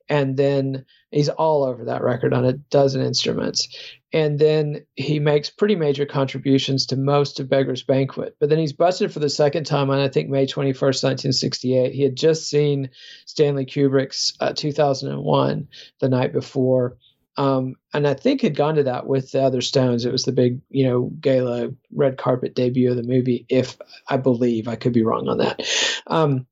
and 0.09 0.37
then 0.37 0.85
he's 1.15 1.29
all 1.29 1.65
over 1.65 1.85
that 1.85 2.03
record 2.03 2.35
on 2.35 2.45
a 2.45 2.53
dozen 2.53 3.01
instruments. 3.01 3.69
And 4.13 4.39
then 4.39 4.85
he 4.95 5.19
makes 5.19 5.51
pretty 5.51 5.77
major 5.77 6.07
contributions 6.07 6.87
to 6.87 6.97
most 6.97 7.41
of 7.41 7.49
Beggar's 7.49 7.83
Banquet. 7.83 8.37
But 8.39 8.49
then 8.49 8.59
he's 8.59 8.73
busted 8.73 9.13
for 9.13 9.21
the 9.21 9.29
second 9.29 9.65
time 9.65 9.91
on, 9.91 9.99
I 9.99 10.09
think, 10.09 10.29
May 10.29 10.47
21st, 10.47 11.03
1968. 11.05 11.93
He 11.93 12.03
had 12.03 12.17
just 12.17 12.49
seen 12.49 12.91
Stanley 13.27 13.65
Kubrick's 13.67 14.35
uh, 14.41 14.53
2001 14.53 15.69
the 16.01 16.09
night 16.09 16.33
before. 16.33 16.97
um, 17.37 17.75
and 17.93 18.07
I 18.07 18.15
think 18.15 18.43
had 18.43 18.57
gone 18.57 18.77
to 18.77 18.85
that 18.85 19.07
with 19.07 19.33
the 19.33 19.43
other 19.43 19.61
Stones. 19.61 20.05
It 20.05 20.13
was 20.13 20.23
the 20.23 20.33
big, 20.33 20.61
you 20.71 20.87
know, 20.87 21.11
gala 21.21 21.71
red 21.93 22.17
carpet 22.17 22.55
debut 22.55 22.91
of 22.91 22.97
the 22.97 23.03
movie. 23.03 23.47
If 23.49 23.77
I 24.09 24.17
believe, 24.17 24.69
I 24.69 24.77
could 24.77 24.93
be 24.93 25.05
wrong 25.05 25.29
on 25.29 25.39
that. 25.39 25.63
Um, 26.07 26.47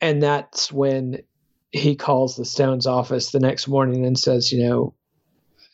and 0.00 0.22
that's 0.22 0.72
when 0.72 1.22
he 1.72 1.94
calls 1.94 2.36
the 2.36 2.44
Stones 2.44 2.86
office 2.86 3.30
the 3.30 3.40
next 3.40 3.68
morning 3.68 4.04
and 4.04 4.18
says, 4.18 4.52
you 4.52 4.66
know, 4.66 4.94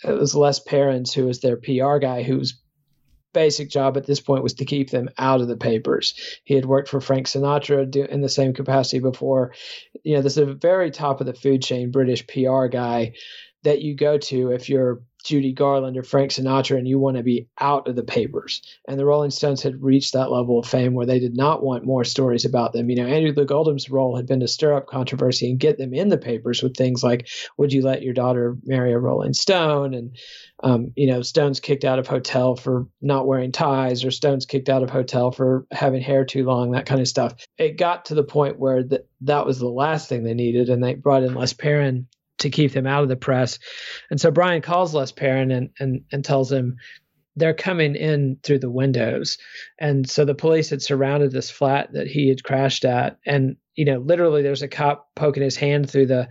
it 0.05 0.13
was 0.13 0.35
Les 0.35 0.59
Perrins 0.61 1.13
who 1.13 1.25
was 1.25 1.41
their 1.41 1.57
PR 1.57 1.97
guy, 1.99 2.23
whose 2.23 2.61
basic 3.33 3.69
job 3.69 3.97
at 3.97 4.07
this 4.07 4.21
point 4.21 4.43
was 4.43 4.55
to 4.55 4.65
keep 4.65 4.91
them 4.91 5.11
out 5.19 5.41
of 5.41 5.49
the 5.49 5.57
papers. 5.57 6.39
He 6.45 6.55
had 6.55 6.65
worked 6.65 6.89
for 6.89 7.01
Frank 7.01 7.27
Sinatra 7.27 7.95
in 8.09 8.23
the 8.23 8.29
same 8.29 8.55
capacity 8.55 8.99
before. 8.99 9.53
You 10.05 10.17
know, 10.17 10.23
this 10.23 10.39
is 10.39 10.49
a 10.49 10.55
very 10.55 10.91
top 10.91 11.21
of 11.21 11.27
the 11.27 11.35
food 11.35 11.63
chain 11.63 11.91
British 11.91 12.27
PR 12.27 12.67
guy 12.67 13.13
that 13.63 13.83
you 13.83 13.95
go 13.95 14.17
to 14.17 14.53
if 14.53 14.69
you're 14.69 15.03
Judy 15.27 15.53
Garland 15.53 15.97
or 15.97 16.05
Frank 16.05 16.31
Sinatra 16.31 16.79
and 16.79 16.87
you 16.87 16.99
want 16.99 17.17
to 17.17 17.23
be 17.25 17.49
out 17.61 17.89
of 17.89 17.97
the 17.97 18.05
papers. 18.05 18.63
And 18.87 18.99
the 18.99 19.05
Rolling 19.05 19.31
Stones 19.31 19.61
had 19.61 19.83
reached 19.83 20.13
that 20.13 20.31
level 20.31 20.59
of 20.59 20.67
fame 20.67 20.95
where 20.95 21.07
they 21.07 21.19
did 21.19 21.37
not 21.37 21.65
want 21.65 21.85
more 21.85 22.05
stories 22.05 22.45
about 22.45 22.73
them. 22.73 22.89
You 22.89 22.97
know, 22.97 23.07
Andrew 23.07 23.33
Loog 23.33 23.51
Oldham's 23.51 23.91
role 23.91 24.17
had 24.17 24.27
been 24.27 24.41
to 24.41 24.49
stir 24.49 24.75
up 24.75 24.87
controversy 24.87 25.51
and 25.51 25.59
get 25.59 25.79
them 25.79 25.93
in 25.93 26.09
the 26.09 26.17
papers 26.17 26.63
with 26.63 26.77
things 26.77 27.03
like, 27.03 27.29
would 27.59 27.73
you 27.73 27.83
let 27.83 28.03
your 28.03 28.15
daughter 28.15 28.57
marry 28.65 28.93
a 28.93 28.99
Rolling 28.99 29.35
Stone? 29.35 29.95
And, 29.95 30.17
um, 30.63 30.93
you 30.95 31.09
know, 31.09 31.23
Stones 31.23 31.59
kicked 31.59 31.85
out 31.85 31.99
of 31.99 32.07
hotel 32.07 32.55
for 32.55 32.87
not 33.03 33.27
wearing 33.27 33.51
ties 33.51 34.05
or 34.05 34.13
Stones 34.13 34.47
kicked 34.47 34.69
out 34.69 34.85
of 34.85 34.91
hotel 34.91 35.33
for 35.33 35.67
having 35.73 36.03
hair 36.03 36.25
too 36.25 36.45
long, 36.45 36.71
that 36.71 36.87
kind 36.87 37.01
of 37.01 37.09
stuff. 37.09 37.35
It 37.59 37.79
got 37.79 38.07
to 38.07 38.15
the 38.15 38.23
point 38.23 38.61
where 38.61 38.85
th- 38.85 39.03
that 39.23 39.45
was 39.45 39.59
the 39.59 39.67
last 39.67 40.09
thing 40.09 40.23
they 40.23 40.35
needed. 40.35 40.69
And 40.69 40.83
they 40.85 40.95
brought 40.95 41.25
in 41.25 41.35
Les 41.35 41.53
Perrin 41.53 42.07
to 42.39 42.51
keep 42.51 42.73
them 42.73 42.87
out 42.87 43.03
of 43.03 43.09
the 43.09 43.17
press. 43.17 43.59
And 44.11 44.21
so 44.21 44.31
Brian 44.31 44.63
calls 44.63 44.95
Les 44.95 45.13
Perrin 45.13 45.51
and, 45.51 45.71
and, 45.79 46.03
and 46.13 46.25
tells 46.25 46.53
him 46.53 46.77
they're 47.37 47.55
coming 47.55 47.95
in 47.95 48.39
through 48.43 48.61
the 48.61 48.71
windows. 48.71 49.39
And 49.79 50.09
so 50.09 50.25
the 50.25 50.35
police 50.35 50.71
had 50.71 50.83
surrounded 50.83 51.33
this 51.33 51.51
flat 51.51 51.93
that 51.93 52.07
he 52.07 52.29
had 52.29 52.43
crashed 52.43 52.85
at. 52.85 53.19
And, 53.27 53.57
you 53.75 53.85
know, 53.85 53.99
literally 53.99 54.43
there's 54.43 54.63
a 54.63 54.69
cop 54.69 55.09
poking 55.15 55.43
his 55.43 55.57
hand 55.57 55.91
through 55.91 56.07
the 56.07 56.29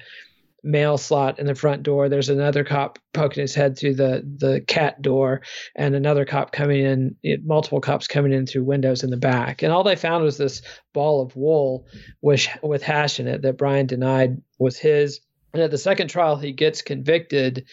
mail 0.65 0.97
slot 0.97 1.37
in 1.37 1.45
the 1.45 1.55
front 1.55 1.83
door. 1.83 2.09
There's 2.09 2.29
another 2.29 2.63
cop 2.63 2.97
poking 3.13 3.41
his 3.41 3.53
head 3.53 3.77
through 3.77 3.95
the 3.95 4.23
the 4.37 4.61
cat 4.61 5.01
door, 5.01 5.41
and 5.75 5.95
another 5.95 6.25
cop 6.25 6.51
coming 6.51 6.83
in. 6.83 7.15
Multiple 7.45 7.79
cops 7.79 8.07
coming 8.07 8.33
in 8.33 8.47
through 8.47 8.63
windows 8.63 9.03
in 9.03 9.11
the 9.11 9.17
back, 9.17 9.61
and 9.61 9.71
all 9.71 9.83
they 9.83 9.95
found 9.95 10.23
was 10.23 10.37
this 10.37 10.63
ball 10.91 11.21
of 11.21 11.35
wool 11.35 11.85
with 12.21 12.47
with 12.63 12.81
hash 12.81 13.19
in 13.19 13.27
it 13.27 13.43
that 13.43 13.57
Brian 13.57 13.85
denied 13.85 14.41
was 14.57 14.77
his. 14.77 15.21
And 15.55 15.63
at 15.63 15.71
the 15.71 15.77
second 15.77 16.09
trial, 16.09 16.35
he 16.35 16.51
gets 16.51 16.81
convicted, 16.81 17.65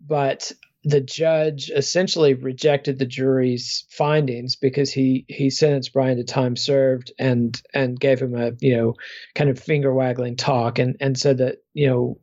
but 0.00 0.50
the 0.84 1.02
judge 1.02 1.68
essentially 1.70 2.32
rejected 2.32 2.98
the 2.98 3.04
jury's 3.04 3.84
findings 3.90 4.56
because 4.56 4.90
he 4.90 5.26
he 5.28 5.50
sentenced 5.50 5.92
Brian 5.92 6.16
to 6.16 6.24
time 6.24 6.56
served 6.56 7.12
and 7.18 7.60
and 7.74 8.00
gave 8.00 8.20
him 8.20 8.34
a 8.34 8.52
you 8.60 8.76
know 8.76 8.94
kind 9.34 9.50
of 9.50 9.58
finger 9.58 9.92
waggling 9.92 10.36
talk 10.36 10.78
and 10.78 10.96
and 10.98 11.18
said 11.18 11.38
that 11.38 11.56
you 11.74 11.88
know 11.88 12.18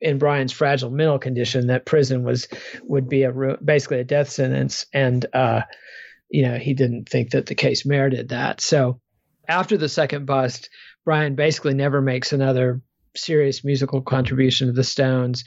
in 0.00 0.16
Brian's 0.16 0.52
fragile 0.52 0.90
mental 0.90 1.18
condition 1.18 1.66
that 1.66 1.84
prison 1.84 2.24
was 2.24 2.48
would 2.82 3.06
be 3.06 3.24
a 3.24 3.32
basically 3.62 4.00
a 4.00 4.04
death 4.04 4.30
sentence. 4.30 4.86
And 4.94 5.26
uh 5.34 5.62
you 6.30 6.42
know 6.42 6.56
he 6.56 6.72
didn't 6.72 7.08
think 7.08 7.30
that 7.30 7.46
the 7.46 7.54
case 7.54 7.84
merited 7.84 8.30
that. 8.30 8.62
So 8.62 9.00
after 9.46 9.76
the 9.76 9.90
second 9.90 10.24
bust 10.24 10.70
Brian 11.04 11.34
basically 11.34 11.74
never 11.74 12.00
makes 12.00 12.32
another 12.32 12.80
serious 13.16 13.64
musical 13.64 14.00
contribution 14.00 14.68
to 14.68 14.72
the 14.72 14.84
Stones. 14.84 15.44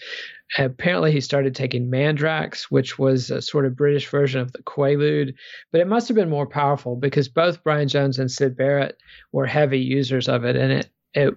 Apparently, 0.57 1.11
he 1.11 1.21
started 1.21 1.55
taking 1.55 1.89
Mandrax, 1.89 2.63
which 2.63 2.99
was 2.99 3.31
a 3.31 3.41
sort 3.41 3.65
of 3.65 3.75
British 3.75 4.07
version 4.09 4.41
of 4.41 4.51
the 4.51 4.61
Quaalude, 4.63 5.33
but 5.71 5.81
it 5.81 5.87
must 5.87 6.07
have 6.07 6.15
been 6.15 6.29
more 6.29 6.47
powerful 6.47 6.95
because 6.95 7.27
both 7.27 7.63
Brian 7.63 7.87
Jones 7.87 8.19
and 8.19 8.29
Syd 8.29 8.55
Barrett 8.55 8.97
were 9.31 9.45
heavy 9.45 9.79
users 9.79 10.27
of 10.27 10.45
it, 10.45 10.55
and 10.55 10.71
it 10.71 10.89
it 11.13 11.35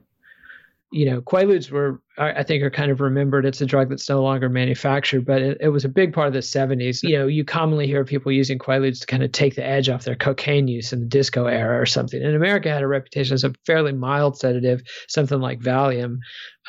you 0.97 1.05
know, 1.05 1.21
Quaaludes 1.21 1.71
were, 1.71 2.01
I 2.17 2.43
think, 2.43 2.63
are 2.63 2.71
kind 2.71 2.91
of 2.91 3.03
remembered. 3.03 3.45
It's 3.45 3.61
a 3.61 3.67
drug 3.67 3.91
that's 3.91 4.09
no 4.09 4.23
longer 4.23 4.49
manufactured, 4.49 5.27
but 5.27 5.43
it, 5.43 5.59
it, 5.61 5.69
was 5.69 5.85
a 5.85 5.91
big 5.91 6.15
part 6.15 6.27
of 6.27 6.33
the 6.33 6.39
70s. 6.39 7.03
You 7.03 7.19
know, 7.19 7.27
you 7.27 7.45
commonly 7.45 7.87
hear 7.87 8.03
people 8.03 8.33
using 8.33 8.59
Quaaludes 8.59 9.01
to 9.01 9.07
kind 9.07 9.23
of 9.23 9.31
take 9.31 9.57
the 9.57 9.67
edge 9.67 9.91
off 9.91 10.05
their 10.05 10.17
cocaine 10.17 10.69
use 10.69 10.95
in 10.95 11.01
the 11.01 11.07
disco 11.07 11.45
era 11.45 11.79
or 11.79 11.85
something. 11.85 12.23
And 12.23 12.35
America 12.35 12.71
had 12.71 12.83
a 12.83 12.89
reputation 12.89 13.35
as 13.35 13.45
a 13.45 13.53
fairly 13.67 13.93
mild 13.93 14.39
sedative, 14.39 14.81
something 15.07 15.39
like 15.39 15.61
Valium. 15.61 16.21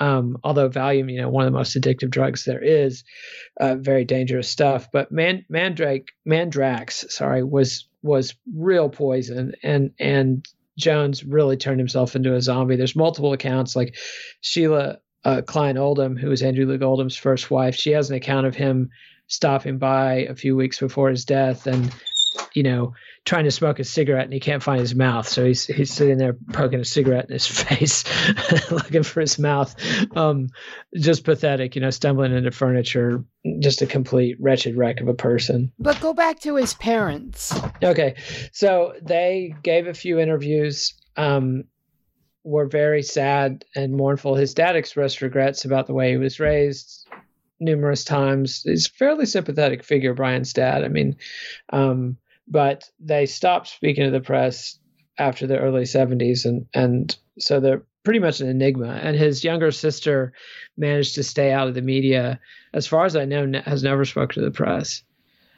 Um, 0.01 0.37
although 0.43 0.69
Valium, 0.69 1.09
you 1.09 1.21
know, 1.21 1.29
one 1.29 1.45
of 1.45 1.53
the 1.53 1.57
most 1.57 1.79
addictive 1.79 2.09
drugs 2.09 2.43
there 2.43 2.61
is, 2.61 3.05
uh, 3.61 3.75
very 3.75 4.03
dangerous 4.03 4.49
stuff. 4.49 4.89
But 4.91 5.09
Man, 5.09 5.45
Mandrake, 5.47 6.09
Mandrax, 6.27 7.09
sorry, 7.11 7.45
was 7.45 7.87
was 8.03 8.35
real 8.53 8.89
poison 8.89 9.53
and 9.63 9.91
and 9.99 10.45
Jones 10.77 11.23
really 11.23 11.57
turned 11.57 11.79
himself 11.79 12.15
into 12.15 12.35
a 12.35 12.41
zombie. 12.41 12.75
There's 12.75 12.95
multiple 12.95 13.33
accounts, 13.33 13.75
like 13.75 13.95
Sheila 14.41 14.99
uh, 15.25 15.41
Klein 15.41 15.77
Oldham, 15.77 16.15
who 16.15 16.29
was 16.29 16.41
Andrew 16.41 16.65
Loog 16.65 16.83
Oldham's 16.83 17.17
first 17.17 17.49
wife. 17.51 17.75
She 17.75 17.91
has 17.91 18.09
an 18.09 18.15
account 18.15 18.47
of 18.47 18.55
him 18.55 18.89
stopping 19.27 19.77
by 19.77 20.25
a 20.29 20.35
few 20.35 20.55
weeks 20.55 20.79
before 20.79 21.09
his 21.09 21.25
death 21.25 21.67
and, 21.67 21.91
you 22.53 22.63
know, 22.63 22.93
trying 23.25 23.43
to 23.43 23.51
smoke 23.51 23.79
a 23.79 23.83
cigarette 23.83 24.25
and 24.25 24.33
he 24.33 24.39
can't 24.39 24.63
find 24.63 24.79
his 24.79 24.95
mouth. 24.95 25.27
So 25.27 25.45
he's 25.45 25.65
he's 25.65 25.91
sitting 25.91 26.17
there 26.17 26.35
poking 26.53 26.79
a 26.79 26.85
cigarette 26.85 27.25
in 27.25 27.33
his 27.33 27.47
face, 27.63 28.03
looking 28.71 29.03
for 29.03 29.21
his 29.21 29.37
mouth. 29.37 29.75
Um, 30.15 30.49
just 30.95 31.23
pathetic, 31.23 31.75
you 31.75 31.81
know, 31.81 31.89
stumbling 31.89 32.33
into 32.33 32.51
furniture, 32.51 33.23
just 33.59 33.81
a 33.81 33.85
complete 33.87 34.37
wretched 34.39 34.75
wreck 34.75 35.01
of 35.01 35.07
a 35.07 35.13
person. 35.13 35.71
But 35.79 35.99
go 36.01 36.13
back 36.13 36.39
to 36.41 36.55
his 36.55 36.73
parents. 36.75 37.53
Okay. 37.83 38.15
So 38.51 38.93
they 39.01 39.53
gave 39.63 39.87
a 39.87 39.93
few 39.93 40.19
interviews. 40.19 40.93
Um, 41.15 41.65
were 42.43 42.67
very 42.67 43.03
sad 43.03 43.65
and 43.75 43.93
mournful. 43.93 44.35
His 44.35 44.53
dad 44.53 44.77
expressed 44.77 45.21
regrets 45.21 45.65
about 45.65 45.85
the 45.85 45.93
way 45.93 46.11
he 46.11 46.17
was 46.17 46.39
raised 46.39 47.05
numerous 47.59 48.03
times. 48.03 48.61
He's 48.63 48.87
a 48.87 48.91
fairly 48.91 49.25
sympathetic 49.25 49.83
figure, 49.83 50.13
Brian's 50.13 50.53
dad. 50.53 50.83
I 50.83 50.87
mean, 50.87 51.17
um, 51.71 52.17
but 52.47 52.83
they 52.99 53.25
stopped 53.25 53.67
speaking 53.67 54.05
to 54.05 54.11
the 54.11 54.21
press 54.21 54.79
after 55.17 55.47
the 55.47 55.57
early 55.57 55.83
70s 55.83 56.45
and 56.45 56.65
and 56.73 57.17
so 57.39 57.59
they're 57.59 57.83
pretty 58.03 58.19
much 58.19 58.39
an 58.39 58.47
enigma. 58.47 58.99
And 59.03 59.17
his 59.17 59.43
younger 59.43 59.69
sister 59.69 60.31
managed 60.77 61.15
to 61.15 61.23
stay 61.23 61.51
out 61.51 61.67
of 61.67 61.73
the 61.75 61.81
media. 61.81 62.39
As 62.73 62.87
far 62.87 63.05
as 63.05 63.15
i 63.15 63.25
know 63.25 63.51
has 63.65 63.83
never 63.83 64.05
spoken 64.05 64.35
to 64.35 64.49
the 64.49 64.51
press 64.51 65.03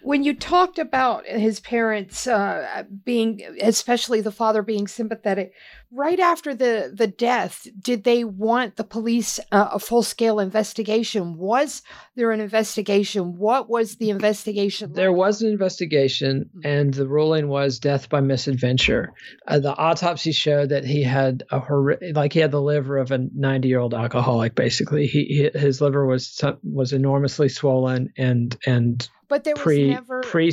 when 0.02 0.24
you 0.24 0.34
talked 0.34 0.80
about 0.80 1.26
his 1.26 1.60
parents 1.60 2.28
uh, 2.28 2.84
being, 3.04 3.42
especially 3.62 4.22
the 4.22 4.32
father 4.32 4.62
being 4.62 4.88
sympathetic, 4.88 5.54
right 5.92 6.20
after 6.20 6.54
the 6.54 6.92
the 6.94 7.08
death, 7.08 7.68
did 7.80 8.04
they 8.04 8.24
want 8.24 8.76
the 8.76 8.84
police 8.84 9.40
uh, 9.52 9.70
a 9.74 9.80
full 9.80 10.04
scale 10.04 10.40
investigation? 10.40 11.38
Was 11.38 11.82
there 12.16 12.32
an 12.32 12.40
investigation? 12.40 13.38
What 13.38 13.70
was 13.70 13.98
the 13.98 14.10
investigation? 14.10 14.94
There 14.94 15.12
was 15.12 15.42
an 15.42 15.52
investigation, 15.52 16.50
hmm. 16.54 16.62
and 16.64 16.94
the 16.94 17.08
ruling 17.08 17.48
was 17.48 17.80
death 17.80 18.10
by 18.10 18.22
misadventure. 18.22 19.14
Uh, 19.48 19.60
the 19.60 19.76
autopsy 19.76 20.32
showed 20.32 20.70
that 20.70 20.86
he 20.86 21.04
had 21.04 21.44
a 21.52 21.60
horrific, 21.60 22.16
like 22.16 22.34
he 22.34 22.40
had 22.40 22.52
the 22.52 22.62
liver 22.62 22.98
of 22.98 23.12
a 23.12 23.18
ninety 23.36 23.68
year 23.68 23.80
old 23.80 23.94
alcoholic. 23.94 24.56
Basically, 24.56 25.08
he, 25.08 25.26
he 25.26 25.60
his 25.60 25.82
liver 25.82 26.06
was 26.06 26.42
was 26.64 26.94
enormously 26.94 27.50
swollen 27.50 28.14
and 28.18 28.58
and 28.66 29.10
but 29.30 29.44
there 29.44 29.54
was 29.56 29.64
pre, 29.64 29.90
never 29.90 30.22
pre. 30.22 30.52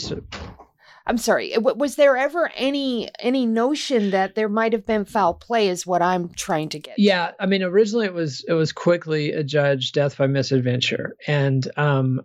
I'm 1.07 1.19
sorry. 1.19 1.55
Was 1.59 1.95
there 1.95 2.17
ever 2.17 2.51
any 2.57 3.09
any 3.21 3.47
notion 3.47 4.11
that 4.11 4.35
there 4.35 4.49
might 4.49 4.73
have 4.73 4.85
been 4.85 5.05
foul 5.05 5.35
play? 5.35 5.69
Is 5.69 5.87
what 5.87 6.03
I'm 6.03 6.31
trying 6.31 6.69
to 6.71 6.81
get. 6.81 6.99
Yeah, 6.99 7.33
I 7.39 7.47
mean, 7.47 7.63
originally 7.63 8.07
it 8.07 8.15
was 8.15 8.45
it 8.49 8.55
was 8.55 8.73
quickly 8.73 9.33
adjudged 9.33 9.95
death 9.95 10.19
by 10.19 10.27
misadventure, 10.27 11.17
and 11.29 11.67
um, 11.77 12.23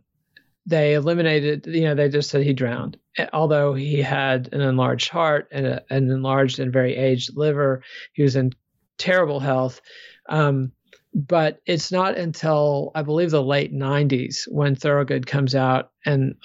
they 0.66 0.96
eliminated. 0.96 1.68
You 1.68 1.82
know, 1.82 1.96
they 1.96 2.10
just 2.10 2.32
said 2.32 2.44
he 2.44 2.54
drowned, 2.54 2.98
although 3.34 3.76
he 3.76 4.02
had 4.02 4.50
an 4.52 4.62
enlarged 4.62 5.10
heart 5.10 5.48
and 5.52 5.68
a, 5.68 5.84
an 5.92 6.10
enlarged 6.10 6.60
and 6.60 6.74
very 6.74 6.96
aged 6.96 7.38
liver. 7.38 7.84
He 8.14 8.24
was 8.24 8.36
in 8.36 8.52
terrible 8.98 9.40
health. 9.40 9.80
Um, 10.28 10.72
but 11.14 11.60
it's 11.66 11.92
not 11.92 12.18
until 12.18 12.92
I 12.96 13.02
believe 13.02 13.32
the 13.32 13.44
late 13.44 13.74
90s 13.74 14.44
when 14.48 14.76
Thorogood 14.76 15.28
comes 15.28 15.56
out 15.56 15.92
and 16.06 16.36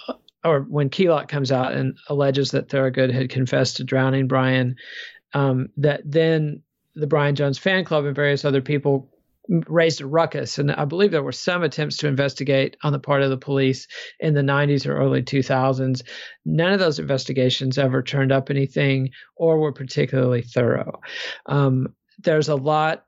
or 0.44 0.60
when 0.60 0.90
Keylock 0.90 1.28
comes 1.28 1.50
out 1.50 1.72
and 1.72 1.96
alleges 2.08 2.52
that 2.52 2.68
Thorogood 2.68 3.10
had 3.10 3.30
confessed 3.30 3.76
to 3.76 3.84
drowning 3.84 4.28
Brian, 4.28 4.76
um, 5.34 5.68
that 5.76 6.02
then 6.04 6.62
the 6.94 7.06
Brian 7.06 7.34
Jones 7.34 7.58
fan 7.58 7.84
club 7.84 8.04
and 8.04 8.14
various 8.14 8.44
other 8.44 8.62
people 8.62 9.10
raised 9.48 10.00
a 10.00 10.06
ruckus. 10.06 10.58
And 10.58 10.72
I 10.72 10.84
believe 10.84 11.10
there 11.10 11.22
were 11.22 11.32
some 11.32 11.62
attempts 11.62 11.96
to 11.98 12.08
investigate 12.08 12.76
on 12.82 12.92
the 12.92 12.98
part 12.98 13.22
of 13.22 13.30
the 13.30 13.36
police 13.36 13.86
in 14.20 14.34
the 14.34 14.40
90s 14.40 14.86
or 14.86 14.96
early 14.96 15.22
2000s. 15.22 16.02
None 16.44 16.72
of 16.72 16.80
those 16.80 16.98
investigations 16.98 17.78
ever 17.78 18.02
turned 18.02 18.32
up 18.32 18.50
anything 18.50 19.10
or 19.36 19.58
were 19.58 19.72
particularly 19.72 20.42
thorough. 20.42 21.00
Um, 21.46 21.94
there's 22.18 22.48
a 22.48 22.56
lot 22.56 23.04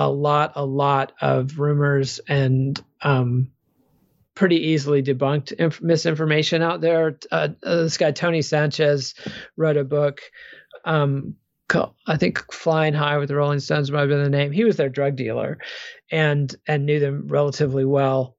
a 0.00 0.08
lot, 0.08 0.52
a 0.56 0.64
lot 0.64 1.12
of 1.20 1.58
rumors 1.58 2.20
and 2.26 2.82
um, 3.02 3.50
pretty 4.34 4.68
easily 4.68 5.02
debunked 5.02 5.52
inf- 5.52 5.82
misinformation 5.82 6.62
out 6.62 6.80
there. 6.80 7.18
Uh, 7.30 7.48
uh, 7.62 7.76
this 7.76 7.98
guy 7.98 8.10
Tony 8.10 8.40
Sanchez 8.40 9.14
wrote 9.58 9.76
a 9.76 9.84
book. 9.84 10.22
Um, 10.86 11.36
I 12.06 12.16
think 12.16 12.50
Flying 12.50 12.94
High 12.94 13.18
with 13.18 13.28
the 13.28 13.36
Rolling 13.36 13.60
Stones 13.60 13.92
might 13.92 14.00
have 14.00 14.08
been 14.08 14.24
the 14.24 14.30
name. 14.30 14.52
He 14.52 14.64
was 14.64 14.76
their 14.76 14.88
drug 14.88 15.16
dealer, 15.16 15.58
and 16.10 16.52
and 16.66 16.86
knew 16.86 16.98
them 16.98 17.28
relatively 17.28 17.84
well 17.84 18.38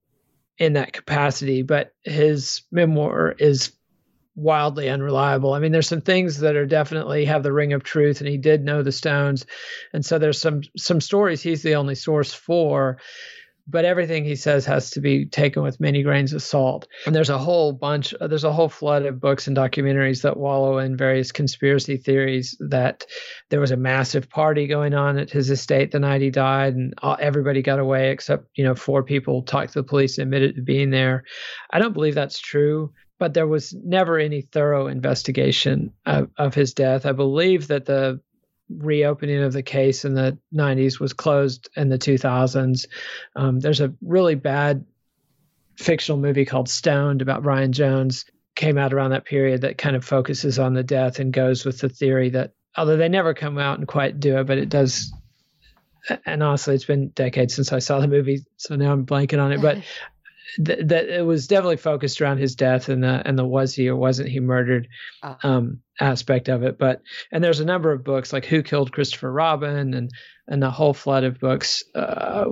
in 0.57 0.74
that 0.74 0.93
capacity. 0.93 1.62
But 1.62 1.93
his 2.03 2.64
memoir 2.72 3.36
is 3.38 3.72
wildly 4.36 4.90
unreliable. 4.90 5.54
I 5.54 5.60
mean, 5.60 5.72
there's 5.72 5.88
some 5.88 6.02
things 6.02 6.40
that 6.40 6.56
are 6.56 6.66
definitely 6.66 7.26
have 7.26 7.44
the 7.44 7.54
ring 7.54 7.74
of 7.74 7.84
truth, 7.84 8.22
and 8.22 8.30
he 8.30 8.38
did 8.38 8.64
know 8.64 8.84
the 8.84 8.92
Stones, 8.92 9.46
and 9.94 10.06
so 10.06 10.18
there's 10.18 10.40
some 10.40 10.62
some 10.78 11.02
stories 11.02 11.42
he's 11.42 11.64
the 11.64 11.76
only 11.76 11.96
source 11.96 12.34
for. 12.34 12.98
But 13.68 13.86
everything 13.86 14.26
he 14.26 14.36
says 14.36 14.66
has 14.66 14.90
to 14.92 15.00
be 15.00 15.28
taken 15.28 15.62
with 15.62 15.80
many 15.80 16.02
grains 16.02 16.34
of 16.34 16.42
salt. 16.42 16.88
And 17.06 17.16
there's 17.16 17.30
a 17.30 17.38
whole 17.38 17.72
bunch, 17.72 18.12
uh, 18.20 18.28
there's 18.28 18.44
a 18.44 18.52
whole 18.52 18.68
flood 18.68 19.06
of 19.06 19.22
books 19.22 19.48
and 19.48 19.56
documentaries 19.56 20.24
that 20.24 20.36
wallow 20.36 20.80
in 20.80 20.98
various 20.98 21.32
conspiracy 21.32 21.96
theories 21.96 22.58
that 22.60 23.06
there 23.50 23.62
was 23.62 23.70
a 23.70 23.78
massive 23.78 24.28
party 24.30 24.66
going 24.66 24.96
on 24.96 25.20
at 25.20 25.30
his 25.30 25.52
estate 25.52 25.92
the 25.92 26.00
night 26.00 26.22
he 26.22 26.32
died, 26.32 26.74
and 26.74 26.96
everybody 27.20 27.62
got 27.62 27.80
away 27.80 28.10
except 28.12 28.48
you 28.56 28.64
know 28.64 28.76
four 28.76 29.04
people 29.04 29.44
talked 29.44 29.74
to 29.74 29.80
the 29.80 29.88
police 29.88 30.18
and 30.18 30.24
admitted 30.24 30.56
to 30.56 30.64
being 30.64 30.90
there. 30.90 31.24
I 31.70 31.78
don't 31.78 31.94
believe 31.94 32.16
that's 32.16 32.40
true 32.40 32.92
but 33.22 33.36
there 33.36 33.46
was 33.46 33.72
never 33.76 34.18
any 34.18 34.42
thorough 34.42 34.88
investigation 34.88 35.94
of, 36.08 36.32
of 36.40 36.56
his 36.56 36.74
death. 36.74 37.06
I 37.06 37.12
believe 37.12 37.68
that 37.68 37.86
the 37.86 38.20
reopening 38.68 39.44
of 39.44 39.54
the 39.54 39.62
case 39.62 40.06
in 40.06 40.16
the 40.16 40.40
90s 40.52 41.00
was 41.00 41.14
closed 41.14 41.70
in 41.76 41.90
the 41.90 42.00
2000s. 42.00 42.88
Um, 43.36 43.60
there's 43.60 43.80
a 43.80 43.94
really 44.02 44.34
bad 44.34 44.86
fictional 45.76 46.18
movie 46.18 46.46
called 46.46 46.68
Stoned 46.68 47.22
about 47.22 47.44
Brian 47.44 47.74
Jones 47.74 48.26
came 48.56 48.80
out 48.80 48.92
around 48.92 49.12
that 49.12 49.26
period 49.26 49.62
that 49.62 49.78
kind 49.78 49.96
of 49.96 50.04
focuses 50.04 50.58
on 50.58 50.74
the 50.74 50.82
death 50.84 51.20
and 51.20 51.32
goes 51.32 51.64
with 51.64 51.78
the 51.78 51.90
theory 51.90 52.32
that 52.32 52.54
although 52.76 52.98
they 52.98 53.08
never 53.08 53.36
come 53.36 53.60
out 53.60 53.78
and 53.78 53.88
quite 53.88 54.20
do 54.20 54.40
it, 54.40 54.48
but 54.48 54.58
it 54.58 54.70
does. 54.70 55.14
And 56.26 56.42
honestly, 56.42 56.74
it's 56.74 56.86
been 56.86 57.10
decades 57.10 57.54
since 57.54 57.72
I 57.72 57.78
saw 57.78 58.00
the 58.00 58.08
movie, 58.08 58.46
so 58.58 58.76
now 58.76 58.92
I'm 58.92 59.06
blanking 59.06 59.40
on 59.40 59.52
it. 59.52 59.62
But 59.62 59.84
th- 60.64 60.88
that 60.88 61.10
it 61.10 61.26
was 61.26 61.47
definitely 61.47 61.78
focused 61.78 62.22
around 62.22 62.38
his 62.38 62.56
death 62.56 62.89
and 62.89 63.04
the 63.04 63.22
and 63.26 63.38
the 63.38 63.45
was 63.45 63.74
he 63.74 63.89
or 63.89 63.95
wasn't 63.95 64.30
he 64.30 64.39
murdered 64.39 64.88
uh, 65.24 65.36
um, 65.43 65.80
aspect 65.99 66.49
of 66.49 66.64
it. 66.64 66.78
But 66.78 67.02
and 67.32 67.43
there's 67.43 67.60
a 67.60 67.66
number 67.66 67.91
of 67.91 68.04
books 68.04 68.34
like 68.34 68.45
Who 68.45 68.64
Killed 68.64 68.91
Christopher 68.91 69.32
Robin 69.32 69.93
and 69.93 70.12
and 70.47 70.62
the 70.62 70.72
whole 70.72 70.93
flood 70.93 71.24
of 71.24 71.39
books. 71.39 71.84
Uh, 71.95 72.45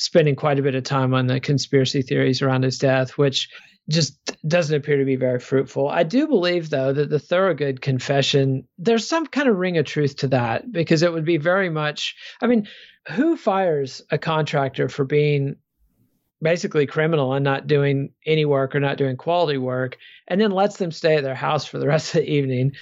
spending 0.00 0.36
quite 0.36 0.60
a 0.60 0.62
bit 0.62 0.76
of 0.76 0.84
time 0.84 1.12
on 1.12 1.26
the 1.26 1.40
conspiracy 1.40 2.02
theories 2.02 2.40
around 2.40 2.62
his 2.62 2.78
death, 2.78 3.18
which 3.18 3.48
just 3.90 4.16
doesn't 4.46 4.76
appear 4.76 4.98
to 4.98 5.04
be 5.04 5.16
very 5.16 5.40
fruitful. 5.40 5.88
I 5.88 6.02
do 6.02 6.28
believe, 6.28 6.70
though, 6.70 6.92
that 6.92 7.10
the 7.10 7.18
Thorogood 7.18 7.80
confession, 7.80 8.68
there's 8.76 9.08
some 9.08 9.26
kind 9.26 9.48
of 9.48 9.56
ring 9.56 9.78
of 9.78 9.86
truth 9.86 10.16
to 10.16 10.28
that 10.28 10.70
because 10.70 11.02
it 11.02 11.12
would 11.12 11.24
be 11.24 11.38
very 11.38 11.70
much, 11.70 12.14
I 12.40 12.46
mean, 12.46 12.68
who 13.08 13.36
fires 13.36 14.02
a 14.10 14.18
contractor 14.18 14.88
for 14.88 15.04
being 15.04 15.56
basically 16.40 16.86
criminal 16.86 17.32
and 17.32 17.44
not 17.44 17.66
doing 17.66 18.10
any 18.26 18.44
work 18.44 18.74
or 18.74 18.80
not 18.80 18.98
doing 18.98 19.16
quality 19.16 19.58
work, 19.58 19.96
and 20.26 20.40
then 20.40 20.50
lets 20.50 20.76
them 20.76 20.92
stay 20.92 21.16
at 21.16 21.24
their 21.24 21.34
house 21.34 21.64
for 21.66 21.78
the 21.78 21.86
rest 21.86 22.14
of 22.14 22.20
the 22.20 22.30
evening. 22.30 22.72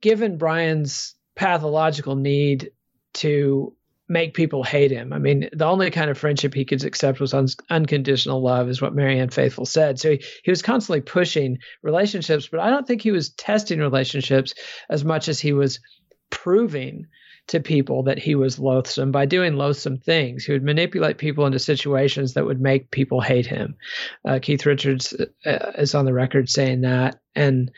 Given 0.00 0.38
Brian's 0.38 1.14
pathological 1.34 2.16
need 2.16 2.70
to 3.14 3.74
make 4.08 4.34
people 4.34 4.62
hate 4.62 4.90
him. 4.90 5.12
I 5.12 5.18
mean, 5.18 5.48
the 5.52 5.64
only 5.64 5.90
kind 5.90 6.10
of 6.10 6.18
friendship 6.18 6.52
he 6.52 6.64
could 6.64 6.84
accept 6.84 7.20
was 7.20 7.32
un- 7.32 7.46
unconditional 7.70 8.42
love, 8.42 8.68
is 8.68 8.82
what 8.82 8.94
Marianne 8.94 9.30
Faithfull 9.30 9.64
said. 9.64 9.98
So 9.98 10.12
he, 10.12 10.24
he 10.44 10.50
was 10.50 10.60
constantly 10.60 11.00
pushing 11.00 11.58
relationships, 11.82 12.48
but 12.48 12.60
I 12.60 12.68
don't 12.68 12.86
think 12.86 13.00
he 13.00 13.10
was 13.10 13.30
testing 13.30 13.78
relationships 13.78 14.54
as 14.90 15.04
much 15.04 15.28
as 15.28 15.40
he 15.40 15.52
was 15.52 15.80
proving 16.28 17.06
to 17.48 17.60
people 17.60 18.02
that 18.04 18.18
he 18.18 18.34
was 18.34 18.58
loathsome 18.58 19.10
by 19.10 19.26
doing 19.26 19.56
loathsome 19.56 19.98
things. 19.98 20.44
He 20.44 20.52
would 20.52 20.62
manipulate 20.62 21.18
people 21.18 21.44
into 21.44 21.58
situations 21.58 22.34
that 22.34 22.46
would 22.46 22.60
make 22.60 22.90
people 22.90 23.20
hate 23.20 23.46
him. 23.46 23.74
Uh, 24.24 24.38
Keith 24.40 24.64
Richards 24.64 25.12
uh, 25.44 25.72
is 25.76 25.94
on 25.94 26.04
the 26.04 26.14
record 26.14 26.48
saying 26.48 26.82
that, 26.82 27.20
and 27.34 27.70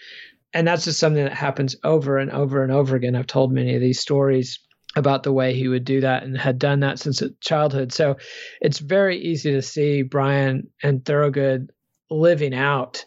and 0.52 0.68
that's 0.68 0.84
just 0.84 1.00
something 1.00 1.24
that 1.24 1.32
happens 1.32 1.74
over 1.82 2.18
and 2.18 2.30
over 2.30 2.62
and 2.62 2.70
over 2.70 2.94
again. 2.94 3.16
I've 3.16 3.26
told 3.26 3.52
many 3.52 3.74
of 3.74 3.80
these 3.80 3.98
stories 3.98 4.60
about 4.96 5.24
the 5.24 5.32
way 5.32 5.54
he 5.54 5.66
would 5.66 5.84
do 5.84 6.00
that 6.00 6.22
and 6.22 6.38
had 6.38 6.58
done 6.58 6.80
that 6.80 7.00
since 7.00 7.22
childhood. 7.40 7.92
So 7.92 8.16
it's 8.60 8.78
very 8.78 9.18
easy 9.18 9.50
to 9.52 9.62
see 9.62 10.02
Brian 10.02 10.70
and 10.82 11.04
Thorogood 11.04 11.72
living 12.10 12.54
out 12.54 13.04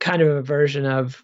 kind 0.00 0.22
of 0.22 0.28
a 0.28 0.42
version 0.42 0.86
of 0.86 1.22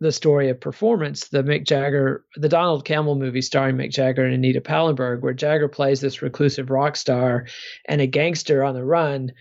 the 0.00 0.12
story 0.12 0.48
of 0.48 0.60
performance, 0.60 1.28
the 1.28 1.42
Mick 1.42 1.64
Jagger, 1.64 2.24
the 2.36 2.48
Donald 2.48 2.84
Cammell 2.84 3.18
movie 3.18 3.42
starring 3.42 3.76
Mick 3.76 3.90
Jagger 3.90 4.24
and 4.24 4.34
Anita 4.34 4.60
Pallenberg, 4.60 5.22
where 5.22 5.32
Jagger 5.32 5.68
plays 5.68 6.00
this 6.00 6.22
reclusive 6.22 6.70
rock 6.70 6.96
star 6.96 7.46
and 7.86 8.00
a 8.00 8.06
gangster 8.06 8.62
on 8.62 8.74
the 8.74 8.84
run 8.84 9.32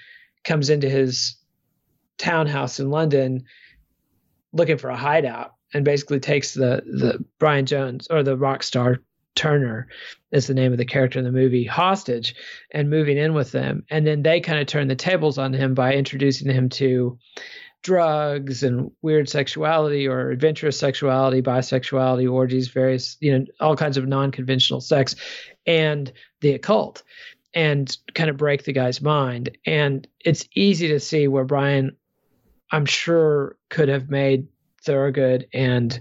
comes 0.43 0.69
into 0.69 0.89
his 0.89 1.37
townhouse 2.17 2.79
in 2.79 2.89
London 2.89 3.43
looking 4.53 4.77
for 4.77 4.89
a 4.89 4.97
hideout 4.97 5.53
and 5.73 5.85
basically 5.85 6.19
takes 6.19 6.53
the 6.53 6.81
the 6.85 7.23
Brian 7.37 7.65
Jones 7.65 8.07
or 8.09 8.23
the 8.23 8.37
rock 8.37 8.63
star 8.63 9.01
Turner 9.35 9.87
is 10.31 10.47
the 10.47 10.55
name 10.55 10.71
of 10.71 10.79
the 10.79 10.85
character 10.85 11.19
in 11.19 11.25
the 11.25 11.31
movie 11.31 11.63
hostage 11.63 12.33
and 12.71 12.89
moving 12.89 13.17
in 13.17 13.35
with 13.35 13.51
them. 13.51 13.83
And 13.89 14.05
then 14.05 14.23
they 14.23 14.41
kind 14.41 14.59
of 14.59 14.65
turn 14.65 14.87
the 14.87 14.95
tables 14.95 15.37
on 15.37 15.53
him 15.53 15.75
by 15.75 15.93
introducing 15.93 16.51
him 16.51 16.69
to 16.69 17.19
drugs 17.83 18.63
and 18.63 18.91
weird 19.01 19.29
sexuality 19.29 20.07
or 20.07 20.29
adventurous 20.29 20.79
sexuality, 20.79 21.41
bisexuality, 21.41 22.31
orgies, 22.31 22.67
various, 22.67 23.17
you 23.19 23.37
know, 23.37 23.45
all 23.59 23.75
kinds 23.75 23.97
of 23.97 24.07
non 24.07 24.31
conventional 24.31 24.81
sex 24.81 25.15
and 25.65 26.11
the 26.41 26.51
occult 26.51 27.03
and 27.53 27.97
kind 28.13 28.29
of 28.29 28.37
break 28.37 28.63
the 28.63 28.73
guy's 28.73 29.01
mind. 29.01 29.57
And 29.65 30.07
it's 30.23 30.47
easy 30.53 30.89
to 30.89 30.99
see 30.99 31.27
where 31.27 31.45
Brian, 31.45 31.95
I'm 32.71 32.85
sure, 32.85 33.57
could 33.69 33.89
have 33.89 34.09
made 34.09 34.47
Thorogood 34.83 35.47
and 35.53 35.99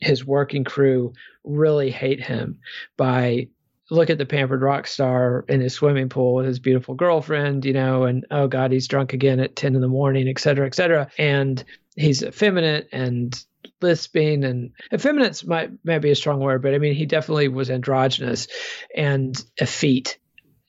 his 0.00 0.24
working 0.24 0.64
crew 0.64 1.12
really 1.44 1.90
hate 1.90 2.22
him 2.22 2.58
by 2.96 3.48
look 3.90 4.10
at 4.10 4.18
the 4.18 4.26
pampered 4.26 4.62
rock 4.62 4.86
star 4.86 5.44
in 5.48 5.60
his 5.60 5.74
swimming 5.74 6.08
pool 6.08 6.34
with 6.34 6.46
his 6.46 6.58
beautiful 6.58 6.94
girlfriend, 6.94 7.64
you 7.64 7.72
know, 7.72 8.04
and 8.04 8.26
oh 8.30 8.48
God, 8.48 8.72
he's 8.72 8.88
drunk 8.88 9.12
again 9.12 9.40
at 9.40 9.56
10 9.56 9.74
in 9.74 9.80
the 9.80 9.88
morning, 9.88 10.28
et 10.28 10.38
cetera, 10.38 10.66
et 10.66 10.74
cetera. 10.74 11.08
And 11.18 11.62
he's 11.94 12.22
effeminate 12.22 12.88
and 12.92 13.38
lisping 13.80 14.44
and 14.44 14.72
effeminate 14.92 15.46
might, 15.46 15.70
might 15.84 16.00
be 16.00 16.10
a 16.10 16.16
strong 16.16 16.40
word, 16.40 16.62
but 16.62 16.74
I 16.74 16.78
mean, 16.78 16.94
he 16.94 17.06
definitely 17.06 17.48
was 17.48 17.70
androgynous 17.70 18.48
and 18.94 19.36
effete. 19.56 20.18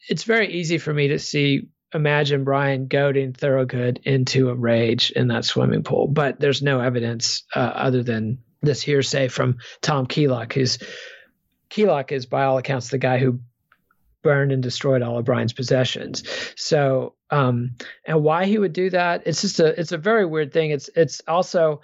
It's 0.10 0.24
very 0.24 0.54
easy 0.54 0.78
for 0.78 0.94
me 0.94 1.10
to 1.10 1.20
see 1.20 1.68
imagine 1.94 2.44
Brian 2.44 2.88
goading 2.88 3.34
Thorogood 3.34 4.02
into 4.04 4.50
a 4.50 4.56
rage 4.56 5.12
in 5.12 5.30
that 5.30 5.46
swimming 5.46 5.84
pool, 5.84 6.08
but 6.08 6.40
there's 6.40 6.62
no 6.62 6.80
evidence 6.80 7.44
uh, 7.56 7.60
other 7.60 8.04
than 8.04 8.40
this 8.62 8.82
hearsay 8.82 9.30
from 9.30 9.58
Tom 9.82 10.06
Keylock, 10.06 10.54
who's 10.54 10.80
Keylock 11.70 12.12
is, 12.12 12.26
by 12.26 12.44
all 12.44 12.58
accounts, 12.58 12.90
the 12.90 12.98
guy 12.98 13.18
who 13.18 13.40
burned 14.24 14.52
and 14.52 14.64
destroyed 14.64 15.02
all 15.02 15.18
of 15.18 15.26
Brian's 15.26 15.54
possessions. 15.54 16.24
So, 16.56 17.16
um, 17.30 17.76
and 18.06 18.24
why 18.24 18.46
he 18.46 18.58
would 18.58 18.74
do 18.74 18.90
that, 18.90 19.24
it's 19.26 19.42
just 19.42 19.60
a, 19.60 19.80
it's 19.80 19.92
a 19.92 19.98
very 19.98 20.26
weird 20.26 20.52
thing. 20.52 20.72
It's, 20.72 20.90
it's 20.96 21.22
also, 21.28 21.82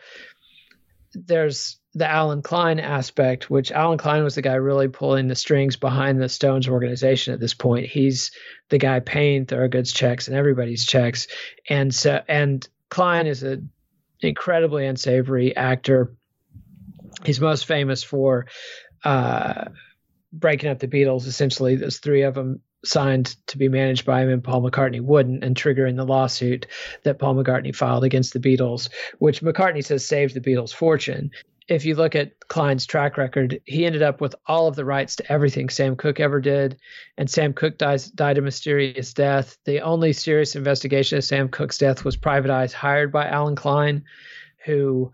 there's 1.13 1.77
the 1.93 2.09
Allen 2.09 2.41
Klein 2.41 2.79
aspect, 2.79 3.49
which 3.49 3.71
Allen 3.71 3.99
Klein 3.99 4.23
was 4.23 4.36
the 4.36 4.41
guy 4.41 4.55
really 4.55 4.88
pulling 4.88 5.27
the 5.27 5.36
strings 5.36 5.75
behind 5.75 6.19
the 6.19 6.27
Stones 6.27 6.67
organization 6.67 7.34
at 7.34 7.39
this 7.39 7.53
point. 7.53 7.86
He's 7.86 8.31
the 8.69 8.79
guy 8.79 8.99
paying 8.99 9.45
Thorogood's 9.45 9.93
checks 9.93 10.27
and 10.27 10.36
everybody's 10.36 10.86
checks. 10.86 11.27
And 11.69 11.93
so, 11.93 12.21
and 12.27 12.67
Klein 12.89 13.27
is 13.27 13.43
an 13.43 13.69
incredibly 14.21 14.88
unsavory 14.88 15.55
actor. 15.55 16.15
He's 17.23 17.39
most 17.39 17.67
famous 17.67 18.03
for 18.03 18.47
uh, 19.04 19.66
breaking 20.32 20.70
up 20.70 20.80
the 20.80 20.88
Beatles. 20.88 21.28
Essentially, 21.28 21.76
there's 21.76 21.99
three 21.99 22.24
of 22.24 22.36
them 22.36 22.62
signed 22.86 23.36
to 23.47 23.58
be 23.58 23.70
managed 23.70 24.06
by 24.06 24.22
him, 24.22 24.30
and 24.30 24.43
Paul 24.43 24.62
McCartney 24.62 25.01
wouldn't, 25.01 25.43
and 25.43 25.56
triggering 25.56 25.95
the 25.95 26.06
lawsuit 26.06 26.68
that 27.04 27.20
Paul 27.20 27.36
McCartney 27.36 27.76
filed 27.76 28.04
against 28.04 28.34
the 28.34 28.39
Beatles, 28.39 28.89
which 29.20 29.41
McCartney 29.41 29.84
says 29.84 30.06
saved 30.06 30.34
the 30.34 30.41
Beatles' 30.41 30.74
fortune. 30.74 31.32
If 31.70 31.86
you 31.86 31.95
look 31.95 32.14
at 32.14 32.38
Klein's 32.49 32.86
track 32.86 33.18
record, 33.18 33.62
he 33.64 33.86
ended 33.86 34.01
up 34.01 34.20
with 34.20 34.36
all 34.45 34.68
of 34.68 34.76
the 34.76 34.84
rights 34.84 35.16
to 35.16 35.32
everything 35.32 35.70
Sam 35.70 35.95
Cooke 35.95 36.20
ever 36.20 36.41
did, 36.41 36.78
and 37.18 37.30
Sam 37.30 37.54
Cooke 37.54 37.78
dies, 37.78 38.12
died 38.12 38.38
a 38.38 38.41
mysterious 38.41 39.14
death. 39.14 39.58
The 39.64 39.80
only 39.80 40.12
serious 40.12 40.58
investigation 40.58 41.18
of 41.18 41.24
Sam 41.24 41.47
Cooke's 41.47 41.78
death 41.78 42.04
was 42.04 42.18
Private 42.18 42.51
Eyes, 42.51 42.74
hired 42.74 43.14
by 43.14 43.28
Allen 43.28 43.56
Klein, 43.56 44.04
who 44.66 45.14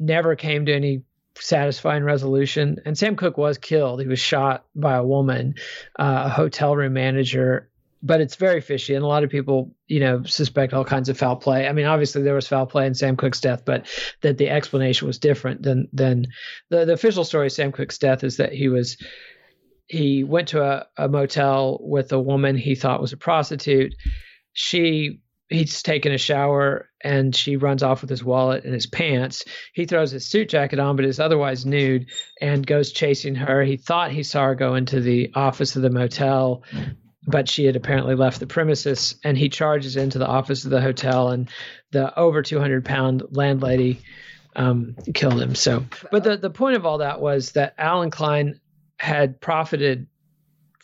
never 0.00 0.34
came 0.34 0.66
to 0.66 0.74
any 0.74 1.02
satisfying 1.38 2.04
resolution. 2.04 2.78
And 2.84 2.96
Sam 2.96 3.16
Cooke 3.16 3.38
was 3.38 3.58
killed. 3.58 4.00
He 4.00 4.06
was 4.06 4.20
shot 4.20 4.64
by 4.74 4.94
a 4.96 5.04
woman, 5.04 5.54
uh, 5.98 6.24
a 6.26 6.28
hotel 6.28 6.76
room 6.76 6.92
manager 6.92 7.70
but 8.04 8.20
it's 8.20 8.36
very 8.36 8.60
fishy, 8.60 8.94
and 8.94 9.02
a 9.02 9.08
lot 9.08 9.24
of 9.24 9.30
people, 9.30 9.74
you 9.88 9.98
know, 9.98 10.22
suspect 10.24 10.74
all 10.74 10.84
kinds 10.84 11.08
of 11.08 11.16
foul 11.16 11.36
play. 11.36 11.66
I 11.66 11.72
mean, 11.72 11.86
obviously 11.86 12.20
there 12.22 12.34
was 12.34 12.46
foul 12.46 12.66
play 12.66 12.86
in 12.86 12.94
Sam 12.94 13.16
Cooke's 13.16 13.40
death, 13.40 13.64
but 13.64 13.86
that 14.20 14.36
the 14.36 14.50
explanation 14.50 15.06
was 15.06 15.18
different 15.18 15.62
than 15.62 15.88
than 15.90 16.26
the 16.68 16.84
the 16.84 16.92
official 16.92 17.24
story 17.24 17.46
of 17.46 17.52
Sam 17.52 17.72
Cooke's 17.72 17.96
death 17.96 18.22
is 18.22 18.36
that 18.36 18.52
he 18.52 18.68
was 18.68 18.98
he 19.86 20.22
went 20.22 20.48
to 20.48 20.62
a, 20.62 20.86
a 20.98 21.08
motel 21.08 21.78
with 21.80 22.12
a 22.12 22.20
woman 22.20 22.58
he 22.58 22.74
thought 22.74 23.00
was 23.00 23.14
a 23.14 23.16
prostitute. 23.16 23.94
She 24.52 25.22
he's 25.54 25.82
taken 25.82 26.12
a 26.12 26.18
shower 26.18 26.88
and 27.00 27.34
she 27.34 27.56
runs 27.56 27.82
off 27.82 28.00
with 28.00 28.10
his 28.10 28.24
wallet 28.24 28.64
and 28.64 28.74
his 28.74 28.86
pants. 28.86 29.44
He 29.72 29.86
throws 29.86 30.10
his 30.10 30.26
suit 30.26 30.48
jacket 30.48 30.78
on, 30.78 30.96
but 30.96 31.04
is 31.04 31.20
otherwise 31.20 31.64
nude 31.64 32.06
and 32.40 32.66
goes 32.66 32.92
chasing 32.92 33.34
her. 33.34 33.62
He 33.62 33.76
thought 33.76 34.10
he 34.10 34.22
saw 34.22 34.46
her 34.46 34.54
go 34.54 34.74
into 34.74 35.00
the 35.00 35.30
office 35.34 35.76
of 35.76 35.82
the 35.82 35.90
motel, 35.90 36.62
but 37.26 37.48
she 37.48 37.64
had 37.64 37.76
apparently 37.76 38.14
left 38.14 38.40
the 38.40 38.46
premises. 38.46 39.16
And 39.24 39.38
he 39.38 39.48
charges 39.48 39.96
into 39.96 40.18
the 40.18 40.26
office 40.26 40.64
of 40.64 40.70
the 40.70 40.80
hotel, 40.80 41.30
and 41.30 41.48
the 41.90 42.16
over 42.18 42.42
200 42.42 42.84
pound 42.84 43.22
landlady 43.30 44.00
um, 44.56 44.96
killed 45.14 45.40
him. 45.40 45.54
So, 45.54 45.84
but 46.10 46.24
the, 46.24 46.36
the 46.36 46.50
point 46.50 46.76
of 46.76 46.86
all 46.86 46.98
that 46.98 47.20
was 47.20 47.52
that 47.52 47.74
Allen 47.78 48.10
Klein 48.10 48.60
had 48.98 49.40
profited 49.40 50.06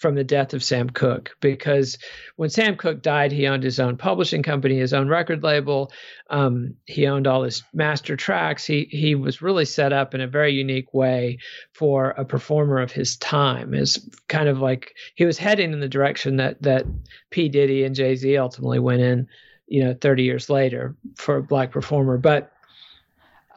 from 0.01 0.15
the 0.15 0.25
death 0.25 0.55
of 0.55 0.65
Sam 0.65 0.89
Cooke 0.89 1.37
because 1.41 1.99
when 2.37 2.49
Sam 2.49 2.75
Cooke 2.75 3.03
died, 3.03 3.33
he 3.33 3.47
owned 3.47 3.63
his 3.63 3.79
own 3.79 3.99
publishing 3.99 4.43
company, 4.43 4.79
his 4.79 4.95
own 4.95 5.09
record 5.09 5.43
label. 5.43 5.93
Um, 6.31 6.75
he 6.87 7.07
owned 7.07 7.27
all 7.27 7.43
his 7.43 7.63
master 7.75 8.17
tracks. 8.17 8.65
He 8.65 8.89
he 8.91 9.15
was 9.15 9.43
really 9.43 9.67
set 9.67 9.93
up 9.93 10.15
in 10.15 10.23
a 10.23 10.27
very 10.27 10.55
unique 10.55 10.95
way 10.95 11.39
for 11.75 12.11
a 12.13 12.25
performer 12.25 12.81
of 12.81 12.91
his 12.91 13.19
time. 13.19 13.75
Is 13.75 14.09
kind 14.29 14.49
of 14.49 14.59
like 14.59 14.95
he 15.17 15.27
was 15.27 15.37
heading 15.37 15.75
in 15.75 15.81
the 15.81 15.89
direction 15.89 16.37
that 16.37 16.63
that 16.63 16.87
P 17.29 17.51
Diddy 17.51 17.85
and 17.85 17.95
Jay 17.95 18.17
Z 18.17 18.39
ultimately 18.39 18.79
went 18.79 19.03
in, 19.03 19.29
you 19.67 19.85
know, 19.85 19.95
30 20.01 20.23
years 20.23 20.49
later 20.49 20.97
for 21.17 21.37
a 21.37 21.43
black 21.43 21.71
performer, 21.71 22.17
but. 22.17 22.53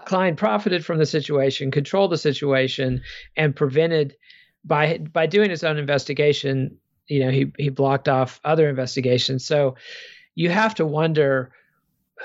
Klein 0.05 0.35
profited 0.35 0.83
from 0.83 0.97
the 0.97 1.05
situation, 1.05 1.71
controlled 1.71 2.11
the 2.11 2.17
situation, 2.17 3.01
and 3.37 3.55
prevented 3.55 4.17
by 4.63 4.97
by 4.97 5.25
doing 5.25 5.49
his 5.49 5.63
own 5.63 5.77
investigation, 5.77 6.77
you 7.07 7.19
know, 7.19 7.31
he 7.31 7.51
he 7.57 7.69
blocked 7.69 8.07
off 8.07 8.39
other 8.43 8.69
investigations. 8.69 9.45
So 9.45 9.75
you 10.35 10.49
have 10.49 10.75
to 10.75 10.85
wonder 10.85 11.51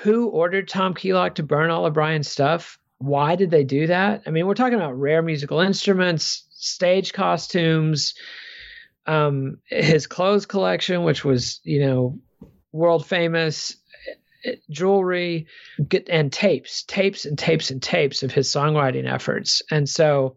who 0.02 0.28
ordered 0.28 0.68
Tom 0.68 0.94
Keylock 0.94 1.36
to 1.36 1.42
burn 1.42 1.70
all 1.70 1.86
of 1.86 1.94
Brian's 1.94 2.28
stuff. 2.28 2.78
Why 2.98 3.36
did 3.36 3.50
they 3.50 3.64
do 3.64 3.86
that? 3.86 4.22
I 4.26 4.30
mean, 4.30 4.46
we're 4.46 4.54
talking 4.54 4.74
about 4.74 4.98
rare 4.98 5.22
musical 5.22 5.60
instruments, 5.60 6.46
stage 6.50 7.12
costumes, 7.12 8.14
um, 9.06 9.58
his 9.66 10.06
clothes 10.06 10.46
collection, 10.46 11.04
which 11.04 11.24
was 11.24 11.60
you 11.64 11.80
know 11.80 12.18
world 12.72 13.06
famous, 13.06 13.76
jewelry, 14.70 15.46
and 16.08 16.32
tapes, 16.32 16.82
tapes 16.84 17.24
and 17.24 17.38
tapes 17.38 17.70
and 17.70 17.82
tapes 17.82 18.22
of 18.22 18.32
his 18.32 18.48
songwriting 18.48 19.10
efforts. 19.10 19.62
And 19.70 19.88
so 19.88 20.36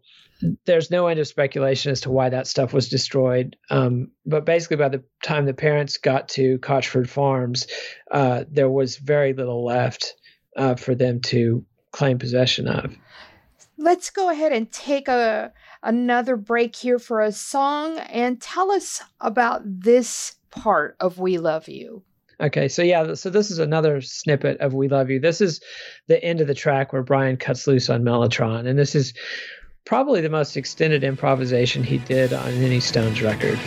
there's 0.64 0.90
no 0.90 1.06
end 1.06 1.20
of 1.20 1.26
speculation 1.26 1.92
as 1.92 2.00
to 2.02 2.10
why 2.10 2.28
that 2.28 2.46
stuff 2.46 2.72
was 2.72 2.88
destroyed. 2.88 3.56
Um, 3.70 4.10
but 4.26 4.44
basically, 4.44 4.76
by 4.76 4.88
the 4.88 5.02
time 5.22 5.46
the 5.46 5.54
parents 5.54 5.96
got 5.96 6.28
to 6.30 6.58
Cotchford 6.58 7.08
Farms, 7.08 7.66
uh, 8.10 8.44
there 8.50 8.70
was 8.70 8.96
very 8.96 9.32
little 9.32 9.64
left 9.64 10.14
uh, 10.56 10.74
for 10.74 10.94
them 10.94 11.20
to 11.20 11.64
claim 11.92 12.18
possession 12.18 12.68
of. 12.68 12.96
Let's 13.78 14.10
go 14.10 14.30
ahead 14.30 14.52
and 14.52 14.70
take 14.70 15.08
a 15.08 15.52
another 15.82 16.36
break 16.36 16.76
here 16.76 16.98
for 16.98 17.20
a 17.20 17.32
song 17.32 17.98
and 17.98 18.40
tell 18.40 18.70
us 18.70 19.02
about 19.20 19.62
this 19.64 20.36
part 20.50 20.96
of 21.00 21.18
We 21.18 21.38
Love 21.38 21.68
You. 21.68 22.02
Okay, 22.40 22.68
so 22.68 22.82
yeah, 22.82 23.14
so 23.14 23.30
this 23.30 23.50
is 23.50 23.58
another 23.58 24.00
snippet 24.00 24.58
of 24.60 24.74
We 24.74 24.88
Love 24.88 25.10
You. 25.10 25.20
This 25.20 25.40
is 25.40 25.60
the 26.08 26.22
end 26.22 26.40
of 26.40 26.46
the 26.46 26.54
track 26.54 26.92
where 26.92 27.02
Brian 27.02 27.36
cuts 27.36 27.66
loose 27.66 27.88
on 27.88 28.02
Mellotron, 28.02 28.66
and 28.66 28.78
this 28.78 28.94
is 28.94 29.14
probably 29.84 30.20
the 30.20 30.28
most 30.28 30.56
extended 30.56 31.04
improvisation 31.04 31.82
he 31.82 31.98
did 31.98 32.32
on 32.32 32.52
any 32.52 32.80
Stones 32.80 33.22
record. 33.22 33.58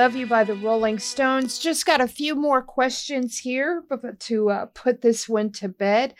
Love 0.00 0.16
You 0.16 0.26
by 0.26 0.44
the 0.44 0.54
Rolling 0.54 0.98
Stones. 0.98 1.58
Just 1.58 1.84
got 1.84 2.00
a 2.00 2.08
few 2.08 2.34
more 2.34 2.62
questions 2.62 3.36
here 3.36 3.84
to 4.20 4.48
uh, 4.48 4.64
put 4.72 5.02
this 5.02 5.28
one 5.28 5.52
to 5.52 5.68
bed. 5.68 6.14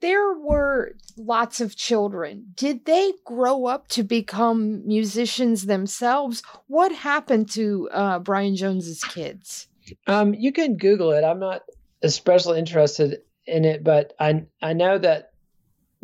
There 0.00 0.32
were 0.32 0.92
lots 1.18 1.60
of 1.60 1.76
children. 1.76 2.46
Did 2.54 2.86
they 2.86 3.12
grow 3.26 3.66
up 3.66 3.88
to 3.88 4.04
become 4.04 4.86
musicians 4.86 5.66
themselves? 5.66 6.42
What 6.66 6.92
happened 6.92 7.50
to 7.50 7.90
uh, 7.92 8.18
Brian 8.20 8.56
Jones's 8.56 9.04
kids? 9.04 9.68
Um, 10.06 10.32
you 10.32 10.50
can 10.50 10.78
Google 10.78 11.10
it. 11.10 11.24
I'm 11.24 11.40
not 11.40 11.60
especially 12.02 12.58
interested 12.58 13.18
in 13.44 13.66
it, 13.66 13.84
but 13.84 14.14
I 14.18 14.44
I 14.62 14.72
know 14.72 14.96
that 14.96 15.32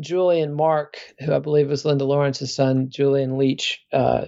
Julian 0.01 0.53
Mark, 0.53 0.99
who 1.19 1.33
I 1.33 1.39
believe 1.39 1.71
was 1.71 1.87
Linda 1.87 2.05
Lawrence's 2.05 2.55
son, 2.55 2.91
Julian 2.91 3.39
Leach, 3.39 3.87
uh, 3.91 4.27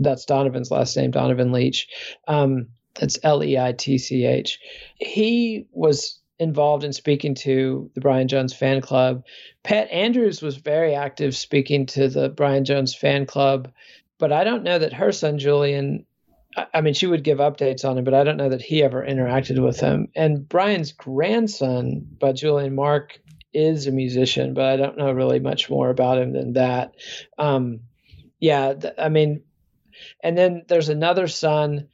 that's 0.00 0.24
Donovan's 0.24 0.70
last 0.70 0.96
name, 0.96 1.10
Donovan 1.10 1.52
Leitch. 1.52 1.88
Um, 2.26 2.68
that's 2.98 3.18
L 3.22 3.44
E 3.44 3.58
I 3.58 3.72
T 3.72 3.98
C 3.98 4.24
H. 4.24 4.58
He 4.96 5.66
was 5.72 6.18
involved 6.38 6.84
in 6.84 6.92
speaking 6.92 7.34
to 7.34 7.90
the 7.94 8.00
Brian 8.00 8.26
Jones 8.26 8.54
fan 8.54 8.80
club. 8.80 9.24
Pat 9.62 9.90
Andrews 9.90 10.42
was 10.42 10.56
very 10.56 10.94
active 10.94 11.36
speaking 11.36 11.86
to 11.86 12.08
the 12.08 12.30
Brian 12.30 12.64
Jones 12.64 12.94
fan 12.94 13.26
club, 13.26 13.70
but 14.18 14.32
I 14.32 14.42
don't 14.44 14.64
know 14.64 14.78
that 14.78 14.94
her 14.94 15.12
son 15.12 15.38
Julian. 15.38 16.06
I 16.74 16.80
mean, 16.80 16.94
she 16.94 17.06
would 17.06 17.22
give 17.22 17.38
updates 17.38 17.88
on 17.88 17.96
him, 17.96 18.02
but 18.02 18.14
I 18.14 18.24
don't 18.24 18.36
know 18.36 18.48
that 18.48 18.62
he 18.62 18.82
ever 18.82 19.06
interacted 19.06 19.62
with 19.62 19.78
him. 19.78 20.08
And 20.16 20.48
Brian's 20.48 20.90
grandson, 20.90 22.08
by 22.18 22.32
Julian 22.32 22.74
Mark, 22.74 23.20
is 23.52 23.86
a 23.86 23.92
musician, 23.92 24.52
but 24.54 24.64
I 24.64 24.76
don't 24.76 24.98
know 24.98 25.12
really 25.12 25.38
much 25.38 25.70
more 25.70 25.90
about 25.90 26.18
him 26.18 26.32
than 26.32 26.54
that. 26.54 26.94
Um, 27.38 27.80
yeah, 28.40 28.74
th- 28.74 28.94
I 28.98 29.10
mean, 29.10 29.42
and 30.22 30.36
then 30.36 30.62
there's 30.68 30.88
another 30.88 31.28
son 31.28 31.88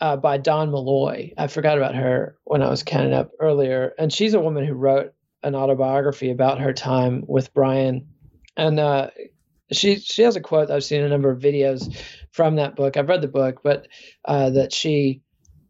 uh, 0.00 0.16
by 0.16 0.38
Dawn 0.38 0.70
Molloy. 0.70 1.32
I 1.36 1.46
forgot 1.48 1.78
about 1.78 1.94
her 1.94 2.36
when 2.44 2.62
I 2.62 2.70
was 2.70 2.82
counting 2.82 3.12
up 3.12 3.32
earlier. 3.40 3.94
And 3.98 4.12
she's 4.12 4.34
a 4.34 4.40
woman 4.40 4.64
who 4.64 4.74
wrote 4.74 5.12
an 5.42 5.54
autobiography 5.54 6.30
about 6.30 6.60
her 6.60 6.72
time 6.72 7.24
with 7.26 7.52
Brian. 7.54 8.08
And 8.56 8.78
uh, 8.78 9.10
she 9.72 9.96
she 9.96 10.22
has 10.22 10.36
a 10.36 10.40
quote. 10.40 10.70
I've 10.70 10.84
seen 10.84 11.02
a 11.02 11.08
number 11.08 11.30
of 11.30 11.40
videos 11.40 11.96
from 12.30 12.56
that 12.56 12.76
book. 12.76 12.96
I've 12.96 13.08
read 13.08 13.22
the 13.22 13.28
book, 13.28 13.60
but 13.62 13.88
uh, 14.24 14.50
that 14.50 14.72
she 14.72 15.22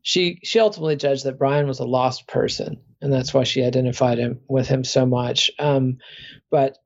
she 0.03 0.41
she 0.43 0.61
ultimately 0.61 0.97
judged 0.97 1.25
that 1.25 1.39
Brian 1.39 1.67
was 1.67 1.81
a 1.81 1.85
lost 1.85 2.27
person, 2.27 2.81
and 3.01 3.13
that's 3.13 3.35
why 3.35 3.45
she 3.45 3.63
identified 3.63 4.19
him 4.19 4.41
with 4.49 4.69
him 4.69 4.85
so 4.85 5.05
much. 5.05 5.51
Um, 5.59 5.99
but 6.51 6.79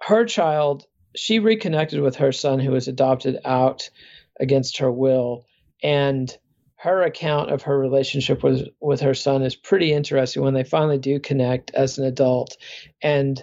her 0.00 0.24
child, 0.24 0.86
she 1.14 1.38
reconnected 1.38 2.00
with 2.00 2.16
her 2.16 2.32
son 2.32 2.58
who 2.58 2.72
was 2.72 2.88
adopted 2.88 3.38
out 3.44 3.90
against 4.40 4.78
her 4.78 4.90
will. 4.90 5.46
And 5.82 6.36
her 6.76 7.02
account 7.02 7.50
of 7.50 7.62
her 7.62 7.78
relationship 7.78 8.42
with 8.42 8.68
with 8.80 9.00
her 9.00 9.14
son 9.14 9.42
is 9.42 9.56
pretty 9.56 9.92
interesting 9.92 10.42
when 10.42 10.52
they 10.52 10.64
finally 10.64 10.98
do 10.98 11.18
connect 11.18 11.70
as 11.72 11.96
an 11.96 12.04
adult 12.04 12.58
and 13.00 13.42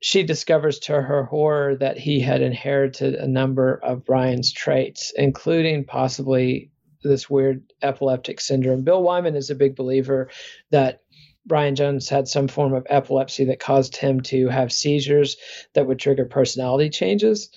she 0.00 0.22
discovers 0.22 0.78
to 0.78 1.02
her 1.02 1.24
horror 1.24 1.74
that 1.74 1.98
he 1.98 2.20
had 2.20 2.40
inherited 2.40 3.16
a 3.16 3.26
number 3.26 3.74
of 3.82 4.04
Brian's 4.04 4.52
traits 4.52 5.12
including 5.16 5.84
possibly 5.84 6.70
this 7.02 7.28
weird 7.28 7.64
epileptic 7.82 8.40
syndrome. 8.40 8.84
Bill 8.84 9.02
Wyman 9.02 9.34
is 9.34 9.50
a 9.50 9.56
big 9.56 9.74
believer 9.74 10.30
that 10.70 11.00
Brian 11.46 11.74
Jones 11.74 12.08
had 12.08 12.28
some 12.28 12.46
form 12.46 12.74
of 12.74 12.86
epilepsy 12.88 13.46
that 13.46 13.58
caused 13.58 13.96
him 13.96 14.20
to 14.20 14.48
have 14.48 14.72
seizures 14.72 15.36
that 15.74 15.86
would 15.86 15.98
trigger 15.98 16.26
personality 16.26 16.90
changes. 16.90 17.50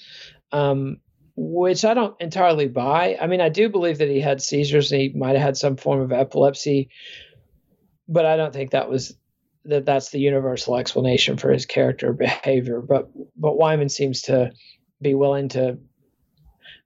Um, 0.52 0.98
which 1.36 1.84
I 1.84 1.94
don't 1.94 2.20
entirely 2.22 2.68
buy. 2.68 3.18
I 3.20 3.28
mean, 3.28 3.42
I 3.42 3.50
do 3.50 3.70
believe 3.70 4.00
that 4.00 4.10
he 4.10 4.20
had 4.20 4.42
seizures 4.42 4.92
and 4.92 5.02
he 5.02 5.10
might 5.10 5.36
have 5.36 5.42
had 5.42 5.58
some 5.58 5.78
form 5.78 6.02
of 6.02 6.12
epilepsy, 6.12 6.90
but 8.08 8.26
I 8.26 8.38
don't 8.38 8.54
think 8.54 8.72
that 8.72 8.90
was 8.90 9.16
that 9.66 9.86
that's 9.86 10.10
the 10.10 10.20
universal 10.20 10.76
explanation 10.76 11.38
for 11.38 11.52
his 11.52 11.66
character 11.66 12.14
behavior. 12.14 12.82
But 12.82 13.10
but 13.36 13.58
Wyman 13.58 13.90
seems 13.90 14.24
to 14.24 14.52
be 15.02 15.14
willing 15.14 15.50
to 15.50 15.80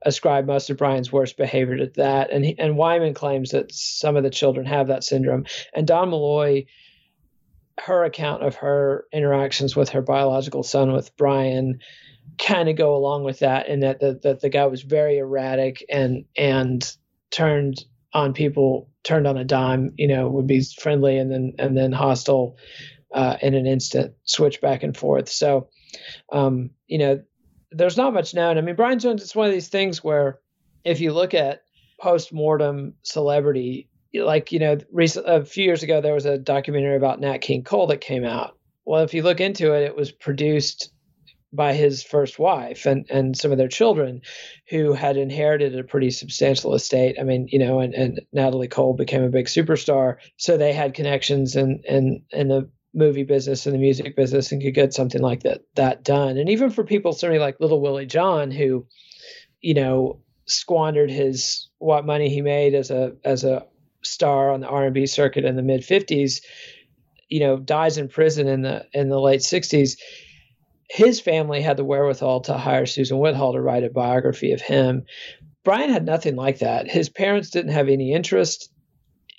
ascribe 0.03 0.45
most 0.45 0.69
of 0.69 0.77
Brian's 0.77 1.11
worst 1.11 1.37
behavior 1.37 1.77
to 1.77 1.87
that. 1.95 2.31
And 2.31 2.45
he, 2.45 2.57
and 2.57 2.77
Wyman 2.77 3.13
claims 3.13 3.51
that 3.51 3.71
some 3.71 4.15
of 4.15 4.23
the 4.23 4.29
children 4.29 4.65
have 4.65 4.87
that 4.87 5.03
syndrome. 5.03 5.45
And 5.73 5.87
Dawn 5.87 6.09
Molloy, 6.09 6.65
her 7.79 8.03
account 8.03 8.43
of 8.43 8.55
her 8.55 9.05
interactions 9.11 9.75
with 9.75 9.89
her 9.89 10.01
biological 10.01 10.63
son 10.63 10.93
with 10.93 11.15
Brian 11.17 11.79
kind 12.39 12.69
of 12.69 12.75
go 12.75 12.95
along 12.95 13.23
with 13.23 13.39
that 13.39 13.67
and 13.67 13.83
that 13.83 13.99
the, 13.99 14.19
that 14.23 14.41
the 14.41 14.49
guy 14.49 14.65
was 14.65 14.81
very 14.81 15.17
erratic 15.17 15.83
and 15.89 16.25
and 16.37 16.95
turned 17.31 17.83
on 18.13 18.33
people 18.33 18.89
turned 19.03 19.27
on 19.27 19.37
a 19.37 19.43
dime 19.43 19.93
you 19.97 20.07
know 20.07 20.29
would 20.29 20.47
be 20.47 20.61
friendly 20.79 21.17
and 21.17 21.31
then 21.31 21.53
and 21.59 21.75
then 21.75 21.91
hostile 21.91 22.57
uh, 23.13 23.37
in 23.41 23.53
an 23.53 23.65
instant 23.65 24.13
switch 24.25 24.59
back 24.59 24.83
and 24.83 24.95
forth. 24.95 25.29
So 25.29 25.69
um, 26.31 26.71
you 26.87 26.97
know 26.97 27.21
there's 27.71 27.97
not 27.97 28.13
much 28.13 28.33
known 28.33 28.57
i 28.57 28.61
mean 28.61 28.75
brian 28.75 28.99
jones 28.99 29.21
it's 29.21 29.35
one 29.35 29.47
of 29.47 29.53
these 29.53 29.67
things 29.67 30.03
where 30.03 30.39
if 30.85 31.01
you 31.01 31.11
look 31.11 31.33
at 31.33 31.63
post-mortem 31.99 32.93
celebrity 33.03 33.89
like 34.13 34.51
you 34.51 34.59
know 34.59 34.77
recent 34.91 35.27
a 35.27 35.43
few 35.43 35.65
years 35.65 35.83
ago 35.83 35.99
there 35.99 36.13
was 36.13 36.25
a 36.25 36.37
documentary 36.37 36.95
about 36.95 37.19
nat 37.19 37.39
king 37.39 37.63
cole 37.63 37.87
that 37.87 38.01
came 38.01 38.23
out. 38.23 38.57
Well 38.85 39.03
if 39.03 39.13
you 39.13 39.21
look 39.21 39.41
into 39.41 39.73
it 39.73 39.83
it 39.83 39.95
was 39.95 40.11
produced 40.11 40.91
by 41.57 41.73
his 41.73 42.03
first 42.03 42.39
wife 42.39 42.85
and, 42.85 43.05
and 43.09 43.35
some 43.35 43.51
of 43.51 43.57
their 43.57 43.67
children 43.67 44.21
who 44.69 44.93
had 44.93 45.17
inherited 45.17 45.77
a 45.77 45.83
pretty 45.83 46.11
substantial 46.11 46.73
estate. 46.73 47.17
I 47.19 47.23
mean, 47.23 47.47
you 47.51 47.59
know, 47.59 47.81
and, 47.81 47.93
and 47.93 48.21
Natalie 48.31 48.69
Cole 48.69 48.93
became 48.93 49.23
a 49.23 49.29
big 49.29 49.47
superstar. 49.47 50.17
So 50.37 50.55
they 50.55 50.71
had 50.71 50.93
connections 50.93 51.57
in, 51.57 51.81
in, 51.83 52.23
in 52.29 52.47
the 52.47 52.69
movie 52.93 53.23
business 53.23 53.65
and 53.65 53.75
the 53.75 53.79
music 53.79 54.15
business 54.15 54.51
and 54.51 54.61
could 54.61 54.73
get 54.73 54.93
something 54.93 55.21
like 55.21 55.43
that 55.43 55.61
that 55.75 56.03
done. 56.03 56.37
And 56.37 56.49
even 56.49 56.69
for 56.69 56.83
people 56.83 57.11
certainly 57.11 57.39
like 57.39 57.59
Little 57.59 57.81
Willie 57.81 58.05
John, 58.05 58.51
who, 58.51 58.85
you 59.59 59.73
know, 59.73 60.21
squandered 60.45 61.11
his 61.11 61.67
what 61.79 62.05
money 62.05 62.29
he 62.29 62.41
made 62.41 62.73
as 62.73 62.89
a 62.89 63.13
as 63.25 63.43
a 63.43 63.65
star 64.03 64.51
on 64.51 64.61
the 64.61 64.67
R 64.67 64.85
and 64.85 64.93
B 64.93 65.05
circuit 65.05 65.43
in 65.43 65.55
the 65.55 65.63
mid 65.63 65.83
fifties, 65.83 66.41
you 67.27 67.39
know, 67.39 67.57
dies 67.57 67.97
in 67.97 68.07
prison 68.07 68.47
in 68.47 68.61
the 68.61 68.85
in 68.93 69.09
the 69.09 69.19
late 69.19 69.43
sixties 69.43 69.97
his 70.89 71.19
family 71.19 71.61
had 71.61 71.77
the 71.77 71.83
wherewithal 71.83 72.41
to 72.41 72.53
hire 72.53 72.85
Susan 72.85 73.19
Whitall 73.19 73.53
to 73.53 73.61
write 73.61 73.83
a 73.83 73.89
biography 73.89 74.53
of 74.53 74.61
him. 74.61 75.03
Brian 75.63 75.89
had 75.89 76.05
nothing 76.05 76.35
like 76.35 76.59
that. 76.59 76.89
His 76.89 77.09
parents 77.09 77.49
didn't 77.49 77.73
have 77.73 77.89
any 77.89 78.13
interest 78.13 78.71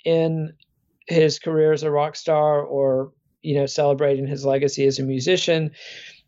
in 0.05 0.53
his 1.07 1.39
career 1.39 1.73
as 1.73 1.83
a 1.83 1.89
rock 1.89 2.15
star 2.15 2.61
or, 2.61 3.13
you 3.41 3.55
know, 3.55 3.65
celebrating 3.65 4.27
his 4.27 4.45
legacy 4.45 4.85
as 4.85 4.99
a 4.99 5.03
musician. 5.03 5.71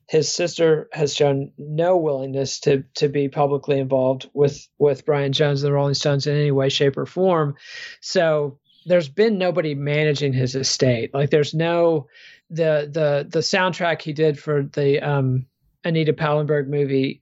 His 0.10 0.34
sister 0.34 0.90
has 0.92 1.16
shown 1.16 1.52
no 1.58 1.98
willingness 1.98 2.60
to 2.62 2.84
to 2.96 3.08
be 3.08 3.30
publicly 3.30 3.80
involved 3.80 4.30
with 4.34 4.68
with 4.78 5.06
Brian 5.06 5.32
Jones 5.32 5.62
and 5.62 5.70
the 5.70 5.74
Rolling 5.74 5.94
Stones 5.94 6.28
in 6.28 6.36
any 6.36 6.52
way, 6.52 6.70
shape, 6.70 6.98
or 6.98 7.06
form. 7.06 7.56
So 8.02 8.60
there's 8.86 9.08
been 9.08 9.38
nobody 9.38 9.76
managing 9.76 10.34
his 10.34 10.56
estate. 10.56 11.14
Like 11.14 11.30
there's 11.30 11.54
no 11.54 12.08
the 12.52 12.90
the 12.92 13.28
the 13.30 13.40
soundtrack 13.40 14.02
he 14.02 14.14
did 14.14 14.38
for 14.38 14.64
the 14.64 15.00
um, 15.00 15.48
Anita 15.84 16.14
Pallenberg 16.14 16.68
movie 16.68 17.22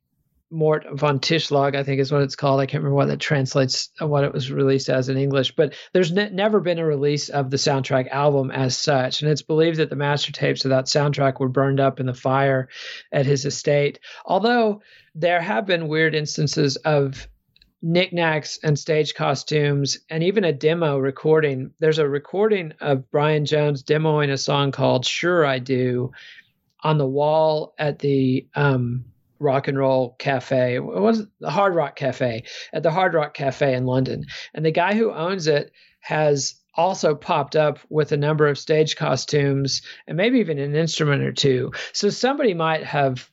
Mord 0.51 0.85
und 0.85 1.21
Totschlag, 1.21 1.75
I 1.75 1.83
think 1.83 2.01
is 2.01 2.11
what 2.11 2.23
it's 2.23 2.35
called. 2.35 2.59
I 2.59 2.65
can't 2.65 2.83
remember 2.83 2.95
what 2.95 3.07
that 3.09 3.19
translates, 3.19 3.91
what 3.99 4.23
it 4.23 4.33
was 4.33 4.51
released 4.51 4.89
as 4.89 5.07
in 5.07 5.17
English, 5.17 5.55
but 5.55 5.75
there's 5.93 6.11
ne- 6.11 6.31
never 6.31 6.59
been 6.59 6.79
a 6.79 6.85
release 6.85 7.29
of 7.29 7.51
the 7.51 7.57
soundtrack 7.57 8.09
album 8.09 8.49
as 8.49 8.75
such. 8.75 9.21
And 9.21 9.29
it's 9.29 9.43
believed 9.43 9.77
that 9.77 9.91
the 9.91 9.95
master 9.95 10.31
tapes 10.31 10.65
of 10.65 10.69
that 10.69 10.85
soundtrack 10.85 11.39
were 11.39 11.49
burned 11.49 11.79
up 11.79 11.99
in 11.99 12.07
the 12.07 12.15
fire 12.15 12.67
at 13.11 13.27
his 13.27 13.45
estate. 13.45 13.99
Although 14.25 14.81
there 15.13 15.39
have 15.39 15.67
been 15.67 15.87
weird 15.87 16.15
instances 16.15 16.77
of 16.77 17.27
knickknacks 17.81 18.59
and 18.63 18.77
stage 18.77 19.13
costumes 19.13 19.99
and 20.09 20.23
even 20.23 20.43
a 20.43 20.53
demo 20.53 20.97
recording. 20.97 21.71
There's 21.79 21.99
a 21.99 22.07
recording 22.07 22.73
of 22.81 23.09
Brian 23.09 23.45
Jones 23.45 23.83
demoing 23.83 24.31
a 24.31 24.37
song 24.37 24.71
called 24.71 25.05
Sure 25.05 25.45
I 25.45 25.59
Do 25.59 26.11
on 26.81 26.97
the 26.97 27.07
wall 27.07 27.73
at 27.77 27.99
the 27.99 28.47
um, 28.55 29.05
rock 29.39 29.67
and 29.67 29.77
roll 29.77 30.15
cafe. 30.19 30.75
It 30.75 30.83
was 30.83 31.25
the 31.39 31.49
Hard 31.49 31.75
Rock 31.75 31.95
Cafe 31.95 32.43
at 32.73 32.83
the 32.83 32.91
Hard 32.91 33.13
Rock 33.13 33.33
Cafe 33.33 33.73
in 33.73 33.85
London. 33.85 34.25
And 34.53 34.65
the 34.65 34.71
guy 34.71 34.95
who 34.95 35.13
owns 35.13 35.47
it 35.47 35.71
has 36.01 36.55
also 36.75 37.15
popped 37.15 37.55
up 37.55 37.79
with 37.89 38.11
a 38.11 38.17
number 38.17 38.47
of 38.47 38.57
stage 38.57 38.95
costumes 38.95 39.81
and 40.07 40.17
maybe 40.17 40.39
even 40.39 40.59
an 40.59 40.75
instrument 40.75 41.23
or 41.23 41.31
two. 41.31 41.71
So 41.93 42.09
somebody 42.09 42.53
might 42.53 42.83
have 42.83 43.29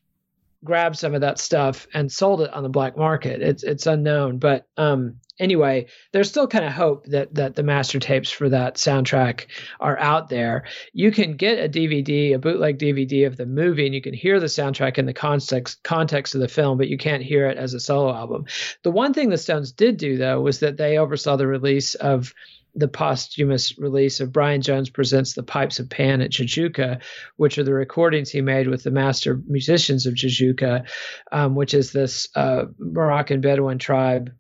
grabbed 0.66 0.98
some 0.98 1.14
of 1.14 1.22
that 1.22 1.38
stuff 1.38 1.86
and 1.94 2.12
sold 2.12 2.42
it 2.42 2.52
on 2.52 2.62
the 2.62 2.68
black 2.68 2.96
market. 2.96 3.40
It's 3.40 3.62
it's 3.62 3.86
unknown, 3.86 4.38
but 4.38 4.66
um, 4.76 5.16
anyway, 5.38 5.86
there's 6.12 6.28
still 6.28 6.46
kind 6.46 6.64
of 6.64 6.72
hope 6.72 7.06
that 7.06 7.34
that 7.34 7.54
the 7.54 7.62
master 7.62 7.98
tapes 7.98 8.30
for 8.30 8.48
that 8.48 8.74
soundtrack 8.76 9.46
are 9.80 9.98
out 9.98 10.28
there. 10.28 10.64
You 10.92 11.10
can 11.10 11.36
get 11.36 11.64
a 11.64 11.68
DVD, 11.68 12.34
a 12.34 12.38
bootleg 12.38 12.78
DVD 12.78 13.26
of 13.26 13.36
the 13.36 13.46
movie, 13.46 13.86
and 13.86 13.94
you 13.94 14.02
can 14.02 14.14
hear 14.14 14.40
the 14.40 14.46
soundtrack 14.46 14.98
in 14.98 15.06
the 15.06 15.14
context 15.14 15.82
context 15.82 16.34
of 16.34 16.40
the 16.40 16.48
film, 16.48 16.76
but 16.76 16.88
you 16.88 16.98
can't 16.98 17.22
hear 17.22 17.46
it 17.46 17.56
as 17.56 17.72
a 17.72 17.80
solo 17.80 18.14
album. 18.14 18.44
The 18.82 18.90
one 18.90 19.14
thing 19.14 19.30
the 19.30 19.38
Stones 19.38 19.72
did 19.72 19.96
do 19.96 20.16
though 20.16 20.40
was 20.40 20.60
that 20.60 20.76
they 20.76 20.98
oversaw 20.98 21.36
the 21.36 21.46
release 21.46 21.94
of 21.94 22.34
the 22.76 22.88
posthumous 22.88 23.76
release 23.78 24.20
of 24.20 24.32
Brian 24.32 24.60
Jones 24.60 24.90
Presents 24.90 25.32
the 25.32 25.42
Pipes 25.42 25.78
of 25.78 25.88
Pan 25.88 26.20
at 26.20 26.30
Jajouka, 26.30 27.02
which 27.36 27.56
are 27.56 27.64
the 27.64 27.72
recordings 27.72 28.30
he 28.30 28.42
made 28.42 28.68
with 28.68 28.82
the 28.82 28.90
master 28.90 29.40
musicians 29.46 30.04
of 30.04 30.14
Jajouka, 30.14 30.86
um, 31.32 31.54
which 31.54 31.72
is 31.72 31.90
this 31.90 32.28
uh, 32.36 32.66
Moroccan 32.78 33.40
Bedouin 33.40 33.78
tribe 33.78 34.30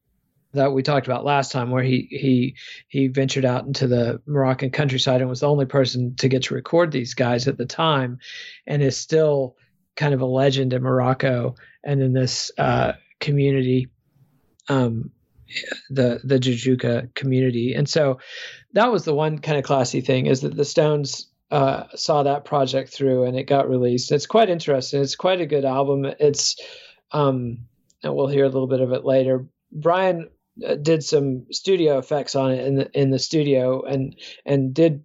that 0.52 0.72
we 0.72 0.82
talked 0.82 1.06
about 1.06 1.24
last 1.24 1.50
time, 1.50 1.70
where 1.70 1.82
he 1.82 2.08
he 2.10 2.56
he 2.88 3.08
ventured 3.08 3.44
out 3.44 3.66
into 3.66 3.86
the 3.86 4.20
Moroccan 4.26 4.70
countryside 4.70 5.20
and 5.20 5.30
was 5.30 5.40
the 5.40 5.48
only 5.48 5.66
person 5.66 6.14
to 6.16 6.28
get 6.28 6.44
to 6.44 6.54
record 6.54 6.92
these 6.92 7.14
guys 7.14 7.48
at 7.48 7.56
the 7.56 7.66
time, 7.66 8.18
and 8.66 8.82
is 8.82 8.96
still 8.96 9.56
kind 9.96 10.12
of 10.12 10.20
a 10.20 10.26
legend 10.26 10.74
in 10.74 10.82
Morocco 10.82 11.54
and 11.82 12.02
in 12.02 12.12
this 12.12 12.50
uh, 12.58 12.92
community. 13.18 13.88
Um, 14.68 15.12
the 15.90 16.20
the 16.24 16.38
Jajouka 16.38 17.14
community. 17.14 17.74
And 17.74 17.88
so 17.88 18.18
that 18.72 18.90
was 18.92 19.04
the 19.04 19.14
one 19.14 19.38
kind 19.38 19.58
of 19.58 19.64
classy 19.64 20.00
thing 20.00 20.26
is 20.26 20.40
that 20.40 20.56
the 20.56 20.64
Stones 20.64 21.28
uh, 21.50 21.84
saw 21.94 22.22
that 22.24 22.44
project 22.44 22.92
through 22.92 23.24
and 23.24 23.36
it 23.36 23.44
got 23.44 23.68
released. 23.68 24.12
It's 24.12 24.26
quite 24.26 24.50
interesting. 24.50 25.02
It's 25.02 25.16
quite 25.16 25.40
a 25.40 25.46
good 25.46 25.64
album. 25.64 26.04
It's 26.18 26.56
um, 27.12 27.58
and 28.02 28.14
we'll 28.14 28.28
hear 28.28 28.44
a 28.44 28.48
little 28.48 28.66
bit 28.66 28.80
of 28.80 28.92
it 28.92 29.04
later. 29.04 29.46
Brian 29.72 30.28
uh, 30.66 30.74
did 30.74 31.04
some 31.04 31.46
studio 31.50 31.98
effects 31.98 32.34
on 32.34 32.52
it 32.52 32.66
in 32.66 32.74
the 32.76 33.00
in 33.00 33.10
the 33.10 33.18
studio 33.18 33.82
and 33.82 34.16
and 34.44 34.74
did 34.74 35.04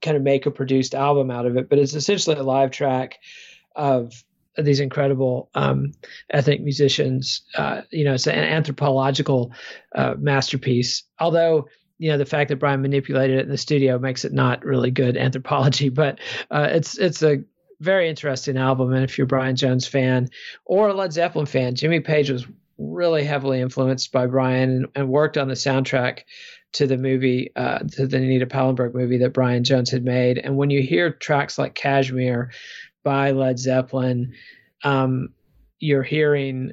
kind 0.00 0.16
of 0.16 0.22
make 0.22 0.46
a 0.46 0.50
produced 0.50 0.94
album 0.94 1.30
out 1.30 1.46
of 1.46 1.56
it, 1.56 1.68
but 1.68 1.78
it's 1.78 1.94
essentially 1.94 2.36
a 2.36 2.42
live 2.42 2.70
track 2.70 3.18
of 3.74 4.12
these 4.64 4.80
incredible 4.80 5.50
um, 5.54 5.92
ethnic 6.30 6.62
musicians. 6.62 7.42
Uh, 7.56 7.82
you 7.90 8.04
know, 8.04 8.14
it's 8.14 8.26
an 8.26 8.34
anthropological 8.34 9.52
uh, 9.94 10.14
masterpiece. 10.18 11.04
Although 11.18 11.68
you 11.98 12.10
know 12.10 12.18
the 12.18 12.26
fact 12.26 12.48
that 12.48 12.56
Brian 12.56 12.82
manipulated 12.82 13.38
it 13.38 13.44
in 13.44 13.50
the 13.50 13.58
studio 13.58 13.98
makes 13.98 14.24
it 14.24 14.32
not 14.32 14.64
really 14.64 14.90
good 14.90 15.16
anthropology, 15.16 15.88
but 15.88 16.18
uh, 16.50 16.68
it's 16.70 16.98
it's 16.98 17.22
a 17.22 17.38
very 17.80 18.08
interesting 18.08 18.56
album. 18.56 18.92
And 18.92 19.04
if 19.04 19.18
you're 19.18 19.26
Brian 19.26 19.56
Jones 19.56 19.86
fan 19.86 20.28
or 20.64 20.88
a 20.88 20.94
Led 20.94 21.12
Zeppelin 21.12 21.46
fan, 21.46 21.74
Jimmy 21.74 22.00
Page 22.00 22.30
was 22.30 22.46
really 22.76 23.24
heavily 23.24 23.60
influenced 23.60 24.12
by 24.12 24.26
Brian 24.26 24.70
and, 24.70 24.86
and 24.94 25.08
worked 25.08 25.36
on 25.36 25.48
the 25.48 25.54
soundtrack 25.54 26.20
to 26.72 26.86
the 26.86 26.96
movie, 26.96 27.50
uh, 27.56 27.78
to 27.78 28.06
the 28.06 28.16
Anita 28.18 28.46
Pallenberg 28.46 28.94
movie 28.94 29.18
that 29.18 29.32
Brian 29.32 29.64
Jones 29.64 29.90
had 29.90 30.04
made. 30.04 30.38
And 30.38 30.56
when 30.56 30.70
you 30.70 30.82
hear 30.82 31.10
tracks 31.10 31.58
like 31.58 31.74
Kashmir, 31.74 32.50
by 33.08 33.30
Led 33.30 33.58
Zeppelin, 33.58 34.34
um, 34.84 35.30
you're 35.78 36.02
hearing 36.02 36.72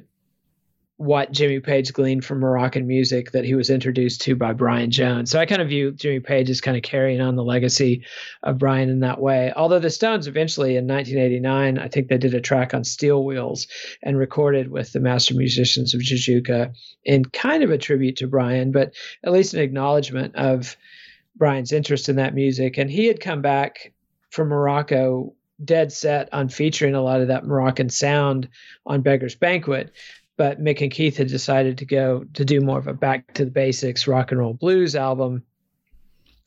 what 0.98 1.32
Jimmy 1.32 1.60
Page 1.60 1.94
gleaned 1.94 2.26
from 2.26 2.40
Moroccan 2.40 2.86
music 2.86 3.30
that 3.30 3.46
he 3.46 3.54
was 3.54 3.70
introduced 3.70 4.20
to 4.20 4.36
by 4.36 4.52
Brian 4.52 4.90
Jones. 4.90 5.30
So 5.30 5.40
I 5.40 5.46
kind 5.46 5.62
of 5.62 5.70
view 5.70 5.92
Jimmy 5.92 6.20
Page 6.20 6.50
as 6.50 6.60
kind 6.60 6.76
of 6.76 6.82
carrying 6.82 7.22
on 7.22 7.36
the 7.36 7.42
legacy 7.42 8.04
of 8.42 8.58
Brian 8.58 8.90
in 8.90 9.00
that 9.00 9.18
way. 9.18 9.50
Although 9.56 9.78
the 9.78 9.88
Stones 9.88 10.26
eventually 10.26 10.76
in 10.76 10.86
1989, 10.86 11.78
I 11.78 11.88
think 11.88 12.08
they 12.08 12.18
did 12.18 12.34
a 12.34 12.40
track 12.42 12.74
on 12.74 12.84
Steel 12.84 13.24
Wheels 13.24 13.66
and 14.02 14.18
recorded 14.18 14.70
with 14.70 14.92
the 14.92 15.00
master 15.00 15.34
musicians 15.34 15.94
of 15.94 16.02
Jajouka 16.02 16.74
in 17.06 17.24
kind 17.24 17.62
of 17.62 17.70
a 17.70 17.78
tribute 17.78 18.16
to 18.16 18.26
Brian, 18.26 18.72
but 18.72 18.92
at 19.24 19.32
least 19.32 19.54
an 19.54 19.60
acknowledgement 19.60 20.36
of 20.36 20.76
Brian's 21.34 21.72
interest 21.72 22.10
in 22.10 22.16
that 22.16 22.34
music. 22.34 22.76
And 22.76 22.90
he 22.90 23.06
had 23.06 23.20
come 23.20 23.40
back 23.40 23.94
from 24.28 24.48
Morocco 24.48 25.32
dead 25.64 25.92
set 25.92 26.28
on 26.32 26.48
featuring 26.48 26.94
a 26.94 27.02
lot 27.02 27.20
of 27.20 27.28
that 27.28 27.46
Moroccan 27.46 27.88
sound 27.88 28.48
on 28.84 29.02
Beggar's 29.02 29.34
Banquet. 29.34 29.92
But 30.36 30.62
Mick 30.62 30.82
and 30.82 30.90
Keith 30.90 31.16
had 31.16 31.28
decided 31.28 31.78
to 31.78 31.86
go 31.86 32.24
to 32.34 32.44
do 32.44 32.60
more 32.60 32.78
of 32.78 32.86
a 32.86 32.92
back 32.92 33.32
to 33.34 33.44
the 33.44 33.50
basics 33.50 34.06
rock 34.06 34.30
and 34.30 34.40
roll 34.40 34.52
blues 34.52 34.94
album. 34.94 35.42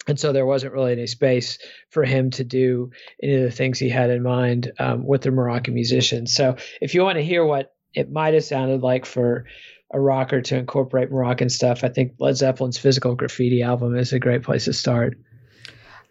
And 0.08 0.20
so 0.20 0.32
there 0.32 0.46
wasn't 0.46 0.74
really 0.74 0.92
any 0.92 1.08
space 1.08 1.58
for 1.90 2.04
him 2.04 2.30
to 2.32 2.44
do 2.44 2.92
any 3.22 3.36
of 3.36 3.44
the 3.44 3.52
things 3.52 3.80
he 3.80 3.90
had 3.90 4.10
in 4.10 4.24
mind 4.24 4.72
um, 4.80 5.06
with 5.06 5.22
the 5.22 5.32
Moroccan 5.32 5.74
musicians. 5.74 6.34
So 6.34 6.56
if 6.82 6.94
you 6.94 7.04
want 7.04 7.18
to 7.18 7.24
hear 7.24 7.46
what 7.46 7.74
it 7.94 8.12
might 8.12 8.34
have 8.34 8.44
sounded 8.44 8.82
like 8.82 9.06
for 9.06 9.46
a 9.92 10.00
rocker 10.00 10.42
to 10.42 10.58
incorporate 10.58 11.12
Moroccan 11.12 11.50
stuff, 11.50 11.84
I 11.84 11.90
think 11.90 12.14
Led 12.20 12.38
Zeppelin's 12.38 12.78
Physical 12.78 13.16
Graffiti 13.16 13.64
album 13.64 13.98
is 13.98 14.14
a 14.14 14.20
great 14.20 14.44
place 14.44 14.66
to 14.66 14.74
start. 14.74 15.18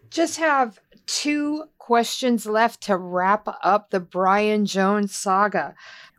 Just 0.09 0.37
have 0.37 0.79
two 1.05 1.63
questions 1.89 2.45
left 2.45 2.81
to 2.81 2.95
wrap 2.95 3.47
up 3.63 3.89
the 3.89 3.99
Brian 3.99 4.67
Jones 4.67 5.15
saga. 5.15 5.73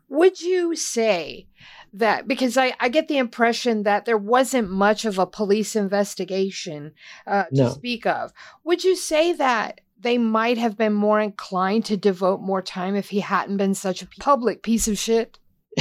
Would 0.09 0.41
you 0.41 0.75
say 0.75 1.47
that 1.93 2.27
because 2.27 2.57
I, 2.57 2.73
I 2.81 2.89
get 2.89 3.07
the 3.07 3.17
impression 3.17 3.83
that 3.83 4.03
there 4.03 4.17
wasn't 4.17 4.69
much 4.69 5.05
of 5.05 5.17
a 5.17 5.25
police 5.25 5.73
investigation 5.77 6.91
uh, 7.25 7.43
to 7.43 7.63
No. 7.63 7.69
speak 7.69 8.05
of. 8.05 8.33
Would 8.65 8.83
you 8.83 8.97
say 8.97 9.31
that 9.31 9.79
they 9.97 10.17
might 10.17 10.57
have 10.57 10.75
been 10.77 10.91
more 10.93 11.21
inclined 11.21 11.85
to 11.85 11.95
devote 11.95 12.41
more 12.41 12.61
time 12.61 12.97
if 12.97 13.07
he 13.09 13.21
hadn't 13.21 13.55
been 13.55 13.73
such 13.73 14.01
a 14.01 14.07
public 14.19 14.63
piece 14.63 14.89
of 14.89 14.97
shit? 14.97 15.39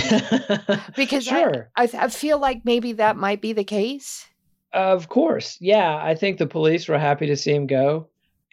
Because 0.97 1.26
I- 1.26 1.30
sure. 1.43 1.70
I, 1.76 1.91
I 1.95 2.09
feel 2.09 2.38
like 2.38 2.64
maybe 2.64 2.93
that 2.93 3.16
might 3.16 3.41
be 3.43 3.53
the 3.53 3.64
case. 3.64 4.28
Of 4.72 5.09
course. 5.09 5.57
Yeah. 5.61 5.97
I 5.97 6.14
think 6.14 6.38
the 6.38 6.47
police 6.47 6.86
were 6.86 6.99
happy 6.99 7.26
to 7.26 7.36
see 7.36 7.53
him 7.53 7.66
go 7.66 8.07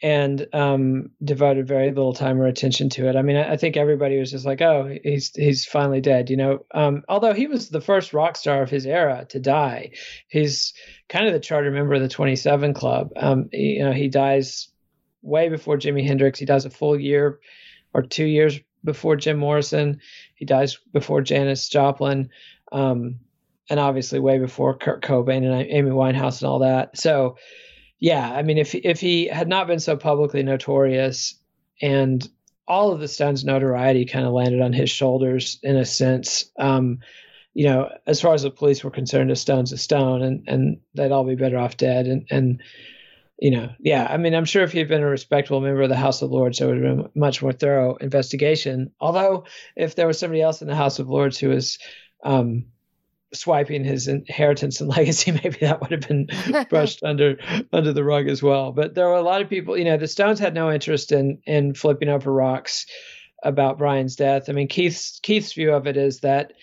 and 0.03 0.47
um, 0.53 1.09
devoted 1.23 1.67
very 1.67 1.87
little 1.87 2.13
time 2.13 2.39
or 2.39 2.45
attention 2.45 2.89
to 2.89 3.09
it. 3.09 3.15
I 3.15 3.21
mean, 3.23 3.35
I, 3.35 3.53
I 3.53 3.57
think 3.57 3.77
everybody 3.77 4.19
was 4.19 4.31
just 4.31 4.45
like, 4.45 4.61
oh, 4.61 4.95
he's 5.03 5.31
he's 5.35 5.65
finally 5.65 6.01
dead, 6.01 6.29
you 6.29 6.37
know. 6.37 6.65
Um, 6.73 7.03
although 7.09 7.33
he 7.33 7.47
was 7.47 7.69
the 7.69 7.81
first 7.81 8.13
rock 8.13 8.35
star 8.37 8.61
of 8.61 8.69
his 8.69 8.85
era 8.85 9.25
to 9.29 9.39
die. 9.39 9.91
He's 10.27 10.73
kind 11.09 11.25
of 11.25 11.33
the 11.33 11.39
charter 11.39 11.71
member 11.71 11.95
of 11.95 12.01
the 12.01 12.09
27 12.09 12.73
Club. 12.73 13.11
Um, 13.15 13.49
he- 13.51 13.77
you 13.77 13.83
know, 13.85 13.91
he 13.93 14.07
dies 14.07 14.69
way 15.21 15.49
before 15.49 15.77
Jimi 15.77 16.05
Hendrix. 16.05 16.37
He 16.39 16.45
dies 16.45 16.65
a 16.65 16.69
full 16.69 16.99
year 16.99 17.39
or 17.93 18.03
two 18.03 18.25
years 18.25 18.59
before 18.83 19.15
Jim 19.15 19.37
Morrison. 19.37 19.99
He 20.35 20.45
dies 20.45 20.77
before 20.93 21.21
Janis 21.21 21.67
Joplin. 21.69 22.29
Um, 22.71 23.19
and 23.69 23.79
obviously 23.79 24.19
way 24.19 24.37
before 24.39 24.77
Kurt 24.77 25.01
Cobain 25.03 25.43
and 25.43 25.67
Amy 25.69 25.91
Winehouse 25.91 26.41
and 26.41 26.49
all 26.49 26.59
that. 26.59 26.97
So, 26.97 27.37
yeah, 27.99 28.31
I 28.31 28.43
mean, 28.43 28.57
if 28.57 28.75
if 28.75 28.99
he 28.99 29.27
had 29.27 29.47
not 29.47 29.67
been 29.67 29.79
so 29.79 29.97
publicly 29.97 30.43
notorious, 30.43 31.35
and 31.81 32.27
all 32.67 32.91
of 32.91 32.99
the 32.99 33.07
Stones' 33.07 33.45
notoriety 33.45 34.05
kind 34.05 34.25
of 34.25 34.33
landed 34.33 34.61
on 34.61 34.73
his 34.73 34.89
shoulders 34.89 35.59
in 35.63 35.75
a 35.75 35.85
sense, 35.85 36.51
um, 36.59 36.99
you 37.53 37.65
know, 37.65 37.89
as 38.05 38.21
far 38.21 38.33
as 38.35 38.43
the 38.43 38.51
police 38.51 38.83
were 38.83 38.91
concerned, 38.91 39.31
a 39.31 39.35
stone's 39.35 39.71
a 39.71 39.77
stone, 39.77 40.21
and 40.21 40.43
and 40.47 40.77
they'd 40.93 41.11
all 41.11 41.23
be 41.23 41.35
better 41.35 41.57
off 41.57 41.77
dead. 41.77 42.05
And 42.05 42.27
and 42.29 42.61
you 43.39 43.51
know, 43.51 43.69
yeah, 43.79 44.05
I 44.07 44.17
mean, 44.17 44.35
I'm 44.35 44.45
sure 44.45 44.63
if 44.63 44.71
he 44.71 44.79
had 44.79 44.87
been 44.87 45.01
a 45.01 45.07
respectable 45.07 45.61
member 45.61 45.81
of 45.81 45.89
the 45.89 45.95
House 45.95 46.21
of 46.21 46.29
Lords, 46.31 46.59
there 46.59 46.67
would 46.67 46.83
have 46.83 46.97
been 46.97 47.05
a 47.05 47.19
much 47.19 47.41
more 47.41 47.51
thorough 47.51 47.95
investigation. 47.95 48.91
Although, 48.99 49.45
if 49.75 49.95
there 49.95 50.07
was 50.07 50.19
somebody 50.19 50.41
else 50.41 50.61
in 50.61 50.67
the 50.67 50.75
House 50.75 50.99
of 50.99 51.09
Lords 51.09 51.39
who 51.39 51.49
was 51.49 51.79
um, 52.23 52.65
swiping 53.33 53.83
his 53.83 54.07
inheritance 54.07 54.79
and 54.81 54.89
legacy, 54.97 55.31
maybe 55.31 55.57
that 55.61 55.81
would 55.81 55.91
have 55.91 56.07
been 56.07 56.27
brushed 56.69 57.03
under 57.03 57.37
under 57.71 57.93
the 57.93 58.03
rug 58.03 58.27
as 58.27 58.41
well. 58.41 58.71
But 58.71 58.95
there 58.95 59.07
were 59.07 59.15
a 59.15 59.21
lot 59.21 59.41
of 59.41 59.49
people, 59.49 59.77
you 59.77 59.85
know, 59.85 59.97
the 59.97 60.07
Stones 60.07 60.39
had 60.39 60.53
no 60.53 60.71
interest 60.71 61.11
in 61.11 61.39
in 61.45 61.73
flipping 61.73 62.09
over 62.09 62.31
rocks 62.31 62.85
about 63.43 63.77
Brian's 63.77 64.15
death. 64.15 64.49
I 64.49 64.53
mean, 64.53 64.67
Keith's 64.67 65.19
Keith's 65.21 65.53
view 65.53 65.73
of 65.73 65.87
it 65.87 65.97
is 65.97 66.21
that, 66.21 66.53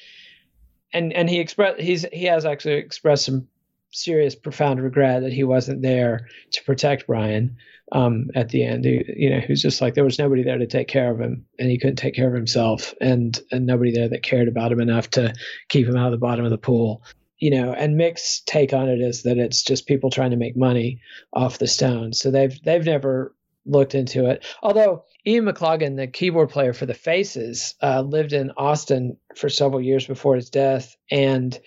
and 0.93 1.13
and 1.13 1.29
he 1.29 1.41
expressed 1.41 1.81
he's 1.81 2.05
he 2.13 2.25
has 2.25 2.45
actually 2.45 2.75
expressed 2.75 3.27
some 3.27 3.49
serious, 3.95 4.35
profound 4.35 4.83
regret 4.83 5.23
that 5.23 5.33
he 5.33 5.45
wasn't 5.45 5.83
there 5.83 6.29
to 6.53 6.65
protect 6.65 7.07
Brian 7.07 7.57
um, 7.93 8.31
at 8.35 8.49
the 8.49 8.65
end. 8.65 8.85
He, 8.85 9.05
you 9.17 9.31
know, 9.31 9.41
was 9.49 9.63
just 9.63 9.81
like 9.81 9.95
there 9.95 10.05
was 10.05 10.19
nobody 10.19 10.43
there 10.43 10.59
to 10.59 10.67
take 10.67 10.89
care 10.89 11.11
of 11.11 11.21
him, 11.21 11.47
and 11.59 11.71
he 11.71 11.79
couldn't 11.79 11.97
take 11.97 12.15
care 12.15 12.29
of 12.29 12.35
himself, 12.35 12.95
and 13.01 13.39
and 13.51 13.67
nobody 13.67 13.93
there 13.93 14.09
that 14.09 14.23
cared 14.23 14.49
about 14.49 14.73
him 14.73 14.81
enough 14.81 15.11
to 15.11 15.33
keep 15.69 15.87
him 15.87 15.97
out 15.97 16.07
of 16.07 16.13
the 16.13 16.27
bottom 16.27 16.45
of 16.45 16.51
the 16.51 16.59
pool. 16.59 17.03
You 17.39 17.51
know, 17.51 17.73
and 17.73 17.97
Mick's 17.97 18.41
take 18.47 18.73
on 18.73 18.89
it 18.89 19.01
is 19.01 19.25
that 19.25 19.39
it's 19.39 19.63
just 19.63 19.87
people 19.87 20.11
trying 20.11 20.31
to 20.31 20.37
make 20.37 20.57
money 20.57 21.01
off 21.33 21.59
the 21.59 21.67
Stones. 21.67 22.19
So 22.21 22.31
they've 22.31 22.59
they've 22.63 22.85
never 22.85 23.35
looked 23.67 23.95
into 23.95 24.27
it. 24.27 24.45
Although 24.63 25.05
Ian 25.27 25.47
McLagan, 25.47 25.97
the 25.97 26.07
keyboard 26.07 26.51
player 26.51 26.73
for 26.73 26.87
the 26.87 26.95
Faces, 26.95 27.75
uh, 27.83 28.03
lived 28.03 28.33
in 28.33 28.53
Austin 28.57 29.17
for 29.37 29.49
several 29.49 29.81
years 29.81 30.07
before 30.07 30.37
his 30.37 30.51
death, 30.51 30.97
and 31.11 31.59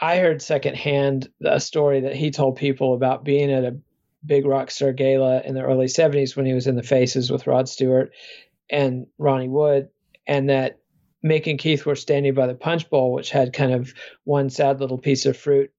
I 0.00 0.16
heard 0.18 0.40
secondhand 0.40 1.28
a 1.44 1.60
story 1.60 2.00
that 2.00 2.16
he 2.16 2.30
told 2.30 2.56
people 2.56 2.94
about 2.94 3.24
being 3.24 3.52
at 3.52 3.64
a 3.64 3.76
big 4.24 4.46
rock 4.46 4.70
star 4.70 4.92
gala 4.92 5.42
in 5.42 5.54
the 5.54 5.62
early 5.62 5.86
70s 5.86 6.36
when 6.36 6.46
he 6.46 6.54
was 6.54 6.66
in 6.66 6.76
the 6.76 6.82
Faces 6.82 7.30
with 7.30 7.46
Rod 7.46 7.68
Stewart 7.68 8.12
and 8.70 9.06
Ronnie 9.18 9.48
Wood, 9.48 9.88
and 10.26 10.48
that 10.48 10.78
Mick 11.24 11.46
and 11.46 11.58
Keith 11.58 11.84
were 11.84 11.96
standing 11.96 12.32
by 12.32 12.46
the 12.46 12.54
punch 12.54 12.88
bowl, 12.88 13.12
which 13.12 13.30
had 13.30 13.52
kind 13.52 13.72
of 13.72 13.92
one 14.24 14.48
sad 14.48 14.80
little 14.80 14.98
piece 14.98 15.26
of 15.26 15.36
fruit 15.36 15.70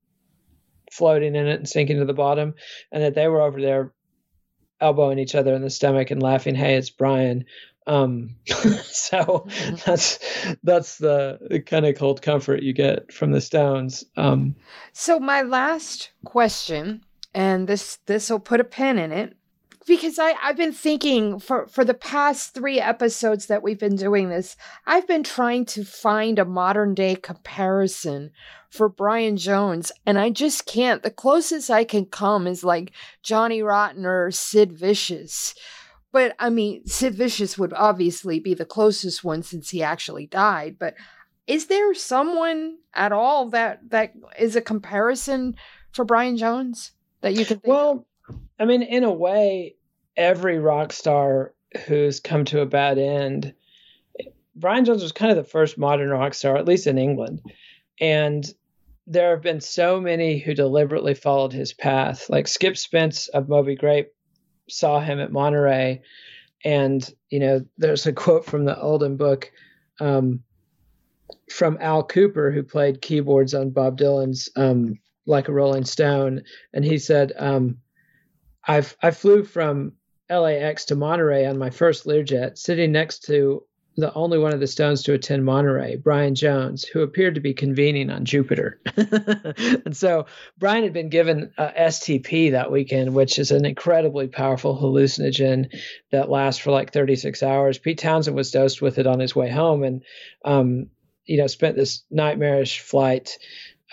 floating 0.91 1.35
in 1.35 1.47
it 1.47 1.57
and 1.57 1.69
sinking 1.69 1.97
to 1.97 2.05
the 2.05 2.13
bottom, 2.13 2.53
and 2.91 3.01
that 3.01 3.15
they 3.15 3.27
were 3.27 3.41
over 3.41 3.59
there 3.59 3.93
elbowing 4.79 5.19
each 5.19 5.35
other 5.35 5.53
in 5.55 5.61
the 5.61 5.69
stomach 5.69 6.11
and 6.11 6.21
laughing, 6.21 6.53
"Hey, 6.53 6.75
it's 6.75 6.89
Brian." 6.89 7.45
Um, 7.87 8.35
so 8.83 9.47
that's 9.85 10.19
that's 10.63 10.97
the 10.97 11.63
kind 11.65 11.85
of 11.85 11.95
cold 11.95 12.21
comfort 12.21 12.63
you 12.63 12.73
get 12.73 13.11
from 13.11 13.31
the 13.31 13.41
Stones. 13.41 14.05
Um, 14.17 14.55
So 14.93 15.19
my 15.19 15.41
last 15.41 16.11
question, 16.23 17.03
and 17.33 17.67
this 17.67 17.97
this 18.05 18.29
will 18.29 18.39
put 18.39 18.59
a 18.59 18.65
pin 18.65 18.99
in 18.99 19.11
it, 19.11 19.35
because 19.87 20.19
I 20.19 20.35
I've 20.43 20.57
been 20.57 20.73
thinking 20.73 21.39
for 21.39 21.67
for 21.67 21.83
the 21.83 21.95
past 21.95 22.53
three 22.53 22.79
episodes 22.79 23.47
that 23.47 23.63
we've 23.63 23.79
been 23.79 23.95
doing 23.95 24.29
this, 24.29 24.55
I've 24.85 25.07
been 25.07 25.23
trying 25.23 25.65
to 25.65 25.83
find 25.83 26.37
a 26.37 26.45
modern 26.45 26.93
day 26.93 27.15
comparison 27.15 28.31
for 28.69 28.87
Brian 28.87 29.37
Jones, 29.37 29.91
and 30.05 30.17
I 30.17 30.29
just 30.29 30.65
can't. 30.65 31.03
The 31.03 31.11
closest 31.11 31.69
I 31.69 31.83
can 31.83 32.05
come 32.05 32.47
is 32.47 32.63
like 32.63 32.91
Johnny 33.23 33.61
Rotten 33.61 34.05
or 34.05 34.31
Sid 34.31 34.71
Vicious. 34.71 35.55
But 36.11 36.35
I 36.39 36.49
mean, 36.49 36.85
Sid 36.85 37.15
Vicious 37.15 37.57
would 37.57 37.73
obviously 37.73 38.39
be 38.39 38.53
the 38.53 38.65
closest 38.65 39.23
one 39.23 39.43
since 39.43 39.69
he 39.69 39.81
actually 39.81 40.27
died. 40.27 40.77
But 40.77 40.95
is 41.47 41.67
there 41.67 41.93
someone 41.93 42.77
at 42.93 43.11
all 43.11 43.49
that 43.49 43.89
that 43.89 44.13
is 44.37 44.55
a 44.55 44.61
comparison 44.61 45.55
for 45.91 46.05
Brian 46.05 46.37
Jones 46.37 46.91
that 47.21 47.33
you 47.33 47.45
can 47.45 47.59
think? 47.59 47.65
of? 47.65 47.69
well, 47.69 48.07
I 48.59 48.65
mean, 48.65 48.83
in 48.83 49.03
a 49.03 49.11
way, 49.11 49.75
every 50.17 50.59
rock 50.59 50.93
star 50.93 51.53
who's 51.87 52.19
come 52.19 52.45
to 52.45 52.61
a 52.61 52.65
bad 52.65 52.97
end, 52.97 53.53
Brian 54.55 54.85
Jones 54.85 55.01
was 55.01 55.13
kind 55.13 55.31
of 55.31 55.37
the 55.37 55.49
first 55.49 55.77
modern 55.77 56.09
rock 56.09 56.33
star, 56.33 56.57
at 56.57 56.67
least 56.67 56.87
in 56.87 56.97
England, 56.97 57.41
and 57.99 58.45
there 59.07 59.31
have 59.31 59.41
been 59.41 59.61
so 59.61 59.99
many 59.99 60.39
who 60.39 60.53
deliberately 60.53 61.13
followed 61.13 61.53
his 61.53 61.73
path. 61.73 62.29
Like 62.29 62.47
Skip 62.47 62.77
Spence 62.77 63.27
of 63.29 63.49
Moby 63.49 63.75
Grape 63.75 64.11
saw 64.71 64.99
him 64.99 65.19
at 65.19 65.31
Monterey, 65.31 66.01
and 66.63 67.07
you 67.29 67.39
know, 67.39 67.65
there's 67.77 68.05
a 68.05 68.13
quote 68.13 68.45
from 68.45 68.65
the 68.65 68.79
Oldham 68.79 69.17
book. 69.17 69.51
Um, 69.99 70.43
from 71.49 71.77
Al 71.81 72.07
Kooper, 72.07 72.53
who 72.53 72.63
played 72.63 73.01
keyboards 73.01 73.53
on 73.53 73.71
Bob 73.71 73.97
Dylan's 73.97 74.49
um, 74.55 74.99
"Like 75.25 75.47
a 75.47 75.53
Rolling 75.53 75.85
Stone," 75.85 76.43
and 76.73 76.83
he 76.83 76.97
said, 76.97 77.33
um, 77.37 77.77
"I've 78.65 78.95
I 79.01 79.11
flew 79.11 79.43
from 79.43 79.93
LAX 80.29 80.85
to 80.85 80.95
Monterey 80.95 81.45
on 81.45 81.57
my 81.57 81.69
first 81.69 82.05
Learjet, 82.05 82.57
sitting 82.57 82.91
next 82.91 83.25
to 83.25 83.63
the 83.97 84.13
only 84.13 84.37
one 84.37 84.53
of 84.53 84.59
the 84.59 84.67
Stones 84.67 85.03
to 85.03 85.13
attend 85.13 85.45
Monterey, 85.45 85.97
Brian 85.97 86.35
Jones, 86.35 86.83
who 86.83 87.01
appeared 87.01 87.35
to 87.35 87.41
be 87.41 87.53
convening 87.53 88.09
on 88.09 88.25
Jupiter." 88.25 88.79
and 88.95 89.95
so 89.95 90.25
Brian 90.57 90.83
had 90.83 90.93
been 90.93 91.09
given 91.09 91.51
a 91.57 91.67
STP 91.67 92.51
that 92.51 92.71
weekend, 92.71 93.13
which 93.13 93.37
is 93.37 93.51
an 93.51 93.65
incredibly 93.65 94.27
powerful 94.27 94.77
hallucinogen 94.77 95.67
that 96.11 96.29
lasts 96.29 96.61
for 96.61 96.71
like 96.71 96.93
36 96.93 97.43
hours. 97.43 97.77
Pete 97.77 97.97
Townshend 97.97 98.35
was 98.35 98.51
dosed 98.51 98.81
with 98.81 98.97
it 98.97 99.07
on 99.07 99.19
his 99.19 99.35
way 99.35 99.49
home, 99.49 99.83
and 99.83 100.03
um, 100.45 100.87
you 101.25 101.37
know, 101.37 101.47
spent 101.47 101.75
this 101.75 102.03
nightmarish 102.09 102.79
flight 102.79 103.37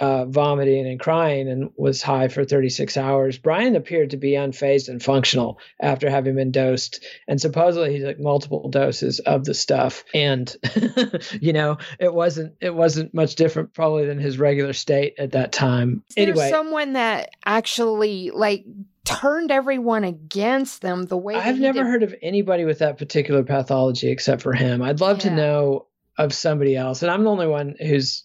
uh, 0.00 0.24
vomiting 0.26 0.86
and 0.86 1.00
crying 1.00 1.48
and 1.48 1.70
was 1.76 2.02
high 2.02 2.28
for 2.28 2.44
36 2.44 2.96
hours. 2.96 3.38
Brian 3.38 3.76
appeared 3.76 4.10
to 4.10 4.16
be 4.16 4.32
unfazed 4.32 4.88
and 4.88 5.02
functional 5.02 5.58
after 5.80 6.08
having 6.08 6.36
been 6.36 6.52
dosed. 6.52 7.04
And 7.26 7.40
supposedly 7.40 7.94
he 7.94 8.00
took 8.00 8.20
multiple 8.20 8.68
doses 8.68 9.18
of 9.20 9.44
the 9.44 9.54
stuff. 9.54 10.04
And, 10.14 10.54
you 11.40 11.52
know, 11.52 11.78
it 11.98 12.12
wasn't, 12.12 12.54
it 12.60 12.74
wasn't 12.74 13.14
much 13.14 13.34
different 13.34 13.74
probably 13.74 14.06
than 14.06 14.18
his 14.18 14.38
regular 14.38 14.72
state 14.72 15.14
at 15.18 15.32
that 15.32 15.52
time. 15.52 16.02
Is 16.10 16.28
anyway, 16.28 16.50
someone 16.50 16.92
that 16.94 17.30
actually 17.44 18.30
like 18.30 18.64
turned 19.04 19.50
everyone 19.50 20.04
against 20.04 20.82
them 20.82 21.04
the 21.04 21.16
way 21.16 21.34
I've 21.34 21.58
never 21.58 21.82
did? 21.82 21.86
heard 21.86 22.02
of 22.02 22.14
anybody 22.20 22.64
with 22.64 22.80
that 22.80 22.98
particular 22.98 23.42
pathology 23.42 24.10
except 24.10 24.42
for 24.42 24.52
him. 24.52 24.82
I'd 24.82 25.00
love 25.00 25.20
to 25.20 25.30
know 25.30 25.86
of 26.18 26.34
somebody 26.34 26.76
else. 26.76 27.02
And 27.02 27.10
I'm 27.10 27.24
the 27.24 27.30
only 27.30 27.46
one 27.46 27.76
who's, 27.78 28.24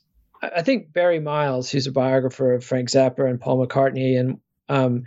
I 0.55 0.61
think 0.61 0.91
Barry 0.91 1.19
Miles, 1.19 1.69
who's 1.69 1.87
a 1.87 1.91
biographer 1.91 2.53
of 2.53 2.63
Frank 2.63 2.89
Zappa 2.89 3.29
and 3.29 3.39
Paul 3.39 3.65
McCartney, 3.65 4.19
and 4.19 4.39
um, 4.69 5.03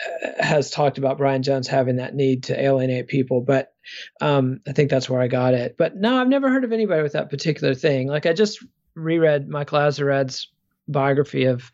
uh, 0.00 0.42
has 0.42 0.70
talked 0.70 0.98
about 0.98 1.18
Brian 1.18 1.42
Jones 1.42 1.68
having 1.68 1.96
that 1.96 2.14
need 2.14 2.44
to 2.44 2.60
alienate 2.60 3.08
people. 3.08 3.40
But 3.40 3.72
um, 4.20 4.60
I 4.66 4.72
think 4.72 4.90
that's 4.90 5.10
where 5.10 5.20
I 5.20 5.28
got 5.28 5.54
it. 5.54 5.76
But 5.76 5.96
no, 5.96 6.16
I've 6.16 6.28
never 6.28 6.50
heard 6.50 6.64
of 6.64 6.72
anybody 6.72 7.02
with 7.02 7.12
that 7.12 7.30
particular 7.30 7.74
thing. 7.74 8.08
Like 8.08 8.26
I 8.26 8.32
just 8.32 8.64
reread 8.94 9.48
Michael 9.48 9.78
Azerrad's 9.78 10.48
biography 10.88 11.44
of 11.44 11.70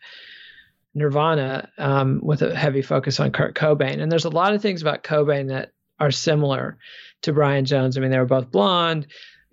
Nirvana 0.93 1.69
um, 1.77 2.19
with 2.23 2.41
a 2.41 2.55
heavy 2.55 2.81
focus 2.81 3.19
on 3.19 3.31
Kurt 3.31 3.55
Cobain. 3.55 4.01
And 4.01 4.11
there's 4.11 4.25
a 4.25 4.29
lot 4.29 4.53
of 4.53 4.61
things 4.61 4.81
about 4.81 5.03
Cobain 5.03 5.49
that 5.49 5.71
are 5.99 6.11
similar 6.11 6.77
to 7.23 7.33
Brian 7.33 7.65
Jones. 7.65 7.97
I 7.97 8.01
mean, 8.01 8.11
they 8.11 8.19
were 8.19 8.25
both 8.25 8.51
blonde. 8.51 9.07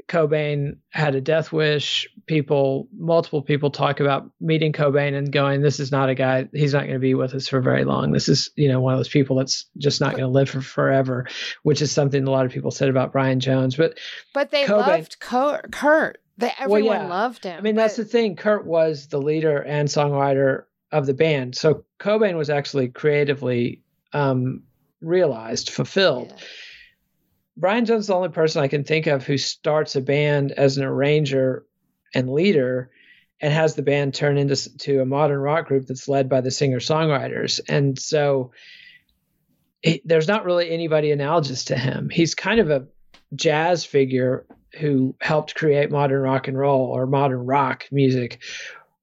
Cobain 0.09 0.77
had 0.91 1.15
a 1.15 1.21
death 1.21 1.53
wish. 1.53 2.09
People, 2.27 2.89
multiple 2.97 3.43
people 3.43 3.71
talk 3.71 4.01
about 4.01 4.31
meeting 4.41 4.73
Cobain 4.73 5.15
and 5.15 5.31
going, 5.33 5.61
"This 5.61 5.81
is 5.81 5.91
not 5.91 6.09
a 6.09 6.15
guy. 6.15 6.49
He's 6.53 6.73
not 6.73 6.83
going 6.83 6.95
to 6.95 6.99
be 6.99 7.15
with 7.15 7.35
us 7.35 7.49
for 7.49 7.61
very 7.61 7.85
long. 7.85 8.13
This 8.13 8.29
is, 8.29 8.51
you 8.57 8.69
know, 8.69 8.81
one 8.81 8.95
of 8.95 8.99
those 8.99 9.09
people 9.09 9.37
that's 9.37 9.67
just 9.79 10.01
not 10.01 10.13
going 10.13 10.25
to 10.25 10.29
live 10.29 10.51
for 10.51 10.61
forever." 10.61 11.27
Which 11.63 11.83
is 11.83 11.93
something 11.93 12.27
a 12.27 12.31
lot 12.31 12.47
of 12.47 12.53
people 12.53 12.71
said 12.71 12.89
about 12.89 13.13
Brian 13.13 13.41
Jones. 13.41 13.77
But 13.77 13.99
but 14.33 14.51
they 14.51 14.65
Cobain, 14.65 14.87
loved 14.87 15.19
Kurt. 15.21 16.19
They, 16.37 16.53
everyone 16.59 16.85
well, 16.85 17.03
yeah. 17.03 17.09
loved 17.09 17.45
him. 17.45 17.59
I 17.59 17.61
mean, 17.61 17.75
but... 17.75 17.83
that's 17.83 17.97
the 17.97 18.05
thing. 18.05 18.37
Kurt 18.37 18.67
was 18.67 19.09
the 19.09 19.21
leader 19.21 19.59
and 19.59 19.89
songwriter 19.89 20.65
of 20.93 21.07
the 21.07 21.15
band, 21.15 21.57
so 21.57 21.85
Cobain 21.99 22.37
was 22.37 22.51
actually 22.51 22.89
creatively 22.89 23.83
um, 24.13 24.63
realized, 25.01 25.71
fulfilled. 25.71 26.33
Yeah 26.37 26.45
Brian 27.57 27.85
Jones 27.85 28.03
is 28.03 28.07
the 28.09 28.15
only 28.15 28.31
person 28.31 28.63
I 28.63 28.69
can 28.69 28.85
think 28.85 29.07
of 29.07 29.25
who 29.25 29.39
starts 29.39 29.97
a 29.97 30.01
band 30.01 30.53
as 30.53 30.77
an 30.77 30.85
arranger 30.85 31.65
and 32.15 32.31
leader 32.31 32.91
and 33.41 33.53
has 33.53 33.75
the 33.75 33.83
band 33.83 34.15
turn 34.15 34.39
into 34.39 34.77
to 34.79 35.01
a 35.01 35.07
modern 35.07 35.39
rock 35.39 35.67
group 35.69 35.87
that's 35.87 36.09
led 36.09 36.29
by 36.29 36.41
the 36.41 36.51
singer 36.51 36.81
songwriters. 36.81 37.61
And 37.69 37.99
so 37.99 38.53
he, 39.83 40.03
there's 40.05 40.29
not 40.29 40.45
really 40.45 40.71
anybody 40.71 41.11
analogous 41.11 41.65
to 41.67 41.77
him. 41.77 42.09
He's 42.11 42.35
kind 42.35 42.61
of 42.61 42.71
a 42.71 42.87
jazz 43.35 43.85
figure 43.85 44.47
who 44.79 45.15
helped 45.21 45.55
create 45.55 45.91
modern 45.91 46.23
rock 46.23 46.49
and 46.49 46.59
roll 46.59 46.87
or 46.87 47.07
modern 47.07 47.47
rock 47.47 47.85
music 47.93 48.43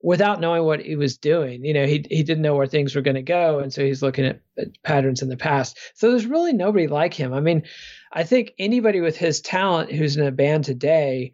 without 0.03 0.41
knowing 0.41 0.63
what 0.63 0.81
he 0.81 0.95
was 0.95 1.17
doing. 1.17 1.63
You 1.63 1.73
know, 1.73 1.85
he 1.85 2.05
he 2.09 2.23
didn't 2.23 2.41
know 2.41 2.55
where 2.55 2.67
things 2.67 2.95
were 2.95 3.01
going 3.01 3.15
to 3.15 3.21
go, 3.21 3.59
and 3.59 3.73
so 3.73 3.83
he's 3.83 4.01
looking 4.01 4.25
at, 4.25 4.41
at, 4.57 4.81
patterns 4.83 5.21
in 5.21 5.29
the 5.29 5.37
past. 5.37 5.77
So 5.95 6.09
there's 6.09 6.25
really 6.25 6.53
nobody 6.53 6.87
like 6.87 7.13
him. 7.13 7.33
I 7.33 7.39
mean, 7.39 7.63
I 8.11 8.23
think 8.23 8.53
anybody 8.57 9.01
with 9.01 9.17
his 9.17 9.41
talent 9.41 9.91
who's 9.91 10.17
in 10.17 10.25
a 10.25 10.31
band 10.31 10.65
today 10.65 11.33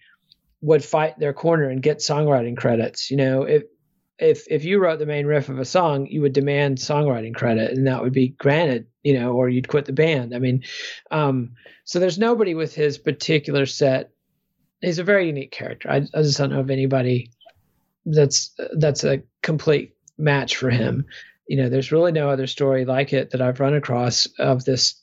would 0.62 0.84
fight 0.84 1.20
their 1.20 1.34
corner 1.34 1.70
and 1.70 1.82
get 1.82 2.00
songwriting 2.00 2.58
credits. 2.58 3.10
You 3.10 3.18
know, 3.18 3.44
if 3.44 3.64
if 4.20 4.46
if 4.50 4.66
you 4.66 4.80
wrote 4.80 5.00
the 5.00 5.06
main 5.06 5.26
riff 5.26 5.50
of 5.50 5.60
a 5.60 5.66
song, 5.66 6.08
you 6.08 6.22
would 6.22 6.34
demand 6.34 6.78
songwriting 6.78 7.36
credit, 7.36 7.72
and 7.72 7.88
that 7.88 8.04
would 8.04 8.14
be 8.14 8.30
granted. 8.30 8.88
You 9.04 9.20
know, 9.20 9.34
or 9.34 9.48
you'd 9.48 9.70
quit 9.70 9.86
the 9.86 9.94
band. 9.94 10.36
I 10.36 10.40
mean, 10.40 10.64
um, 11.12 11.54
so 11.86 12.00
there's 12.00 12.18
nobody 12.18 12.54
with 12.54 12.76
his 12.76 12.98
particular 12.98 13.66
set. 13.66 14.12
He's 14.82 15.00
a 15.00 15.04
very 15.04 15.28
unique 15.28 15.52
character. 15.52 15.90
I, 15.90 16.06
I 16.14 16.22
just 16.22 16.38
don't 16.38 16.52
know 16.52 16.60
of 16.60 16.70
anybody 16.70 17.32
that's 18.08 18.56
that's 18.74 19.04
a 19.04 19.22
complete 19.42 19.96
match 20.18 20.56
for 20.58 20.70
him. 20.70 21.06
You 21.48 21.58
know, 21.58 21.70
there's 21.70 21.92
really 21.92 22.12
no 22.12 22.30
other 22.30 22.48
story 22.48 22.86
like 22.86 23.14
it 23.14 23.32
that 23.32 23.42
I've 23.42 23.60
run 23.60 23.74
across 23.74 24.28
of 24.40 24.66
this 24.66 25.02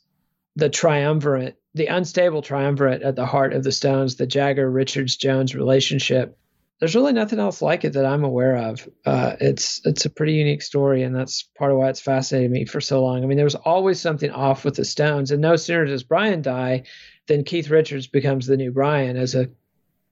the 0.55 0.69
triumvirate, 0.69 1.57
the 1.73 1.87
unstable 1.87 2.41
triumvirate 2.41 3.01
at 3.01 3.15
the 3.15 3.25
heart 3.25 3.53
of 3.53 3.63
the 3.63 3.71
Stones, 3.71 4.15
the 4.15 4.27
Jagger 4.27 4.69
Richards 4.69 5.17
Jones 5.17 5.53
relationship. 5.53 6.37
There's 6.79 6.95
really 6.95 7.13
nothing 7.13 7.39
else 7.39 7.61
like 7.61 7.85
it 7.85 7.93
that 7.93 8.05
I'm 8.05 8.23
aware 8.23 8.57
of. 8.57 8.87
Uh, 9.05 9.35
it's 9.39 9.81
it's 9.85 10.05
a 10.05 10.09
pretty 10.09 10.33
unique 10.33 10.61
story, 10.61 11.03
and 11.03 11.15
that's 11.15 11.43
part 11.43 11.71
of 11.71 11.77
why 11.77 11.89
it's 11.89 12.01
fascinated 12.01 12.51
me 12.51 12.65
for 12.65 12.81
so 12.81 13.01
long. 13.03 13.23
I 13.23 13.27
mean, 13.27 13.37
there 13.37 13.45
was 13.45 13.55
always 13.55 13.99
something 13.99 14.31
off 14.31 14.65
with 14.65 14.75
the 14.75 14.85
Stones, 14.85 15.31
and 15.31 15.41
no 15.41 15.55
sooner 15.55 15.85
does 15.85 16.03
Brian 16.03 16.41
die 16.41 16.83
than 17.27 17.43
Keith 17.43 17.69
Richards 17.69 18.07
becomes 18.07 18.45
the 18.45 18.57
new 18.57 18.71
Brian 18.71 19.17
as 19.17 19.35
a 19.35 19.49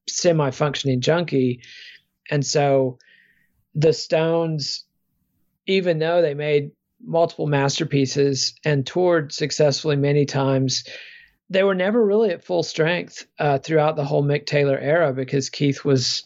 semi-functioning 0.07 1.01
junkie 1.01 1.61
and 2.29 2.45
so 2.45 2.97
the 3.75 3.93
Stones, 3.93 4.85
even 5.65 5.99
though 5.99 6.21
they 6.21 6.33
made 6.33 6.71
multiple 7.03 7.47
masterpieces 7.47 8.55
and 8.63 8.85
toured 8.85 9.33
successfully 9.33 9.95
many 9.95 10.25
times, 10.25 10.85
they 11.49 11.63
were 11.63 11.75
never 11.75 12.03
really 12.03 12.31
at 12.31 12.43
full 12.43 12.63
strength 12.63 13.25
uh, 13.39 13.57
throughout 13.57 13.95
the 13.95 14.05
whole 14.05 14.23
Mick 14.23 14.45
Taylor 14.45 14.77
era 14.77 15.13
because 15.13 15.49
Keith 15.49 15.83
was 15.83 16.23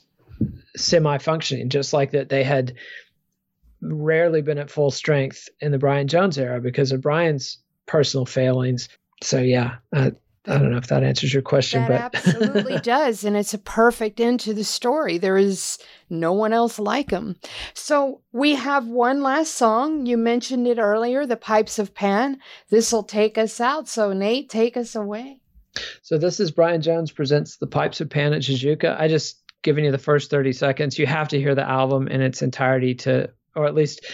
semi 0.75 1.17
functioning, 1.17 1.69
just 1.69 1.93
like 1.93 2.11
that 2.11 2.29
they 2.29 2.43
had 2.43 2.73
rarely 3.81 4.41
been 4.41 4.57
at 4.57 4.71
full 4.71 4.91
strength 4.91 5.49
in 5.59 5.71
the 5.71 5.77
Brian 5.77 6.07
Jones 6.07 6.37
era 6.37 6.59
because 6.61 6.91
of 6.91 7.01
Brian's 7.01 7.57
personal 7.85 8.25
failings. 8.25 8.89
So, 9.23 9.39
yeah, 9.39 9.77
uh, 9.93 10.11
I 10.47 10.57
don't 10.57 10.71
know 10.71 10.77
if 10.77 10.87
that 10.87 11.03
answers 11.03 11.33
your 11.33 11.41
question, 11.41 11.85
that 11.87 12.11
but 12.13 12.25
absolutely 12.25 12.79
does, 12.83 13.23
and 13.23 13.35
it's 13.35 13.53
a 13.53 13.59
perfect 13.59 14.19
end 14.19 14.39
to 14.41 14.53
the 14.53 14.63
story. 14.63 15.17
There 15.17 15.37
is 15.37 15.77
no 16.09 16.31
one 16.31 16.53
else 16.53 16.79
like 16.79 17.11
him. 17.11 17.35
So 17.73 18.21
we 18.31 18.55
have 18.55 18.87
one 18.87 19.21
last 19.21 19.55
song. 19.55 20.05
You 20.05 20.17
mentioned 20.17 20.67
it 20.67 20.79
earlier, 20.79 21.25
"The 21.25 21.35
Pipes 21.35 21.79
of 21.79 21.93
Pan." 21.93 22.39
This 22.69 22.93
will 22.93 23.03
take 23.03 23.37
us 23.37 23.59
out. 23.59 23.89
So 23.89 24.13
Nate, 24.13 24.49
take 24.49 24.77
us 24.77 24.95
away. 24.95 25.41
So 26.01 26.17
this 26.17 26.39
is 26.39 26.51
Brian 26.51 26.81
Jones 26.81 27.11
presents 27.11 27.57
"The 27.57 27.67
Pipes 27.67 27.99
of 27.99 28.09
Pan" 28.09 28.33
at 28.33 28.41
Jajouka. 28.41 28.99
I 28.99 29.07
just 29.07 29.43
given 29.63 29.83
you 29.83 29.91
the 29.91 29.97
first 29.97 30.29
thirty 30.29 30.53
seconds. 30.53 30.97
You 30.97 31.07
have 31.07 31.27
to 31.29 31.39
hear 31.39 31.55
the 31.55 31.67
album 31.67 32.07
in 32.07 32.21
its 32.21 32.41
entirety 32.41 32.95
to, 32.95 33.29
or 33.55 33.65
at 33.65 33.75
least 33.75 34.05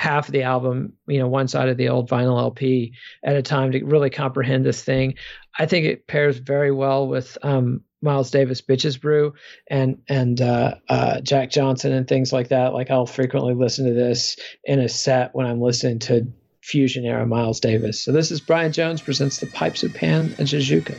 half 0.00 0.28
of 0.28 0.32
the 0.32 0.44
album, 0.44 0.94
you 1.06 1.18
know, 1.18 1.28
one 1.28 1.46
side 1.46 1.68
of 1.68 1.76
the 1.76 1.90
old 1.90 2.08
vinyl 2.08 2.40
LP 2.40 2.94
at 3.22 3.36
a 3.36 3.42
time 3.42 3.70
to 3.70 3.84
really 3.84 4.08
comprehend 4.08 4.64
this 4.64 4.82
thing. 4.82 5.14
I 5.58 5.66
think 5.66 5.84
it 5.84 6.06
pairs 6.06 6.38
very 6.38 6.72
well 6.72 7.06
with 7.06 7.36
um, 7.42 7.82
Miles 8.00 8.30
Davis 8.30 8.62
Bitches 8.62 8.98
Brew 8.98 9.34
and 9.68 10.00
and 10.08 10.40
uh, 10.40 10.76
uh, 10.88 11.20
Jack 11.20 11.50
Johnson 11.50 11.92
and 11.92 12.08
things 12.08 12.32
like 12.32 12.48
that. 12.48 12.72
Like 12.72 12.90
I'll 12.90 13.04
frequently 13.04 13.52
listen 13.52 13.84
to 13.84 13.92
this 13.92 14.38
in 14.64 14.80
a 14.80 14.88
set 14.88 15.34
when 15.34 15.46
I'm 15.46 15.60
listening 15.60 15.98
to 15.98 16.32
fusion 16.62 17.04
era 17.04 17.26
Miles 17.26 17.60
Davis. 17.60 18.02
So 18.02 18.10
this 18.10 18.30
is 18.30 18.40
Brian 18.40 18.72
Jones 18.72 19.02
presents 19.02 19.36
the 19.36 19.48
Pipes 19.48 19.82
of 19.82 19.92
Pan 19.92 20.34
and 20.38 20.48
Jajouka. 20.48 20.96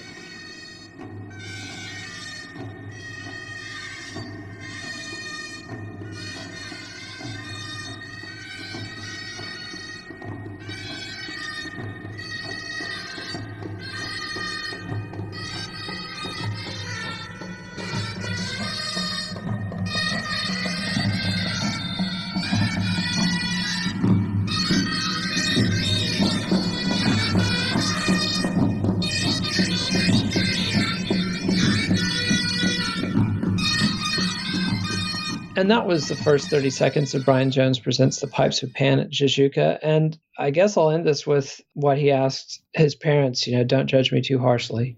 That 35.72 35.88
was 35.88 36.10
the 36.10 36.16
first 36.16 36.50
30 36.50 36.70
seconds 36.70 37.16
of 37.16 37.24
Brian 37.24 37.50
Jones 37.50 37.80
Presents 37.80 38.20
the 38.20 38.28
Pipes 38.28 38.62
of 38.62 38.74
Pan 38.74 39.00
at 39.00 39.10
Jajouka. 39.10 39.80
And 39.82 40.18
I 40.38 40.50
guess 40.50 40.76
I'll 40.76 40.92
end 40.92 41.06
this 41.06 41.26
with 41.26 41.62
what 41.74 41.98
he 41.98 42.12
asked 42.12 42.62
his 42.74 42.94
parents, 42.94 43.48
you 43.48 43.56
know, 43.56 43.64
don't 43.64 43.88
judge 43.88 44.12
me 44.12 44.22
too 44.22 44.38
harshly. 44.38 44.98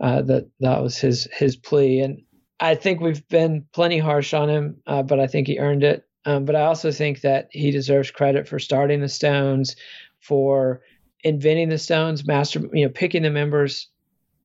Uh, 0.00 0.22
that 0.22 0.48
that 0.60 0.82
was 0.82 0.96
his 0.98 1.28
his 1.32 1.56
plea. 1.56 2.00
And 2.00 2.22
I 2.60 2.74
think 2.74 3.00
we've 3.00 3.26
been 3.28 3.66
plenty 3.72 3.98
harsh 3.98 4.32
on 4.32 4.48
him, 4.48 4.76
uh, 4.86 5.02
but 5.02 5.20
I 5.20 5.26
think 5.26 5.46
he 5.46 5.58
earned 5.58 5.84
it. 5.84 6.06
Um, 6.24 6.46
but 6.46 6.56
I 6.56 6.62
also 6.62 6.90
think 6.90 7.20
that 7.20 7.48
he 7.50 7.70
deserves 7.70 8.10
credit 8.10 8.48
for 8.48 8.58
starting 8.58 9.00
the 9.00 9.08
Stones, 9.08 9.76
for 10.20 10.80
inventing 11.24 11.68
the 11.68 11.78
Stones, 11.78 12.26
master, 12.26 12.60
you 12.72 12.86
know, 12.86 12.92
picking 12.92 13.22
the 13.22 13.30
members, 13.30 13.88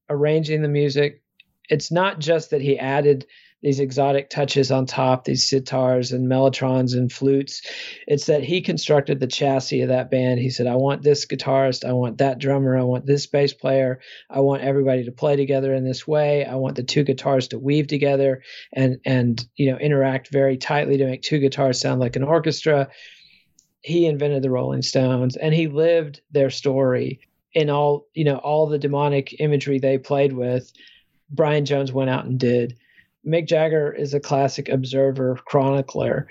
arranging 0.10 0.62
the 0.62 0.68
music. 0.68 1.22
It's 1.70 1.92
not 1.92 2.20
just 2.20 2.50
that 2.50 2.62
he 2.62 2.78
added 2.78 3.26
these 3.62 3.80
exotic 3.80 4.30
touches 4.30 4.72
on 4.72 4.86
top, 4.86 5.24
these 5.24 5.49
sitars 5.49 6.12
and 6.12 6.30
mellotrons 6.30 6.93
and 6.93 7.12
flutes. 7.12 7.62
It's 8.07 8.26
that 8.26 8.43
he 8.43 8.62
constructed 8.62 9.20
the 9.20 9.28
chassis 9.28 9.82
of 9.82 9.89
that 9.89 10.09
band. 10.09 10.39
He 10.39 10.49
said, 10.49 10.68
I 10.68 10.76
want 10.76 11.03
this 11.03 11.26
guitarist, 11.26 11.88
I 11.88 11.93
want 11.93 12.18
that 12.18 12.39
drummer, 12.39 12.78
I 12.78 12.84
want 12.84 13.05
this 13.05 13.28
bass 13.28 13.53
player, 13.53 13.99
I 14.30 14.39
want 14.39 14.64
everybody 14.64 15.05
to 15.05 15.12
play 15.12 15.36
together 15.36 15.74
in 15.74 15.84
this 15.84 16.07
way. 16.07 16.45
I 16.45 16.55
want 16.55 16.76
the 16.76 16.84
two 16.84 17.03
guitars 17.03 17.49
to 17.49 17.59
weave 17.59 17.88
together 17.88 18.41
and 18.74 18.99
and 19.05 19.45
you 19.55 19.72
know 19.72 19.78
interact 19.78 20.30
very 20.30 20.57
tightly 20.57 20.97
to 20.97 21.05
make 21.05 21.22
two 21.22 21.39
guitars 21.39 21.80
sound 21.80 21.99
like 21.99 22.16
an 22.16 22.24
orchestra. 22.24 22.89
He 23.82 24.05
invented 24.05 24.43
the 24.43 24.51
Rolling 24.51 24.82
Stones 24.82 25.38
and 25.38 25.53
he 25.53 25.68
lived 25.68 26.22
their 26.32 26.49
story 26.49 27.20
in 27.53 27.70
all, 27.70 28.07
you 28.14 28.24
know, 28.24 28.38
all 28.38 28.68
the 28.68 28.78
demonic 28.78 29.39
imagery 29.39 29.80
they 29.80 29.97
played 29.97 30.34
with. 30.34 30.72
Brian 31.30 31.66
Jones 31.66 31.91
went 31.91 32.09
out 32.09 32.26
and 32.26 32.39
did 32.39 32.78
Mick 33.26 33.48
Jagger 33.48 33.92
is 33.94 34.14
a 34.14 34.20
classic 34.20 34.70
observer 34.70 35.40
chronicler, 35.46 36.28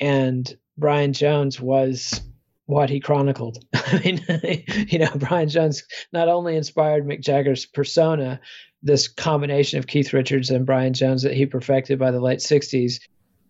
and 0.00 0.56
Brian 0.76 1.12
Jones 1.12 1.60
was 1.60 2.20
what 2.66 2.90
he 2.90 3.00
chronicled. 3.00 3.64
I 3.74 3.98
mean, 4.04 4.24
you 4.88 4.98
know, 4.98 5.10
Brian 5.16 5.48
Jones 5.48 5.84
not 6.12 6.28
only 6.28 6.56
inspired 6.56 7.06
Mick 7.06 7.20
Jagger's 7.20 7.66
persona, 7.66 8.40
this 8.82 9.08
combination 9.08 9.78
of 9.78 9.86
Keith 9.86 10.12
Richards 10.12 10.50
and 10.50 10.66
Brian 10.66 10.92
Jones 10.92 11.22
that 11.22 11.34
he 11.34 11.46
perfected 11.46 11.98
by 11.98 12.10
the 12.10 12.20
late 12.20 12.40
60s, 12.40 13.00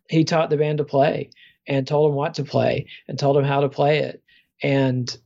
he 0.09 0.25
taught 0.25 0.51
the 0.51 0.57
band 0.57 0.79
to 0.79 0.85
play 0.85 1.31
and 1.67 1.87
told 1.87 2.11
them 2.11 2.17
what 2.17 2.35
to 2.35 2.45
play 2.45 2.87
and 3.09 3.19
told 3.19 3.37
them 3.37 3.45
how 3.45 3.61
to 3.61 3.69
play 3.69 3.99
it. 4.01 4.23
And, 4.63 5.17